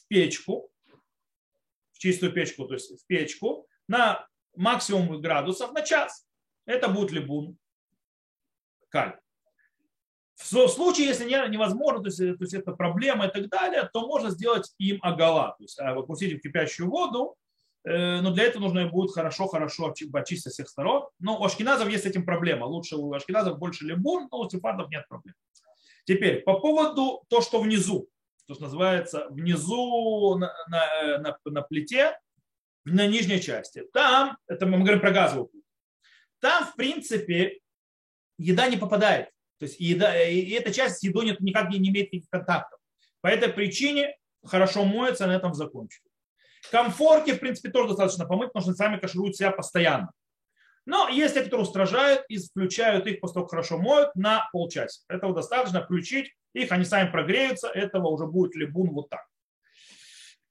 печку, 0.10 0.70
в 1.94 2.00
чистую 2.00 2.34
печку, 2.34 2.66
то 2.66 2.74
есть 2.74 2.92
в 2.92 3.06
печку, 3.08 3.68
на 3.88 4.28
максимум 4.56 5.22
градусов 5.22 5.72
на 5.72 5.82
час. 5.82 6.28
Это 6.66 6.90
будет 6.90 7.12
либун. 7.12 7.58
калий. 8.90 9.16
В 10.36 10.68
случае, 10.70 11.08
если 11.08 11.26
невозможно, 11.26 12.02
то 12.02 12.08
есть, 12.08 12.18
то 12.18 12.44
есть 12.44 12.54
это 12.54 12.72
проблема 12.72 13.28
и 13.28 13.32
так 13.32 13.50
далее, 13.50 13.90
то 13.92 14.08
можно 14.08 14.30
сделать 14.30 14.74
им 14.78 14.98
агала, 15.02 15.56
то 15.58 15.64
есть 15.64 15.78
опустить 15.78 16.40
в 16.40 16.42
кипящую 16.42 16.90
воду, 16.90 17.36
э, 17.84 18.22
но 18.22 18.32
для 18.32 18.46
этого 18.46 18.64
нужно 18.64 18.88
будет 18.88 19.12
хорошо-хорошо 19.12 19.94
очистить 20.14 20.54
всех 20.54 20.70
сторон. 20.70 21.10
Но 21.20 21.38
у 21.38 21.44
ашкеназов 21.44 21.90
есть 21.90 22.04
с 22.04 22.08
этим 22.08 22.26
проблема. 22.26 22.66
Лучше 22.66 22.96
у 22.96 23.12
ашкеназов 23.12 23.60
больше 23.60 23.86
либун, 23.86 24.30
но 24.32 24.40
у 24.40 24.50
сефардов 24.50 24.90
нет 24.90 25.06
проблем. 25.10 25.36
Теперь, 26.06 26.42
по 26.44 26.58
поводу 26.60 27.24
то, 27.28 27.42
что 27.42 27.60
внизу, 27.60 28.08
то, 28.50 28.56
что 28.56 28.64
называется 28.64 29.28
внизу 29.30 30.36
на, 30.36 30.52
на, 30.70 31.20
на, 31.20 31.38
на 31.46 31.62
плите, 31.62 32.20
на 32.84 33.06
нижней 33.06 33.40
части. 33.40 33.84
Там, 33.94 34.40
это 34.48 34.66
мы 34.66 34.80
говорим 34.80 35.00
про 35.00 35.12
газовую 35.12 35.50
плиту, 35.50 35.68
там, 36.40 36.66
в 36.66 36.76
принципе, 36.76 37.60
еда 38.40 38.68
не 38.68 38.78
попадает. 38.78 39.28
То 39.60 39.66
есть 39.66 39.80
еда, 39.80 40.20
и 40.28 40.50
эта 40.50 40.74
часть 40.74 40.98
с 40.98 41.04
едой 41.04 41.38
никак 41.40 41.70
не 41.70 41.78
имеет 41.78 42.12
никаких 42.12 42.30
контактов. 42.32 42.80
По 43.22 43.28
этой 43.28 43.50
причине 43.50 44.18
хорошо 44.44 44.84
моется, 44.84 45.28
на 45.28 45.36
этом 45.36 45.54
закончили. 45.54 46.06
Комфорки, 46.72 47.34
в 47.34 47.40
принципе, 47.40 47.70
тоже 47.70 47.90
достаточно 47.90 48.26
помыть, 48.26 48.52
потому 48.52 48.64
что 48.64 48.74
сами 48.74 48.98
кашируют 48.98 49.36
себя 49.36 49.52
постоянно. 49.52 50.12
Но 50.90 51.08
есть 51.08 51.36
те, 51.36 51.44
которые 51.44 51.68
устражают 51.68 52.26
и 52.30 52.40
включают 52.40 53.06
их 53.06 53.20
после 53.20 53.36
того, 53.36 53.46
как 53.46 53.52
хорошо 53.52 53.78
моют, 53.78 54.10
на 54.16 54.50
полчаса. 54.52 55.04
Этого 55.08 55.36
достаточно 55.36 55.84
включить 55.84 56.34
их, 56.54 56.72
они 56.72 56.84
сами 56.84 57.12
прогреются, 57.12 57.68
этого 57.68 58.08
уже 58.08 58.26
будет 58.26 58.56
либун 58.56 58.90
вот 58.90 59.08
так. 59.08 59.24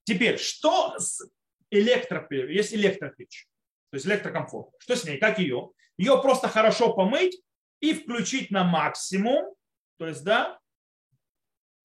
Теперь, 0.05 0.39
что 0.39 0.97
с 0.97 1.29
электропечью? 1.71 2.55
Есть 2.55 2.73
электропечь, 2.73 3.49
то 3.91 3.97
есть 3.97 4.07
электрокомфорт. 4.07 4.69
Что 4.79 4.95
с 4.95 5.05
ней? 5.05 5.19
Как 5.19 5.41
ее? 5.41 5.71
Ее 5.97 6.23
просто 6.23 6.47
хорошо 6.47 6.93
помыть 6.93 7.43
и 7.81 7.93
включить 7.93 8.53
на 8.53 8.63
максимум, 8.63 9.53
то 9.97 10.07
есть, 10.07 10.23
да, 10.23 10.61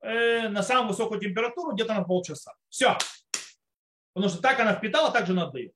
э, 0.01 0.47
на 0.49 0.61
самую 0.61 0.89
высокую 0.89 1.19
температуру 1.19 1.73
где-то 1.73 1.95
на 1.95 2.03
полчаса. 2.03 2.53
Все. 2.69 2.99
Потому 4.13 4.31
что 4.31 4.43
так 4.43 4.59
она 4.59 4.75
впитала, 4.75 5.11
так 5.11 5.25
же 5.25 5.31
она 5.31 5.47
дает. 5.47 5.73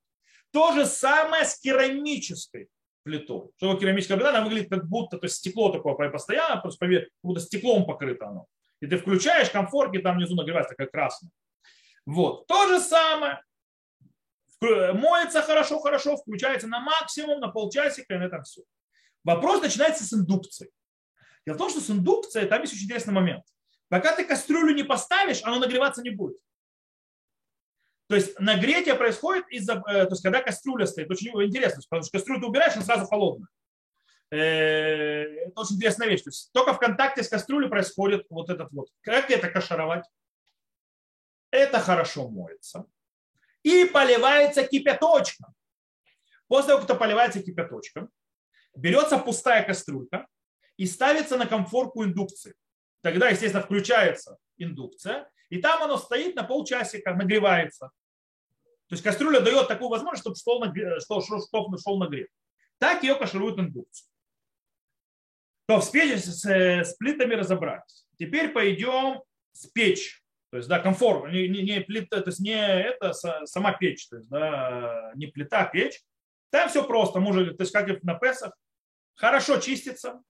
То 0.52 0.74
же 0.74 0.86
самое 0.86 1.46
с 1.46 1.60
керамической 1.60 2.70
плитой. 3.04 3.50
Что 3.58 3.68
такое 3.68 3.80
керамическая 3.80 4.18
плита? 4.18 4.30
Она 4.30 4.44
выглядит 4.44 4.70
как 4.70 4.88
будто, 4.88 5.18
то 5.18 5.26
есть 5.26 5.38
стекло 5.38 5.72
такое 5.72 6.10
постоянно, 6.10 6.62
просто 6.62 6.88
как 6.88 7.08
будто 7.24 7.40
стеклом 7.40 7.86
покрыто 7.86 8.28
оно. 8.28 8.48
И 8.80 8.88
ты 8.88 8.98
включаешь 8.98 9.50
комфорт, 9.50 9.96
и 9.96 10.00
там 10.00 10.18
внизу 10.18 10.36
нагревается 10.36 10.76
такая 10.76 10.88
красная. 10.88 11.32
Вот. 12.06 12.48
То 12.48 12.68
же 12.68 12.80
самое. 12.80 13.42
Моется 14.62 15.42
хорошо, 15.42 15.80
хорошо, 15.80 16.18
включается 16.18 16.68
на 16.68 16.80
максимум, 16.80 17.40
на 17.40 17.50
полчасика, 17.50 18.16
и 18.16 18.18
на 18.18 18.24
этом 18.24 18.44
все. 18.44 18.62
Вопрос 19.24 19.62
начинается 19.62 20.04
с 20.04 20.14
индукции. 20.14 20.72
Дело 21.46 21.56
в 21.56 21.60
том, 21.60 21.70
что 21.70 21.80
с 21.80 21.90
индукцией 21.90 22.48
там 22.48 22.62
есть 22.62 22.74
очень 22.74 22.86
интересный 22.86 23.14
момент. 23.14 23.44
Пока 23.90 24.16
ты 24.16 24.26
кастрюлю 24.26 24.74
не 24.74 24.84
поставишь, 24.84 25.44
оно 25.44 25.60
нагреваться 25.60 26.02
не 26.02 26.10
будет. 26.10 26.38
То 28.08 28.16
есть 28.16 28.40
нагретие 28.40 28.96
происходит 28.96 29.46
из-за, 29.50 29.84
э, 29.88 30.06
то 30.06 30.12
есть 30.12 30.24
когда 30.24 30.42
кастрюля 30.42 30.86
стоит, 30.86 31.12
очень 31.12 31.30
интересно, 31.44 31.82
потому 31.90 32.04
что 32.04 32.18
кастрюлю 32.18 32.40
ты 32.40 32.48
убираешь, 32.48 32.76
она 32.76 32.86
сразу 32.86 33.06
холодная. 33.06 33.50
Э, 34.32 34.38
это 34.38 35.62
очень 35.62 35.76
интересная 35.76 36.08
вещь. 36.08 36.22
То 36.24 36.30
есть 36.30 36.52
только 36.54 36.74
в 36.74 36.80
контакте 36.80 37.24
с 37.24 37.30
кастрюлей 37.30 37.70
происходит 37.70 38.26
вот 38.30 38.50
этот 38.50 38.72
вот. 38.72 38.90
Как 39.02 39.30
это 39.30 39.50
кашаровать? 39.50 40.06
Это 41.52 41.80
хорошо 41.80 42.30
моется. 42.30 42.86
И 43.64 43.86
поливается 43.86 44.66
кипяточком. 44.66 45.54
После 46.48 46.70
того, 46.70 46.82
как 46.82 46.90
это 46.90 47.00
поливается 47.00 47.42
кипяточком, 47.42 48.10
берется 48.76 49.18
пустая 49.18 49.66
кастрюлька 49.66 50.28
и 50.78 50.86
ставится 50.86 51.38
на 51.38 51.46
комфорку 51.46 52.04
индукции. 52.04 52.54
Тогда, 53.02 53.30
естественно, 53.30 53.64
включается 53.64 54.38
индукция, 54.58 55.30
и 55.50 55.60
там 55.62 55.84
оно 55.84 55.98
стоит 55.98 56.36
на 56.36 56.44
полчасика, 56.44 57.14
нагревается. 57.14 57.92
То 58.88 58.94
есть 58.94 59.04
кастрюля 59.04 59.42
дает 59.42 59.68
такую 59.68 59.90
возможность, 59.90 60.22
чтобы 60.22 60.36
стол, 60.36 60.60
нагре... 60.60 61.00
что, 61.00 61.22
чтобы 61.22 61.78
шел 61.78 61.98
нагрев. 61.98 62.28
Так 62.80 63.04
ее 63.04 63.16
кашируют 63.16 63.60
индукцию. 63.60 64.08
То 65.68 65.82
с, 65.82 65.90
печь, 65.90 66.24
с, 66.24 66.46
с 66.46 66.94
плитами 66.96 67.36
разобрались. 67.36 68.08
Теперь 68.18 68.50
пойдем 68.50 69.22
с 69.52 69.68
печь. 69.68 70.24
То 70.50 70.58
есть, 70.58 70.70
да, 70.70 70.80
комфорт, 70.80 71.30
не, 71.32 71.50
не, 71.50 71.62
не 71.62 71.82
плита, 71.82 72.22
то 72.22 72.30
есть 72.30 72.40
не 72.40 72.56
это 72.56 73.12
сама 73.12 73.74
печь, 73.74 74.08
то 74.08 74.16
есть, 74.16 74.30
да, 74.30 75.12
не 75.16 75.28
плита, 75.28 75.60
а 75.60 75.66
печь. 75.66 76.02
Там 76.52 76.70
все 76.70 76.86
просто, 76.86 77.20
может, 77.20 77.58
то 77.58 77.64
есть 77.64 77.74
как 77.74 77.90
и 77.90 78.00
на 78.04 78.14
Песах, 78.14 78.54
хорошо 79.16 79.60
чистится 79.60 80.22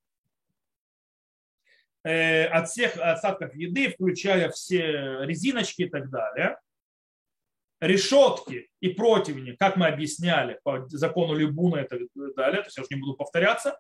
от 2.08 2.70
всех 2.70 2.97
остатков 2.97 3.53
еды, 3.55 3.89
включая 3.89 4.49
все 4.49 5.26
резиночки 5.26 5.84
и 5.84 5.89
так 5.89 6.10
далее. 6.10 6.58
Решетки 7.80 8.70
и 8.80 8.89
противни, 8.89 9.51
как 9.51 9.76
мы 9.76 9.88
объясняли 9.88 10.60
по 10.64 10.88
закону 10.89 11.36
Либуна 11.36 11.82
и 11.82 11.88
так 11.88 11.99
далее, 12.36 12.62
то 12.62 12.68
есть 12.68 12.78
я 12.78 12.84
уже 12.84 12.95
не 12.95 12.99
буду 12.99 13.14
повторяться. 13.14 13.80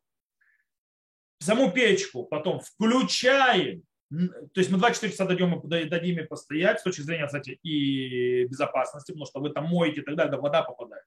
Саму 1.39 1.71
печку 1.71 2.23
потом 2.23 2.59
включаем, 2.59 3.83
то 4.09 4.59
есть 4.59 4.69
мы 4.69 4.77
24 4.77 5.11
часа 5.11 5.25
дадим, 5.25 5.61
дадим 5.63 6.17
ей 6.17 6.25
постоять 6.25 6.79
с 6.79 6.83
точки 6.83 7.01
зрения, 7.01 7.25
кстати, 7.25 7.59
и 7.63 8.45
безопасности, 8.45 9.11
потому 9.11 9.25
что 9.25 9.39
вы 9.39 9.49
там 9.49 9.65
моете 9.65 10.01
и 10.01 10.03
так 10.03 10.15
далее, 10.15 10.31
да, 10.31 10.37
вода 10.37 10.63
попадает. 10.63 11.03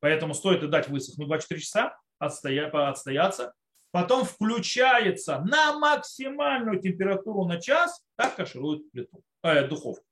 Поэтому 0.00 0.34
стоит 0.34 0.68
дать 0.68 0.88
высохнуть 0.88 1.28
24 1.28 1.60
часа, 1.60 1.98
отстоя, 2.18 2.68
отстояться. 2.88 3.54
Потом 3.96 4.26
включается 4.26 5.38
на 5.38 5.78
максимальную 5.78 6.82
температуру 6.82 7.46
на 7.46 7.58
час, 7.58 8.04
так 8.16 8.36
кашируют 8.36 8.90
плиту, 8.90 9.24
э, 9.42 9.66
духовку. 9.66 10.04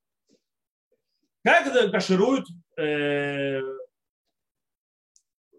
Как 1.45 1.71
кашируют 1.91 2.47
э, 2.79 3.61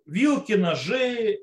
вилки, 0.07 0.53
ножи, 0.53 1.37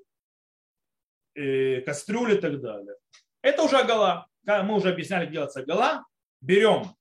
э, 1.36 1.82
кастрюли 1.82 2.36
и 2.36 2.40
так 2.40 2.60
далее. 2.60 2.96
Это 3.42 3.62
уже 3.62 3.78
огола. 3.78 4.26
Мы 4.42 4.74
уже 4.74 4.90
объясняли, 4.90 5.26
как 5.26 5.34
делается 5.34 5.60
огола. 5.60 6.04
Берем 6.40 6.96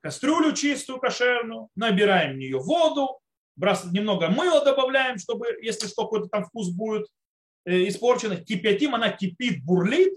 кастрюлю 0.00 0.52
чистую, 0.52 0.98
кошерную, 0.98 1.68
набираем 1.76 2.32
в 2.32 2.38
нее 2.38 2.58
воду, 2.58 3.20
немного 3.56 4.30
мыла 4.30 4.64
добавляем, 4.64 5.18
чтобы, 5.18 5.46
если 5.62 5.86
что, 5.86 6.06
какой-то 6.06 6.26
там 6.26 6.44
вкус 6.44 6.70
будет 6.70 7.06
э, 7.64 7.88
испорченный, 7.88 8.42
кипятим, 8.42 8.94
она 8.94 9.10
кипит, 9.10 9.64
бурлит, 9.64 10.12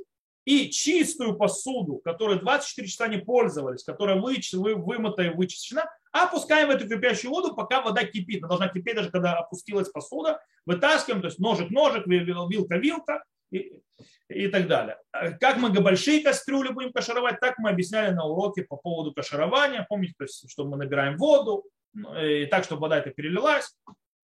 и 0.47 0.69
чистую 0.69 1.35
посуду, 1.35 1.97
которой 1.97 2.39
24 2.39 2.87
часа 2.87 3.09
не 3.09 3.17
пользовались, 3.17 3.83
которая 3.83 4.15
вы, 4.15 4.37
вы, 4.53 4.75
вымыта 4.75 5.23
и 5.23 5.29
вычищена, 5.29 5.83
опускаем 6.13 6.69
в 6.69 6.71
эту 6.71 6.87
кипящую 6.87 7.31
воду, 7.31 7.53
пока 7.53 7.81
вода 7.81 8.05
кипит. 8.05 8.39
Она 8.39 8.47
должна 8.47 8.69
кипеть 8.69 8.95
даже 8.95 9.11
когда 9.11 9.33
опустилась 9.37 9.89
посуда, 9.89 10.39
вытаскиваем, 10.65 11.21
то 11.21 11.27
есть 11.27 11.39
ножик-ножик, 11.39 12.07
вилка-вилка 12.07 13.25
и, 13.51 13.81
и 14.29 14.47
так 14.47 14.69
далее. 14.69 14.97
Как 15.11 15.57
мы 15.57 15.69
большие 15.69 16.23
кастрюли 16.23 16.69
будем 16.69 16.93
кашировать, 16.93 17.41
так 17.41 17.57
мы 17.57 17.69
объясняли 17.69 18.13
на 18.13 18.23
уроке 18.23 18.63
по 18.63 18.77
поводу 18.77 19.13
каширования. 19.13 19.85
Помните, 19.89 20.13
то 20.17 20.23
есть, 20.23 20.49
что 20.49 20.63
мы 20.63 20.77
набираем 20.77 21.17
воду, 21.17 21.65
ну, 21.93 22.17
и 22.17 22.45
так, 22.45 22.63
чтобы 22.63 22.83
вода 22.83 22.99
это 22.99 23.09
перелилась. 23.09 23.75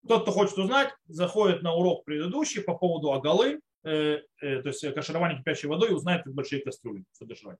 Тот, 0.07 0.23
кто 0.23 0.31
хочет 0.31 0.57
узнать, 0.57 0.93
заходит 1.05 1.61
на 1.61 1.73
урок 1.73 2.03
предыдущий 2.03 2.61
по 2.61 2.75
поводу 2.75 3.13
агалы, 3.13 3.61
э, 3.83 4.19
э, 4.41 4.61
то 4.61 4.69
есть 4.69 4.93
каширования 4.93 5.37
кипящей 5.37 5.69
водой, 5.69 5.89
и 5.89 5.93
узнает, 5.93 6.23
как 6.23 6.33
большие 6.33 6.61
кастрюли 6.61 7.05
содержать. 7.11 7.57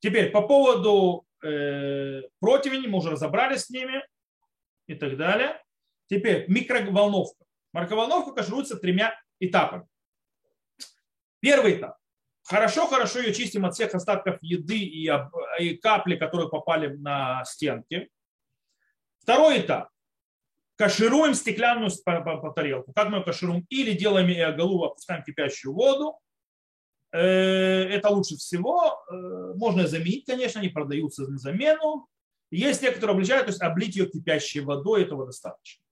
Теперь 0.00 0.30
по 0.30 0.42
поводу 0.42 1.24
э, 1.42 2.22
противней, 2.40 2.88
мы 2.88 2.98
уже 2.98 3.10
разобрались 3.10 3.66
с 3.66 3.70
ними 3.70 4.04
и 4.86 4.94
так 4.94 5.16
далее. 5.16 5.62
Теперь 6.06 6.46
микроволновка. 6.48 7.44
Микроволновка 7.72 8.32
кашируется 8.32 8.76
тремя 8.76 9.14
этапами. 9.38 9.86
Первый 11.40 11.78
этап. 11.78 11.96
Хорошо-хорошо 12.44 13.20
ее 13.20 13.32
чистим 13.32 13.64
от 13.64 13.74
всех 13.74 13.94
остатков 13.94 14.38
еды 14.42 14.78
и, 14.78 15.10
и 15.60 15.76
капли, 15.78 16.16
которые 16.16 16.50
попали 16.50 16.88
на 16.88 17.42
стенки. 17.44 18.10
Второй 19.20 19.60
этап. 19.60 19.88
Кашируем 20.76 21.34
стеклянную 21.34 21.90
тарелку. 22.54 22.92
Как 22.92 23.08
мы 23.08 23.18
ее 23.18 23.24
кашируем? 23.24 23.64
Или 23.68 23.92
делаем 23.92 24.28
и 24.28 24.38
оголу, 24.38 24.84
опускаем 24.84 25.22
кипящую 25.22 25.72
воду. 25.72 26.18
Э, 27.12 27.20
это 27.20 28.08
лучше 28.08 28.36
всего. 28.36 29.00
Э, 29.08 29.54
можно 29.54 29.86
заменить, 29.86 30.26
конечно, 30.26 30.60
они 30.60 30.70
продаются 30.70 31.22
на 31.22 31.38
замену. 31.38 32.08
Есть 32.50 32.80
те, 32.80 32.90
которые 32.90 33.14
обличают, 33.14 33.46
то 33.46 33.52
есть 33.52 33.62
облить 33.62 33.94
ее 33.94 34.06
кипящей 34.06 34.60
водой, 34.60 35.02
этого 35.02 35.26
достаточно. 35.26 35.82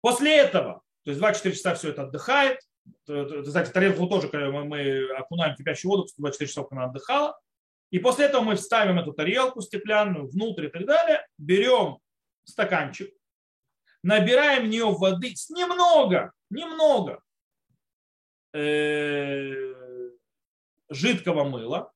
После 0.00 0.36
этого, 0.36 0.82
то 1.04 1.10
есть 1.10 1.18
24 1.20 1.54
часа 1.54 1.74
все 1.74 1.90
это 1.90 2.02
отдыхает. 2.04 2.60
Кстати, 3.04 3.70
тарелку 3.70 4.06
тоже, 4.06 4.30
мы 4.32 5.10
окунаем 5.18 5.54
кипящую 5.54 5.90
воду, 5.90 6.06
24 6.16 6.48
часа 6.48 6.66
она 6.70 6.84
отдыхала. 6.84 7.38
И 7.90 7.98
после 7.98 8.26
этого 8.26 8.42
мы 8.42 8.56
вставим 8.56 8.98
эту 8.98 9.12
тарелку 9.12 9.60
стеклянную 9.60 10.28
внутрь 10.28 10.66
и 10.66 10.68
так 10.68 10.86
далее, 10.86 11.26
берем 11.36 11.98
стаканчик, 12.44 13.10
набираем 14.02 14.64
в 14.64 14.68
нее 14.68 14.90
воды 14.90 15.34
немного, 15.50 16.32
немного, 16.50 17.22
э, 18.52 20.12
жидкого 20.88 21.44
мыла, 21.44 21.92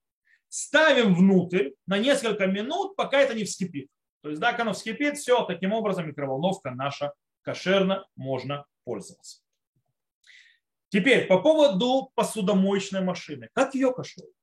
ставим 0.49 1.15
внутрь 1.15 1.71
на 1.87 1.99
несколько 1.99 2.47
минут, 2.47 2.95
пока 2.97 3.21
это 3.21 3.35
не 3.35 3.45
вскипит. 3.45 3.89
То 4.23 4.29
есть, 4.29 4.41
да, 4.41 4.51
когда 4.51 4.65
оно 4.65 4.73
вскипит, 4.73 5.19
все, 5.19 5.45
таким 5.45 5.73
образом 5.73 6.07
микроволновка 6.07 6.71
наша 6.71 7.13
кошерно 7.43 8.07
можно 8.17 8.67
пользоваться. 8.85 9.41
Теперь 10.91 11.27
по 11.27 11.41
поводу 11.41 12.13
посудомоечной 12.15 13.01
машины. 13.01 13.49
Как 13.55 13.75
ее 13.75 13.93
кашируют? 13.95 14.35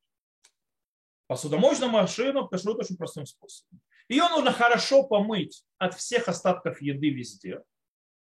Посудомоечную 1.28 1.92
машину 1.92 2.48
кашируют 2.48 2.82
очень 2.82 2.98
простым 2.98 3.26
способом. 3.28 3.80
Ее 4.10 4.28
нужно 4.28 4.52
хорошо 4.52 5.04
помыть 5.04 5.64
от 5.78 5.94
всех 5.94 6.28
остатков 6.28 6.82
еды 6.82 7.12
везде, 7.12 7.62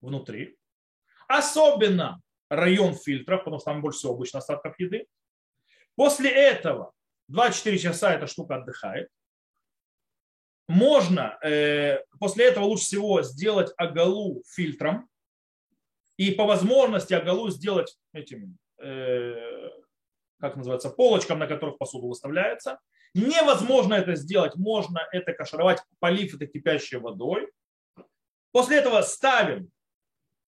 внутри. 0.01 0.57
Особенно 1.27 2.21
район 2.49 2.95
фильтров, 2.95 3.41
потому 3.41 3.59
что 3.59 3.71
там 3.71 3.81
больше 3.81 3.99
всего 3.99 4.13
обычно 4.13 4.39
остатков 4.39 4.79
еды. 4.79 5.07
После 5.95 6.29
этого 6.29 6.93
24 7.27 7.77
часа 7.77 8.13
эта 8.13 8.27
штука 8.27 8.55
отдыхает. 8.55 9.09
Можно 10.67 11.37
э, 11.43 11.99
после 12.19 12.45
этого 12.45 12.63
лучше 12.63 12.85
всего 12.85 13.21
сделать 13.21 13.73
оголу 13.75 14.41
фильтром 14.47 15.09
и 16.15 16.31
по 16.31 16.45
возможности 16.45 17.13
оголу 17.13 17.49
сделать 17.49 17.97
этим, 18.13 18.57
э, 18.81 19.69
как 20.39 20.55
называется, 20.55 20.89
полочкам, 20.89 21.39
на 21.39 21.47
которых 21.47 21.77
посуду 21.77 22.07
выставляется. 22.07 22.79
Невозможно 23.13 23.93
это 23.93 24.15
сделать, 24.15 24.55
можно 24.55 24.99
это 25.11 25.33
кашировать, 25.33 25.83
полив 25.99 26.33
это 26.33 26.47
кипящей 26.47 26.97
водой. 26.97 27.51
После 28.51 28.77
этого 28.77 29.01
ставим 29.01 29.71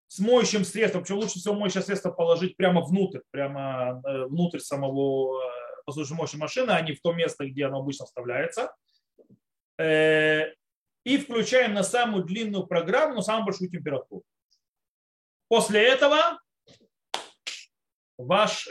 с 0.07 0.19
моющим 0.19 0.63
средством, 0.65 1.03
причем 1.03 1.17
лучше 1.17 1.39
всего 1.39 1.53
моющее 1.53 1.83
средство 1.83 2.11
положить 2.11 2.57
прямо 2.57 2.81
внутрь, 2.81 3.19
прямо 3.31 4.01
э, 4.05 4.25
внутрь 4.25 4.59
самого 4.59 5.41
э, 5.41 5.45
посудомоечной 5.85 6.39
машины, 6.39 6.71
а 6.71 6.81
не 6.81 6.93
в 6.93 7.01
то 7.01 7.13
место, 7.13 7.47
где 7.47 7.65
оно 7.65 7.79
обычно 7.79 8.05
вставляется. 8.05 8.75
Э, 9.77 10.53
и 11.03 11.17
включаем 11.17 11.73
на 11.73 11.83
самую 11.83 12.23
длинную 12.23 12.65
программу, 12.65 13.15
на 13.15 13.21
самую 13.21 13.45
большую 13.45 13.69
температуру. 13.69 14.23
После 15.47 15.87
этого 15.87 16.39
ваш 18.17 18.67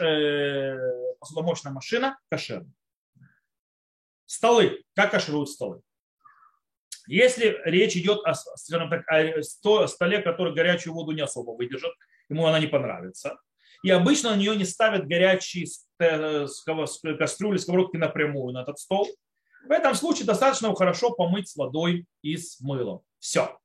посудомоечная 1.21 1.73
машина 1.73 2.19
кошерная. 2.29 2.73
Столы. 4.35 4.83
Как 4.97 5.13
кашируют 5.13 5.49
столы? 5.49 5.81
Если 7.07 7.57
речь 7.65 7.97
идет 7.97 8.27
о, 8.27 8.35
скажем 8.35 8.91
так, 8.91 9.05
о 9.09 9.87
столе, 9.87 10.23
который 10.23 10.53
горячую 10.53 10.93
воду 10.93 11.13
не 11.13 11.21
особо 11.21 11.53
выдержит, 11.53 11.93
ему 12.29 12.45
она 12.45 12.59
не 12.59 12.67
понравится, 12.67 13.39
и 13.85 13.91
обычно 13.91 14.31
на 14.31 14.37
нее 14.37 14.57
не 14.57 14.65
ставят 14.65 15.07
горячие 15.07 15.67
кастрюли, 15.99 17.59
сковородки 17.59 17.97
напрямую 17.97 18.55
на 18.55 18.63
этот 18.63 18.81
стол, 18.81 19.09
в 19.69 19.71
этом 19.71 19.95
случае 19.95 20.27
достаточно 20.27 20.67
его 20.67 20.75
хорошо 20.75 21.11
помыть 21.11 21.49
с 21.49 21.55
водой 21.55 22.05
и 22.23 22.37
с 22.37 22.61
мылом. 22.61 23.03
Все. 23.21 23.57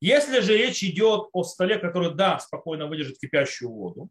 Если 0.00 0.40
же 0.40 0.56
речь 0.56 0.82
идет 0.82 1.28
о 1.32 1.44
столе, 1.44 1.78
который, 1.78 2.12
да, 2.12 2.40
спокойно 2.40 2.88
выдержит 2.88 3.18
кипящую 3.18 3.70
воду, 3.70 4.10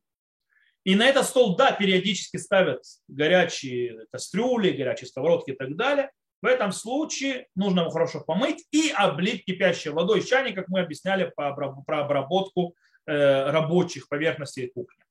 и 0.84 0.96
на 0.96 1.08
этот 1.08 1.26
стол, 1.26 1.56
да, 1.56 1.72
периодически 1.72 2.38
ставят 2.38 2.84
горячие 3.08 4.06
кастрюли, 4.12 4.72
горячие 4.72 5.08
сковородки 5.08 5.52
и 5.52 5.56
так 5.56 5.76
далее, 5.76 6.12
в 6.42 6.46
этом 6.48 6.72
случае 6.72 7.48
нужно 7.56 7.82
его 7.82 7.92
хорошо 7.92 8.22
помыть 8.22 8.66
и 8.72 8.90
облить 8.90 9.46
кипящей 9.46 9.92
водой 9.92 10.20
из 10.20 10.28
чайника, 10.28 10.62
как 10.62 10.70
мы 10.70 10.80
объясняли 10.80 11.32
про 11.36 11.50
обработку 11.88 12.76
э, 13.06 13.52
рабочих 13.52 14.10
поверхностей 14.10 14.72
кухни. 14.74 15.04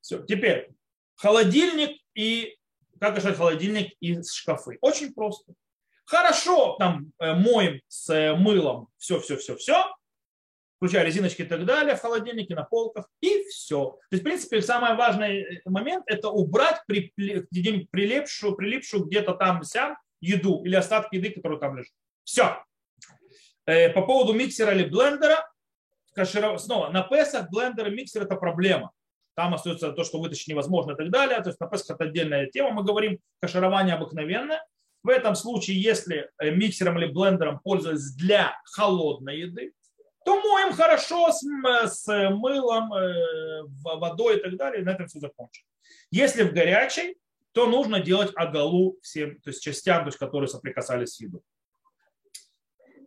Все. 0.00 0.24
Теперь 0.24 0.70
холодильник 1.14 2.00
и 2.14 2.56
как 3.00 3.16
решать 3.16 3.36
холодильник 3.36 3.92
и 4.00 4.20
шкафы. 4.22 4.78
Очень 4.80 5.14
просто. 5.14 5.52
Хорошо 6.04 6.76
там 6.78 7.12
э, 7.20 7.34
моем 7.34 7.80
с 7.86 8.12
э, 8.12 8.34
мылом 8.34 8.88
все-все-все-все, 8.96 9.94
включая 10.76 11.04
резиночки 11.04 11.42
и 11.42 11.46
так 11.46 11.64
далее 11.64 11.96
в 11.96 12.00
холодильнике, 12.00 12.54
на 12.54 12.64
полках, 12.64 13.08
и 13.20 13.44
все. 13.48 13.98
То 14.10 14.12
есть, 14.12 14.22
в 14.22 14.24
принципе, 14.24 14.62
самый 14.62 14.94
важный 14.94 15.60
момент– 15.64 16.04
это 16.06 16.28
убрать 16.28 16.82
прилепшую, 16.86 18.56
прилипшую 18.56 19.04
где-то 19.04 19.34
там 19.34 19.62
сям 19.62 19.96
еду 20.20 20.62
или 20.64 20.74
остатки 20.76 21.16
еды, 21.16 21.30
которые 21.30 21.58
там 21.58 21.76
лежат. 21.76 21.92
Все. 22.24 22.62
Э, 23.66 23.90
по 23.90 24.02
поводу 24.02 24.32
миксера 24.32 24.72
или 24.72 24.84
блендера, 24.84 25.48
снова, 26.58 26.90
на 26.90 27.02
Песах 27.02 27.50
блендер 27.50 27.88
и 27.88 27.94
миксер– 27.94 28.22
это 28.24 28.36
проблема. 28.36 28.92
Там 29.34 29.52
остается 29.52 29.92
то, 29.92 30.04
что 30.04 30.18
вытащить 30.18 30.48
невозможно 30.48 30.92
и 30.92 30.96
так 30.96 31.10
далее. 31.10 31.40
То 31.42 31.50
есть 31.50 31.60
на 31.60 31.66
Песах 31.66 31.96
это 31.96 32.04
отдельная 32.04 32.46
тема. 32.46 32.70
Мы 32.70 32.84
говорим 32.84 33.18
каширование 33.40 33.94
обыкновенное. 33.94 34.64
В 35.02 35.08
этом 35.08 35.34
случае, 35.36 35.80
если 35.80 36.30
э, 36.38 36.50
миксером 36.50 36.98
или 36.98 37.06
блендером 37.06 37.60
пользоваться 37.60 38.16
для 38.16 38.58
холодной 38.64 39.40
еды, 39.40 39.72
то 40.26 40.40
моем 40.40 40.72
хорошо 40.72 41.30
с, 41.30 41.40
с 41.86 42.30
мылом, 42.30 42.92
э, 42.92 43.62
водой 43.84 44.38
и 44.38 44.42
так 44.42 44.56
далее, 44.56 44.82
и 44.82 44.84
на 44.84 44.90
этом 44.90 45.06
все 45.06 45.20
закончим. 45.20 45.64
Если 46.10 46.42
в 46.42 46.52
горячей, 46.52 47.16
то 47.52 47.66
нужно 47.66 48.00
делать 48.00 48.32
оголу 48.34 48.98
всем 49.02 49.40
то 49.40 49.50
есть 49.50 49.62
частям, 49.62 50.00
то 50.02 50.08
есть, 50.08 50.18
которые 50.18 50.48
соприкасались 50.48 51.14
с 51.14 51.20
едой. 51.20 51.42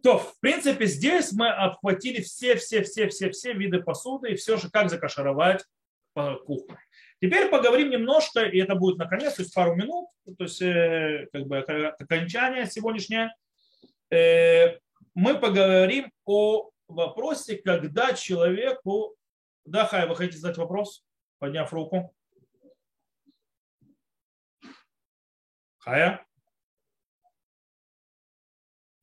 То, 0.01 0.17
в 0.17 0.39
принципе, 0.39 0.85
здесь 0.85 1.33
мы 1.33 1.49
обхватили 1.49 2.21
все-все-все-все-все 2.21 3.51
виды 3.51 3.81
посуды 3.81 4.31
и 4.31 4.35
все 4.35 4.55
же, 4.55 4.69
как 4.69 4.89
закашировать 4.89 5.65
по 6.13 6.35
кухне. 6.37 6.77
Теперь 7.21 7.49
поговорим 7.49 7.89
немножко, 7.89 8.43
и 8.43 8.59
это 8.59 8.75
будет 8.75 8.97
наконец, 8.97 9.33
то 9.33 9.41
есть 9.41 9.53
пару 9.53 9.75
минут, 9.75 10.07
то 10.37 10.45
есть 10.45 10.61
э, 10.61 11.27
как 11.33 11.47
бы 11.47 11.57
окончание 11.57 12.65
сегодняшнее. 12.65 13.35
Э, 14.09 14.77
мы 15.13 15.37
поговорим 15.37 16.13
о 16.23 16.69
вопросе, 16.89 17.57
когда 17.57 18.13
человеку... 18.13 19.15
Да, 19.65 19.85
Хай, 19.85 20.07
вы 20.07 20.15
хотите 20.15 20.39
задать 20.39 20.57
вопрос, 20.57 21.05
подняв 21.37 21.71
руку? 21.73 22.13
Хая? 25.77 26.25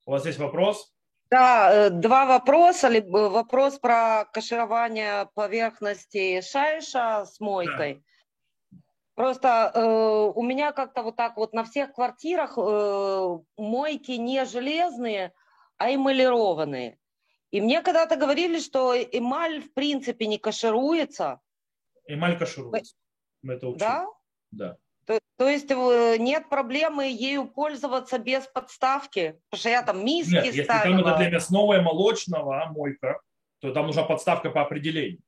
У 0.04 0.10
вас 0.10 0.26
есть 0.26 0.38
вопрос? 0.38 0.92
Да, 1.30 1.72
э, 1.72 1.90
два 1.90 2.26
вопроса. 2.26 2.90
Вопрос 3.08 3.78
про 3.78 4.24
каширование 4.32 5.28
поверхности 5.34 6.40
шайша 6.40 7.24
с 7.24 7.40
мойкой. 7.40 7.94
Да. 7.94 8.80
Просто 9.16 9.72
э, 9.74 10.32
у 10.34 10.42
меня 10.42 10.72
как-то 10.72 11.02
вот 11.02 11.16
так 11.16 11.36
вот 11.36 11.54
на 11.54 11.64
всех 11.64 11.94
квартирах 11.94 12.58
э, 12.58 13.38
мойки 13.56 14.12
не 14.12 14.44
железные, 14.44 15.32
а 15.78 15.92
эмалированные. 15.92 16.98
И 17.56 17.60
мне 17.62 17.80
когда-то 17.80 18.16
говорили, 18.16 18.60
что 18.60 18.94
эмаль 18.94 19.62
в 19.62 19.72
принципе 19.72 20.26
не 20.26 20.36
кашируется. 20.36 21.40
Эмаль 22.06 22.38
кашируется. 22.38 22.94
Мы 23.40 23.54
это 23.54 23.68
учили. 23.68 23.80
Да? 23.80 24.06
Да. 24.50 24.76
То, 25.06 25.18
то 25.38 25.48
есть 25.48 25.70
э, 25.70 26.16
нет 26.18 26.50
проблемы 26.50 27.06
ею 27.06 27.48
пользоваться 27.48 28.18
без 28.18 28.46
подставки? 28.46 29.40
Потому 29.48 29.60
что 29.60 29.68
я 29.70 29.82
там 29.82 30.04
миски 30.04 30.34
нет, 30.34 30.44
если 30.44 30.64
ставила. 30.64 30.98
там 30.98 31.06
это 31.06 31.16
для 31.16 31.30
мясного 31.30 31.78
и 31.78 31.80
молочного 31.80 32.62
а, 32.62 32.66
мойка, 32.66 33.22
то 33.60 33.72
там 33.72 33.86
нужна 33.86 34.02
подставка 34.02 34.50
по 34.50 34.60
определению. 34.60 35.22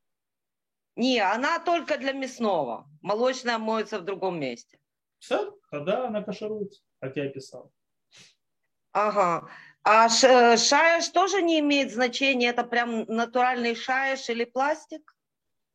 Не, 0.95 1.21
она 1.21 1.57
только 1.57 1.97
для 1.97 2.11
мясного. 2.11 2.85
Молочная 3.01 3.57
моется 3.57 3.97
в 3.97 4.05
другом 4.05 4.39
месте. 4.39 4.77
Все, 5.17 5.57
тогда 5.71 6.05
она 6.05 6.21
кашируется, 6.21 6.83
как 6.99 7.15
я 7.17 7.23
описал. 7.23 7.71
Ага. 8.91 9.49
А 9.83 10.07
э, 10.07 10.57
шаеш 10.57 11.09
тоже 11.09 11.41
не 11.41 11.59
имеет 11.59 11.91
значения? 11.91 12.49
Это 12.49 12.63
прям 12.63 13.05
натуральный 13.05 13.75
шаеш 13.75 14.29
или 14.29 14.45
пластик? 14.45 15.15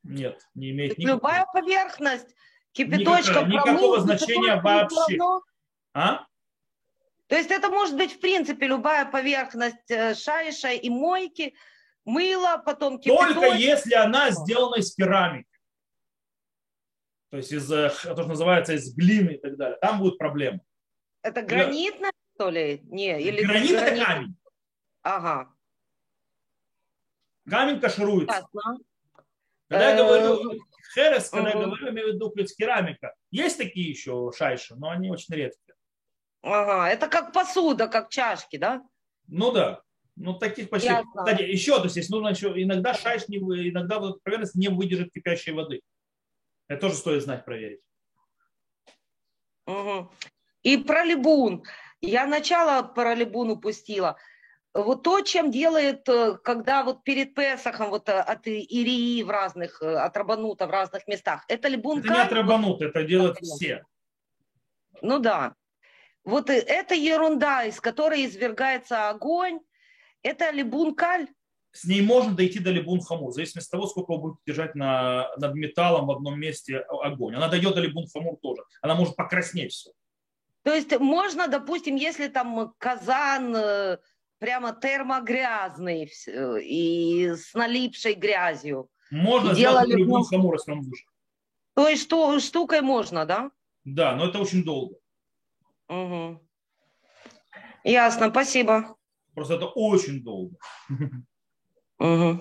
Нет, 0.03 0.47
не 0.55 0.71
имеет 0.71 0.99
никакого. 0.99 1.17
Любая 1.17 1.47
поверхность 1.53 2.35
Кипяточком 2.75 3.49
Никакого, 3.49 3.73
никакого 3.73 4.01
значения 4.01 4.61
вообще. 4.61 5.19
А? 5.95 6.27
То 7.29 7.37
есть 7.37 7.51
это 7.51 7.71
может 7.71 7.97
быть, 7.97 8.13
в 8.13 8.21
принципе, 8.21 8.67
любая 8.67 9.07
поверхность 9.07 9.91
э, 9.91 10.15
шайша 10.15 10.73
и 10.73 10.91
мойки, 10.91 11.55
мыло, 12.05 12.61
потом 12.65 12.99
кипяточек. 12.99 13.35
Только 13.35 13.57
если 13.57 13.95
она 13.95 14.31
сделана 14.31 14.77
из 14.77 14.93
керамики. 14.95 15.49
То 17.31 17.37
есть 17.37 17.53
из, 17.53 17.71
э, 17.71 17.91
то, 17.91 18.13
что 18.15 18.27
называется, 18.27 18.75
из 18.75 18.93
глины 18.95 19.33
и 19.33 19.39
так 19.39 19.57
далее. 19.57 19.79
Там 19.81 20.01
будет 20.01 20.19
проблема. 20.19 20.61
Это 21.23 21.43
гранитная, 21.43 22.13
что 22.35 22.51
ли? 22.51 22.81
Не, 22.85 23.21
или 23.21 23.45
Гранит– 23.45 23.71
это 23.73 24.05
камень. 24.05 24.37
Ага. 25.03 25.55
Камень 27.49 27.81
кашируется. 27.81 28.37
Ясно. 28.37 28.79
Когда 29.69 29.91
я 29.91 29.97
говорю 29.97 30.53
э, 30.53 30.59
херес, 30.95 31.31
когда 31.31 31.51
я 31.51 31.57
говорю, 31.57 31.91
имею 31.91 32.13
в 32.13 32.15
виду 32.15 32.33
керамика. 32.57 33.15
Есть 33.31 33.59
такие 33.59 33.91
еще 33.91 34.31
шайши, 34.37 34.75
но 34.77 34.91
они 34.91 35.11
очень 35.11 35.35
редкие. 35.35 35.75
Ага, 36.43 36.91
это 36.91 37.09
как 37.09 37.33
посуда, 37.33 37.89
как 37.89 38.11
чашки, 38.11 38.57
да? 38.57 38.83
Ну 39.27 39.53
да. 39.53 39.83
Ну, 40.17 40.35
таких 40.35 40.71
почти. 40.71 40.89
Ясно. 40.89 41.25
Кстати, 41.25 41.43
еще, 41.43 41.79
то 41.79 41.85
есть, 41.85 41.97
если 41.97 42.13
нужно 42.13 42.29
еще, 42.29 42.53
иногда 42.63 42.95
шайш, 42.95 43.27
не, 43.29 43.39
иногда 43.39 43.99
вот 43.99 44.23
поверхность 44.23 44.55
не 44.55 44.69
выдержит 44.69 45.13
кипящей 45.13 45.53
воды. 45.53 45.81
Это 46.69 46.83
тоже 46.83 46.95
стоит 46.95 47.23
знать, 47.23 47.45
проверить. 47.45 47.81
Угу. 49.67 50.11
И 50.63 50.77
про 50.77 51.05
либун. 51.05 51.65
Я 52.07 52.27
начало 52.27 52.83
про 52.83 53.15
либун 53.15 53.51
упустила. 53.51 54.17
Вот 54.75 55.05
то, 55.05 55.21
чем 55.21 55.51
делает, 55.51 56.09
э, 56.09 56.37
когда 56.43 56.83
вот 56.83 57.05
перед 57.05 57.35
Песохом 57.35 57.91
вот 57.91 58.09
э, 58.09 58.19
от 58.19 58.47
Ирии 58.47 59.23
в 59.23 59.31
разных, 59.31 59.81
э, 59.81 59.97
от 59.97 60.17
Рабанута 60.17 60.67
в 60.67 60.71
разных 60.71 61.07
местах, 61.07 61.45
это 61.47 61.69
либун 61.69 62.01
Это 62.01 62.09
не 62.09 62.21
от 62.21 62.33
Рабанута, 62.33 62.87
это 62.87 63.05
делают 63.05 63.39
все. 63.39 63.85
Ну 65.01 65.21
да. 65.21 65.55
Вот 66.25 66.51
это 66.51 66.95
ерунда, 66.95 67.65
из 67.65 67.81
которой 67.81 68.27
извергается 68.27 69.11
огонь, 69.11 69.61
это 70.23 70.51
либун 70.51 70.95
каль. 70.95 71.29
С 71.71 71.85
ней 71.85 72.03
можно 72.03 72.35
дойти 72.35 72.59
до 72.59 72.71
либун 72.71 73.01
хамур, 73.01 73.31
в 73.31 73.35
зависимости 73.35 73.69
от 73.69 73.73
того, 73.73 73.87
сколько 73.87 74.13
вы 74.13 74.19
будете 74.19 74.41
держать 74.47 74.75
на, 74.75 75.29
над 75.37 75.55
металлом 75.55 76.07
в 76.07 76.11
одном 76.11 76.39
месте 76.39 76.79
огонь. 76.79 77.37
Она 77.37 77.49
дойдет 77.49 77.75
до 77.75 77.81
либун 77.81 78.07
хамур 78.13 78.37
тоже. 78.43 78.63
Она 78.81 78.95
может 78.95 79.17
покраснеть 79.17 79.73
все. 79.73 79.91
То 80.65 80.75
есть 80.75 80.99
можно, 80.99 81.47
допустим, 81.47 81.95
если 81.95 82.29
там 82.29 82.75
казан 82.79 83.55
э, 83.55 83.99
прямо 84.39 84.73
термогрязный 84.73 86.11
э, 86.27 86.61
и 86.63 87.35
с 87.35 87.53
налипшей 87.53 88.15
грязью. 88.15 88.89
Можно 89.11 89.55
сделать 89.55 89.91
хамур, 90.31 90.55
если 90.55 90.73
он 90.73 90.81
выше. 90.81 91.05
То 91.75 91.89
есть 91.89 92.03
что, 92.03 92.41
штукой 92.41 92.81
можно, 92.81 93.27
да? 93.27 93.51
Да, 93.85 94.17
но 94.17 94.29
это 94.29 94.39
очень 94.39 94.65
долго. 94.65 94.97
Угу. 95.89 96.41
Ясно, 97.85 98.31
спасибо. 98.31 98.97
Просто 99.35 99.55
это 99.55 99.67
очень 99.67 100.23
долго. 100.23 100.57
Угу. 101.99 102.41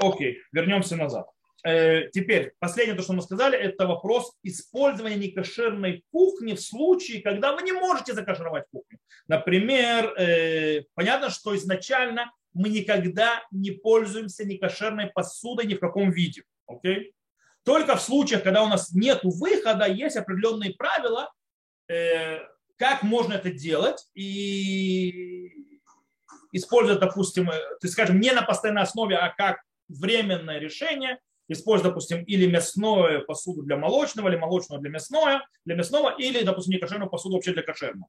окей, 0.00 0.38
вернемся 0.52 0.94
назад. 0.96 1.26
Э, 1.64 2.10
теперь, 2.10 2.52
последнее, 2.58 2.94
то, 2.94 3.02
что 3.02 3.14
мы 3.14 3.22
сказали, 3.22 3.56
это 3.56 3.86
вопрос 3.86 4.36
использования 4.42 5.16
некошерной 5.16 6.04
кухни 6.12 6.52
в 6.54 6.60
случае, 6.60 7.22
когда 7.22 7.54
вы 7.54 7.62
не 7.62 7.72
можете 7.72 8.12
закашировать 8.12 8.64
кухню. 8.70 8.98
Например, 9.28 10.12
э, 10.18 10.82
понятно, 10.94 11.30
что 11.30 11.56
изначально 11.56 12.30
мы 12.52 12.68
никогда 12.68 13.42
не 13.50 13.70
пользуемся 13.70 14.44
некошерной 14.44 15.06
посудой 15.06 15.64
ни 15.64 15.74
в 15.74 15.80
каком 15.80 16.10
виде. 16.10 16.44
Okay? 16.70 17.12
Только 17.64 17.96
в 17.96 18.02
случаях, 18.02 18.42
когда 18.42 18.62
у 18.62 18.68
нас 18.68 18.92
нет 18.92 19.20
выхода, 19.22 19.86
есть 19.86 20.16
определенные 20.16 20.74
правила, 20.74 21.32
э, 21.88 22.40
как 22.76 23.02
можно 23.02 23.32
это 23.32 23.50
делать 23.50 24.06
и 24.14 25.50
использовать, 26.52 27.00
допустим, 27.00 27.50
ты 27.80 27.88
скажем, 27.88 28.20
не 28.20 28.32
на 28.32 28.42
постоянной 28.42 28.82
основе, 28.82 29.16
а 29.16 29.30
как 29.30 29.62
временное 29.88 30.58
решение, 30.58 31.18
использовать, 31.48 31.92
допустим, 31.92 32.22
или 32.24 32.46
мясную 32.46 33.24
посуду 33.24 33.62
для 33.62 33.76
молочного, 33.76 34.28
или 34.28 34.36
молочного 34.36 34.80
для 34.80 34.90
мясного, 34.90 35.46
для 35.64 35.74
мясного, 35.74 36.14
или, 36.18 36.42
допустим, 36.42 36.72
не 36.72 36.78
кошерную 36.78 37.10
посуду 37.10 37.34
вообще 37.34 37.52
для 37.52 37.62
кошерного. 37.62 38.08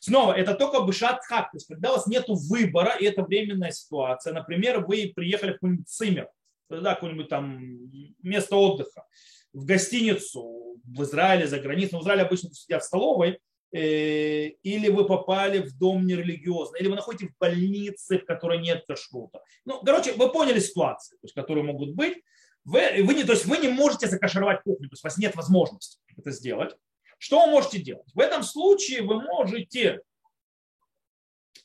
Снова, 0.00 0.32
это 0.32 0.54
только 0.54 0.80
бышат 0.80 1.20
хак, 1.24 1.50
то 1.50 1.56
есть 1.56 1.66
когда 1.66 1.90
у 1.90 1.96
вас 1.96 2.06
нет 2.06 2.24
выбора, 2.28 2.96
и 2.98 3.04
это 3.04 3.22
временная 3.22 3.70
ситуация. 3.70 4.32
Например, 4.32 4.80
вы 4.80 5.12
приехали 5.14 5.50
в 5.50 5.54
какой-нибудь 5.54 5.88
цимер, 5.88 6.28
да, 6.70 6.94
какое-нибудь 6.94 7.28
там 7.28 7.90
место 8.22 8.56
отдыха, 8.56 9.04
в 9.52 9.64
гостиницу 9.64 10.78
в 10.84 11.02
Израиле, 11.02 11.46
за 11.46 11.58
границей. 11.58 11.98
В 11.98 12.02
Израиле 12.02 12.22
обычно 12.22 12.52
сидят 12.52 12.82
в 12.82 12.86
столовой, 12.86 13.40
э, 13.72 14.48
или 14.62 14.88
вы 14.88 15.04
попали 15.04 15.58
в 15.58 15.76
дом 15.76 16.06
нерелигиозный, 16.06 16.80
или 16.80 16.88
вы 16.88 16.96
находитесь 16.96 17.28
в 17.28 17.38
больнице, 17.38 18.18
в 18.18 18.24
которой 18.24 18.58
нет 18.58 18.84
кашрута. 18.86 19.42
Ну, 19.64 19.82
короче, 19.82 20.12
вы 20.12 20.30
поняли 20.30 20.60
ситуации, 20.60 21.16
то 21.16 21.24
есть, 21.24 21.34
которые 21.34 21.64
могут 21.64 21.94
быть. 21.94 22.22
Вы, 22.64 23.02
вы, 23.02 23.14
не, 23.14 23.24
то 23.24 23.32
есть 23.32 23.46
вы 23.46 23.58
не 23.58 23.68
можете 23.68 24.06
закашировать 24.06 24.62
кухню, 24.62 24.88
то 24.88 24.92
есть 24.94 25.04
у 25.04 25.06
вас 25.06 25.16
нет 25.18 25.34
возможности 25.34 25.98
это 26.16 26.30
сделать. 26.30 26.76
Что 27.18 27.44
вы 27.44 27.50
можете 27.50 27.80
делать? 27.80 28.08
В 28.14 28.20
этом 28.20 28.42
случае 28.42 29.02
вы 29.02 29.22
можете 29.22 30.02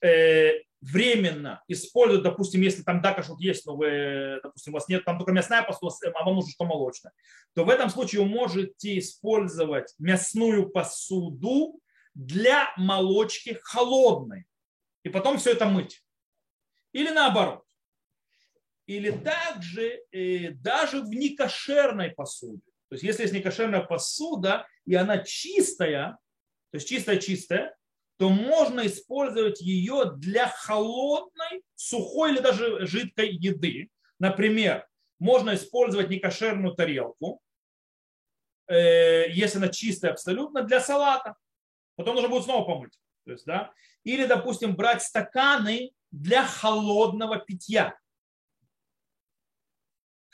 э, 0.02 0.52
временно 0.82 1.64
использовать, 1.68 2.24
допустим, 2.24 2.62
если 2.62 2.84
там 2.84 3.02
да, 3.02 3.14
кашрут 3.14 3.40
есть, 3.40 3.66
но 3.66 3.76
вы, 3.76 4.40
допустим, 4.44 4.74
у 4.74 4.76
вас 4.76 4.88
нет 4.88 5.04
там 5.04 5.18
только 5.18 5.32
мясная 5.32 5.64
посуда, 5.64 5.94
а 6.14 6.24
вам 6.24 6.36
нужно 6.36 6.52
что 6.52 6.66
молочное, 6.66 7.12
то 7.54 7.64
в 7.64 7.70
этом 7.70 7.90
случае 7.90 8.22
вы 8.22 8.28
можете 8.28 9.00
использовать 9.00 9.94
мясную 9.98 10.70
посуду 10.70 11.80
для 12.14 12.74
молочки 12.78 13.58
холодной 13.64 14.46
и 15.04 15.10
потом 15.10 15.38
все 15.38 15.52
это 15.52 15.66
мыть. 15.66 16.04
Или 16.92 17.10
наоборот. 17.10 17.65
Или 18.88 19.12
также 19.12 20.02
э, 20.12 20.52
даже 20.52 21.02
в 21.02 21.10
некошерной 21.10 22.12
посуде. 22.12 22.62
То 22.90 22.96
есть 22.96 23.04
если 23.04 23.24
есть 23.24 23.34
некошерная 23.34 23.82
посуда, 23.82 24.68
и 24.86 24.94
она 24.96 25.20
чистая, 25.20 26.18
то 26.72 26.76
есть 26.76 26.88
чистая-чистая, 26.88 27.76
то 28.18 28.30
можно 28.30 28.86
использовать 28.86 29.60
ее 29.62 30.14
для 30.18 30.48
холодной, 30.48 31.64
сухой 31.76 32.32
или 32.32 32.40
даже 32.40 32.86
жидкой 32.86 33.34
еды. 33.34 33.90
Например, 34.20 34.88
можно 35.20 35.56
использовать 35.56 36.10
некошерную 36.10 36.76
тарелку, 36.76 37.42
э, 38.68 39.30
если 39.32 39.58
она 39.58 39.70
чистая 39.70 40.12
абсолютно, 40.12 40.62
для 40.62 40.80
салата. 40.80 41.36
Потом 41.96 42.16
нужно 42.16 42.30
будет 42.30 42.44
снова 42.44 42.66
помыть. 42.66 42.98
То 43.26 43.32
есть, 43.32 43.46
да? 43.46 43.74
Или, 44.04 44.26
допустим, 44.26 44.76
брать 44.76 45.02
стаканы 45.02 45.92
для 46.12 46.46
холодного 46.46 47.38
питья, 47.38 47.98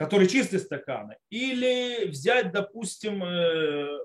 которые 0.02 0.28
чистые 0.28 0.60
стаканы. 0.60 1.16
Или 1.30 2.08
взять, 2.08 2.52
допустим, 2.52 3.24
э, 3.24 4.00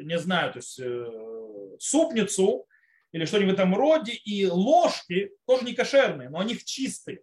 не 0.00 0.18
знаю, 0.18 0.52
то 0.52 0.58
есть 0.58 0.80
э, 0.80 1.76
супницу 1.78 2.66
или 3.12 3.24
что-нибудь 3.26 3.52
в 3.52 3.54
этом 3.54 3.76
роде, 3.76 4.12
и 4.12 4.46
ложки 4.46 5.30
тоже 5.46 5.64
не 5.64 5.74
кошерные, 5.74 6.30
но 6.30 6.40
они 6.40 6.58
чистые. 6.58 7.20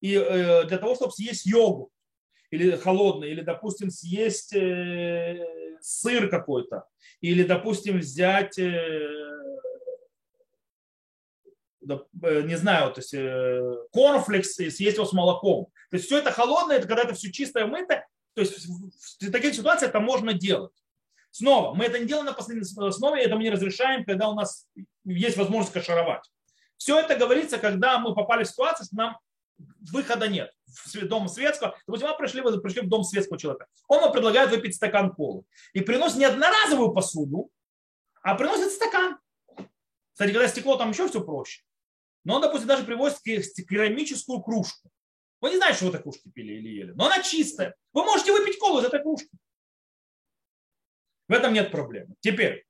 И 0.00 0.14
э, 0.14 0.66
для 0.68 0.78
того, 0.78 0.94
чтобы 0.94 1.10
съесть 1.10 1.46
йогурт, 1.46 1.90
или 2.52 2.76
холодный, 2.76 3.32
или, 3.32 3.40
допустим, 3.40 3.90
съесть 3.90 4.50
сыр 5.80 6.30
какой-то, 6.30 6.84
или, 7.20 7.42
допустим, 7.42 7.98
взять, 7.98 8.56
не 11.86 12.56
знаю, 12.56 12.92
то 12.92 13.00
есть 13.00 13.14
корнфлекс 13.92 14.58
и 14.60 14.70
съесть 14.70 14.96
его 14.96 15.06
с 15.06 15.12
молоком. 15.12 15.66
То 15.90 15.96
есть 15.96 16.06
все 16.06 16.18
это 16.18 16.32
холодное, 16.32 16.78
это 16.78 16.88
когда 16.88 17.04
это 17.04 17.14
все 17.14 17.30
чистое, 17.30 17.66
мытое. 17.66 18.06
То 18.34 18.40
есть 18.40 18.66
в 18.66 19.30
таких 19.30 19.54
ситуациях 19.54 19.90
это 19.90 20.00
можно 20.00 20.32
делать. 20.32 20.72
Снова, 21.30 21.74
мы 21.74 21.84
это 21.84 21.98
не 21.98 22.06
делаем 22.06 22.26
на 22.26 22.32
последней 22.32 22.64
основе, 22.86 23.22
это 23.22 23.36
мы 23.36 23.42
не 23.42 23.50
разрешаем, 23.50 24.04
когда 24.04 24.28
у 24.28 24.34
нас 24.34 24.66
есть 25.04 25.36
возможность 25.36 25.72
кашаровать. 25.72 26.24
Все 26.76 26.98
это 26.98 27.14
говорится, 27.16 27.58
когда 27.58 27.98
мы 27.98 28.14
попали 28.14 28.44
в 28.44 28.48
ситуацию, 28.48 28.86
что 28.86 28.96
нам 28.96 29.18
выхода 29.92 30.28
нет 30.28 30.50
в 30.66 31.06
дом 31.06 31.28
светского. 31.28 31.76
Допустим, 31.86 32.08
мы 32.08 32.16
пришли, 32.16 32.40
вы 32.40 32.60
пришли 32.60 32.82
в 32.82 32.88
дом 32.88 33.04
светского 33.04 33.38
человека. 33.38 33.66
Он 33.88 34.00
вам 34.00 34.12
предлагает 34.12 34.50
выпить 34.50 34.74
стакан 34.74 35.14
колы. 35.14 35.44
И 35.72 35.80
приносит 35.80 36.18
не 36.18 36.24
одноразовую 36.24 36.92
посуду, 36.92 37.50
а 38.22 38.34
приносит 38.34 38.72
стакан. 38.72 39.18
Кстати, 40.12 40.32
когда 40.32 40.48
стекло, 40.48 40.76
там 40.76 40.90
еще 40.90 41.08
все 41.08 41.20
проще. 41.22 41.62
Но 42.26 42.34
он, 42.34 42.42
допустим, 42.42 42.66
даже 42.66 42.82
привозит 42.82 43.20
керамическую 43.22 44.42
кружку. 44.42 44.90
Вы 45.40 45.50
не 45.50 45.58
знаете, 45.58 45.76
что 45.76 45.84
вы 45.86 45.90
этой 45.92 46.02
кружки 46.02 46.28
пили 46.28 46.54
или 46.54 46.68
ели. 46.68 46.90
Но 46.90 47.06
она 47.06 47.22
чистая. 47.22 47.76
Вы 47.92 48.02
можете 48.02 48.32
выпить 48.32 48.58
колу 48.58 48.80
из 48.80 48.84
этой 48.84 49.00
кружки. 49.00 49.30
В 51.28 51.32
этом 51.32 51.52
нет 51.52 51.70
проблемы. 51.70 52.16
Теперь, 52.18 52.66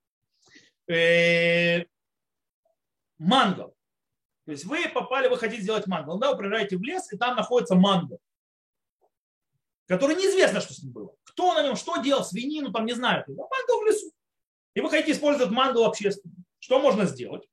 э, 0.90 1.86
мангал. 3.16 3.74
То 4.44 4.52
есть 4.52 4.66
вы 4.66 4.90
попали, 4.90 5.28
вы 5.28 5.38
хотите 5.38 5.62
сделать 5.62 5.86
мангал. 5.86 6.18
Да, 6.18 6.32
вы 6.32 6.36
приезжаете 6.36 6.76
в 6.76 6.82
лес, 6.82 7.11
и 7.11 7.16
там 7.16 7.34
находится 7.34 7.76
мангал, 7.76 8.20
который 9.86 10.16
неизвестно, 10.16 10.61
что 10.61 10.74
с 10.74 10.82
ним 10.82 10.92
было. 10.92 11.16
Кто 11.22 11.54
на 11.54 11.62
нем, 11.62 11.76
что 11.76 11.96
делал, 12.02 12.26
свинину, 12.26 12.72
там 12.72 12.84
не 12.84 12.92
знаю. 12.92 13.24
А 13.26 13.30
мангал 13.30 13.80
в 13.80 13.86
лесу. 13.86 14.12
И 14.74 14.82
вы 14.82 14.90
хотите 14.90 15.12
использовать 15.12 15.50
мангал 15.50 15.86
общественный. 15.86 16.44
Что 16.59 16.78
можно 16.78 17.07
сделать? 17.07 17.48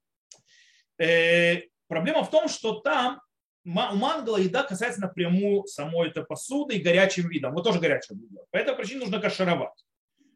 Э, 0.98 1.62
проблема 1.94 2.24
в 2.24 2.30
том, 2.30 2.48
что 2.48 2.80
там 2.80 3.22
у 3.66 3.70
мангала 3.70 4.38
еда 4.38 4.64
касается 4.64 5.00
напрямую 5.02 5.66
самой 5.68 6.10
этой 6.10 6.26
посуды 6.26 6.76
и 6.76 6.82
горячим 6.82 7.30
видом. 7.30 7.54
Вот 7.54 7.64
тоже 7.64 7.80
горячим 7.80 8.18
видом. 8.20 8.44
По 8.52 8.58
этой 8.58 8.76
причине 8.76 9.02
нужно 9.02 9.22
кашировать. 9.22 9.86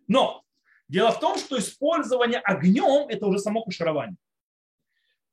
Но 0.07 0.43
Дело 0.87 1.11
в 1.11 1.19
том, 1.19 1.37
что 1.37 1.59
использование 1.59 2.39
огнем– 2.39 3.07
это 3.09 3.27
уже 3.27 3.39
само 3.39 3.63
каширование. 3.63 4.15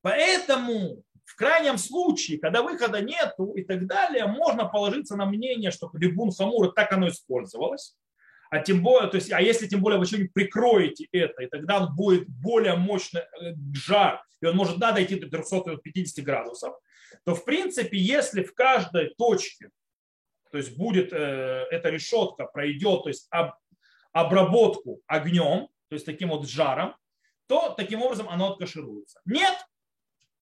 Поэтому 0.02 1.02
в 1.24 1.36
крайнем 1.36 1.78
случае, 1.78 2.38
когда 2.38 2.62
выхода 2.62 3.00
нету 3.00 3.52
и 3.52 3.62
так 3.62 3.86
далее, 3.86 4.26
можно 4.26 4.66
положиться 4.66 5.16
на 5.16 5.26
мнение, 5.26 5.70
что 5.70 5.90
рибун 5.94 6.32
хамура 6.32 6.72
так 6.72 6.92
оно 6.92 7.08
использовалось. 7.08 7.96
А 8.54 8.60
тем 8.60 8.84
более, 8.84 9.10
то 9.10 9.16
есть, 9.16 9.32
а 9.32 9.40
если 9.40 9.66
тем 9.66 9.80
более 9.80 9.98
вы 9.98 10.06
что-нибудь 10.06 10.32
прикроете 10.32 11.08
это, 11.10 11.42
и 11.42 11.48
тогда 11.48 11.80
он 11.80 11.96
будет 11.96 12.28
более 12.28 12.76
мощный 12.76 13.22
э, 13.22 13.54
жар, 13.74 14.22
и 14.40 14.46
он 14.46 14.54
может 14.54 14.78
да, 14.78 14.92
дойти 14.92 15.18
до 15.18 15.28
350 15.28 16.24
градусов, 16.24 16.72
то 17.24 17.34
в 17.34 17.44
принципе, 17.44 17.98
если 17.98 18.44
в 18.44 18.54
каждой 18.54 19.12
точке, 19.18 19.70
то 20.52 20.58
есть 20.58 20.76
будет 20.76 21.12
э, 21.12 21.66
эта 21.72 21.88
решетка, 21.88 22.44
пройдет, 22.46 23.02
то 23.02 23.08
есть 23.08 23.26
об, 23.30 23.54
обработку 24.12 25.00
огнем, 25.08 25.66
то 25.88 25.94
есть 25.94 26.06
таким 26.06 26.28
вот 26.28 26.48
жаром, 26.48 26.94
то 27.48 27.74
таким 27.76 28.02
образом 28.02 28.28
оно 28.28 28.52
откашируется. 28.52 29.20
Нет, 29.24 29.56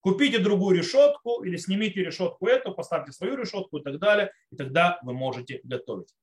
купите 0.01 0.39
другую 0.39 0.77
решетку 0.77 1.45
или 1.45 1.57
снимите 1.57 2.05
решетку 2.05 2.47
эту, 2.47 2.75
поставьте 2.75 3.11
свою 3.13 3.37
решетку 3.37 3.79
и 3.79 3.83
так 3.83 3.99
далее, 3.99 4.35
и 4.51 4.57
тогда 4.57 5.01
вы 5.03 5.15
можете 5.15 5.63
готовить. 5.65 6.15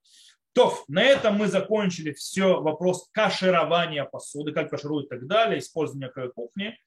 То, 0.54 0.84
на 0.88 1.04
этом 1.04 1.36
мы 1.36 1.48
закончили 1.48 2.12
все 2.12 2.60
вопрос 2.60 3.08
каширования 3.12 4.04
посуды, 4.06 4.52
как 4.52 4.70
кашируют 4.70 5.08
и 5.08 5.10
так 5.10 5.28
далее, 5.28 5.60
использование 5.60 6.10
кухни, 6.10 6.78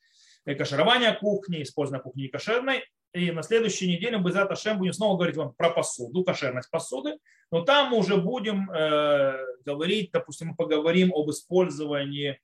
э, 0.45 0.55
каширование 0.55 1.13
кухни, 1.13 1.63
использование 1.63 2.03
кухни 2.03 2.27
кошерной. 2.27 2.85
И 3.15 3.31
на 3.31 3.43
следующей 3.43 3.89
неделе 3.89 4.19
мы 4.19 4.33
за 4.33 4.47
Ташем 4.47 4.79
будем 4.79 4.95
снова 4.95 5.17
говорить 5.17 5.37
вам 5.37 5.53
про 5.55 5.71
посуду, 5.71 6.25
кошерность 6.25 6.71
посуды. 6.71 7.19
Но 7.51 7.63
там 7.63 7.91
мы 7.91 7.99
уже 7.99 8.17
будем 8.17 8.71
э, 8.71 9.39
говорить, 9.65 10.11
допустим, 10.13 10.49
мы 10.49 10.57
поговорим 10.57 11.13
об 11.15 11.31
использовании 11.31 12.41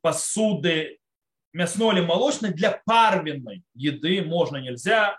посуды 0.00 0.98
мясной 1.52 1.94
или 1.94 2.00
молочной 2.00 2.52
для 2.52 2.82
парвенной 2.84 3.62
еды. 3.74 4.22
Можно, 4.22 4.56
нельзя. 4.56 5.18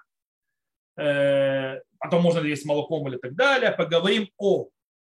Э, 0.97 1.81
потом 1.99 2.23
можно 2.23 2.45
есть 2.45 2.65
молоком 2.65 3.07
или 3.07 3.17
так 3.17 3.35
далее. 3.35 3.71
Поговорим 3.71 4.29
о 4.37 4.69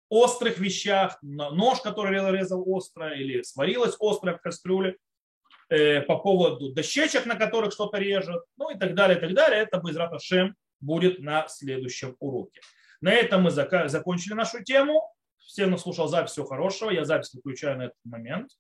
острых 0.09 0.59
вещах, 0.59 1.19
нож, 1.23 1.81
который 1.81 2.19
резал 2.33 2.63
остро, 2.67 3.15
или 3.15 3.43
сварилась 3.43 3.97
острая 4.01 4.37
в 4.37 4.41
кастрюле, 4.41 4.97
э, 5.69 6.01
по 6.03 6.19
поводу 6.19 6.73
дощечек, 6.73 7.27
на 7.27 7.37
которых 7.37 7.73
что-то 7.73 7.99
режет, 7.99 8.43
ну 8.57 8.71
и 8.71 8.79
так 8.79 8.95
далее, 8.95 9.19
и 9.19 9.21
так 9.21 9.35
далее. 9.35 9.61
Это 9.61 9.79
Байзрат 9.79 10.13
Ашем 10.13 10.57
будет 10.81 11.19
на 11.21 11.47
следующем 11.49 12.17
уроке. 12.21 12.61
На 13.01 13.13
этом 13.13 13.43
мы 13.43 13.51
закончили 13.51 14.35
нашу 14.35 14.65
тему. 14.65 15.03
Всем, 15.39 15.71
кто 15.71 15.79
слушал 15.79 16.09
запись, 16.09 16.33
всего 16.33 16.47
хорошего. 16.47 16.91
Я 16.91 17.05
запись 17.05 17.33
выключаю 17.33 17.79
на 17.79 17.83
этот 17.85 17.97
момент. 18.05 18.51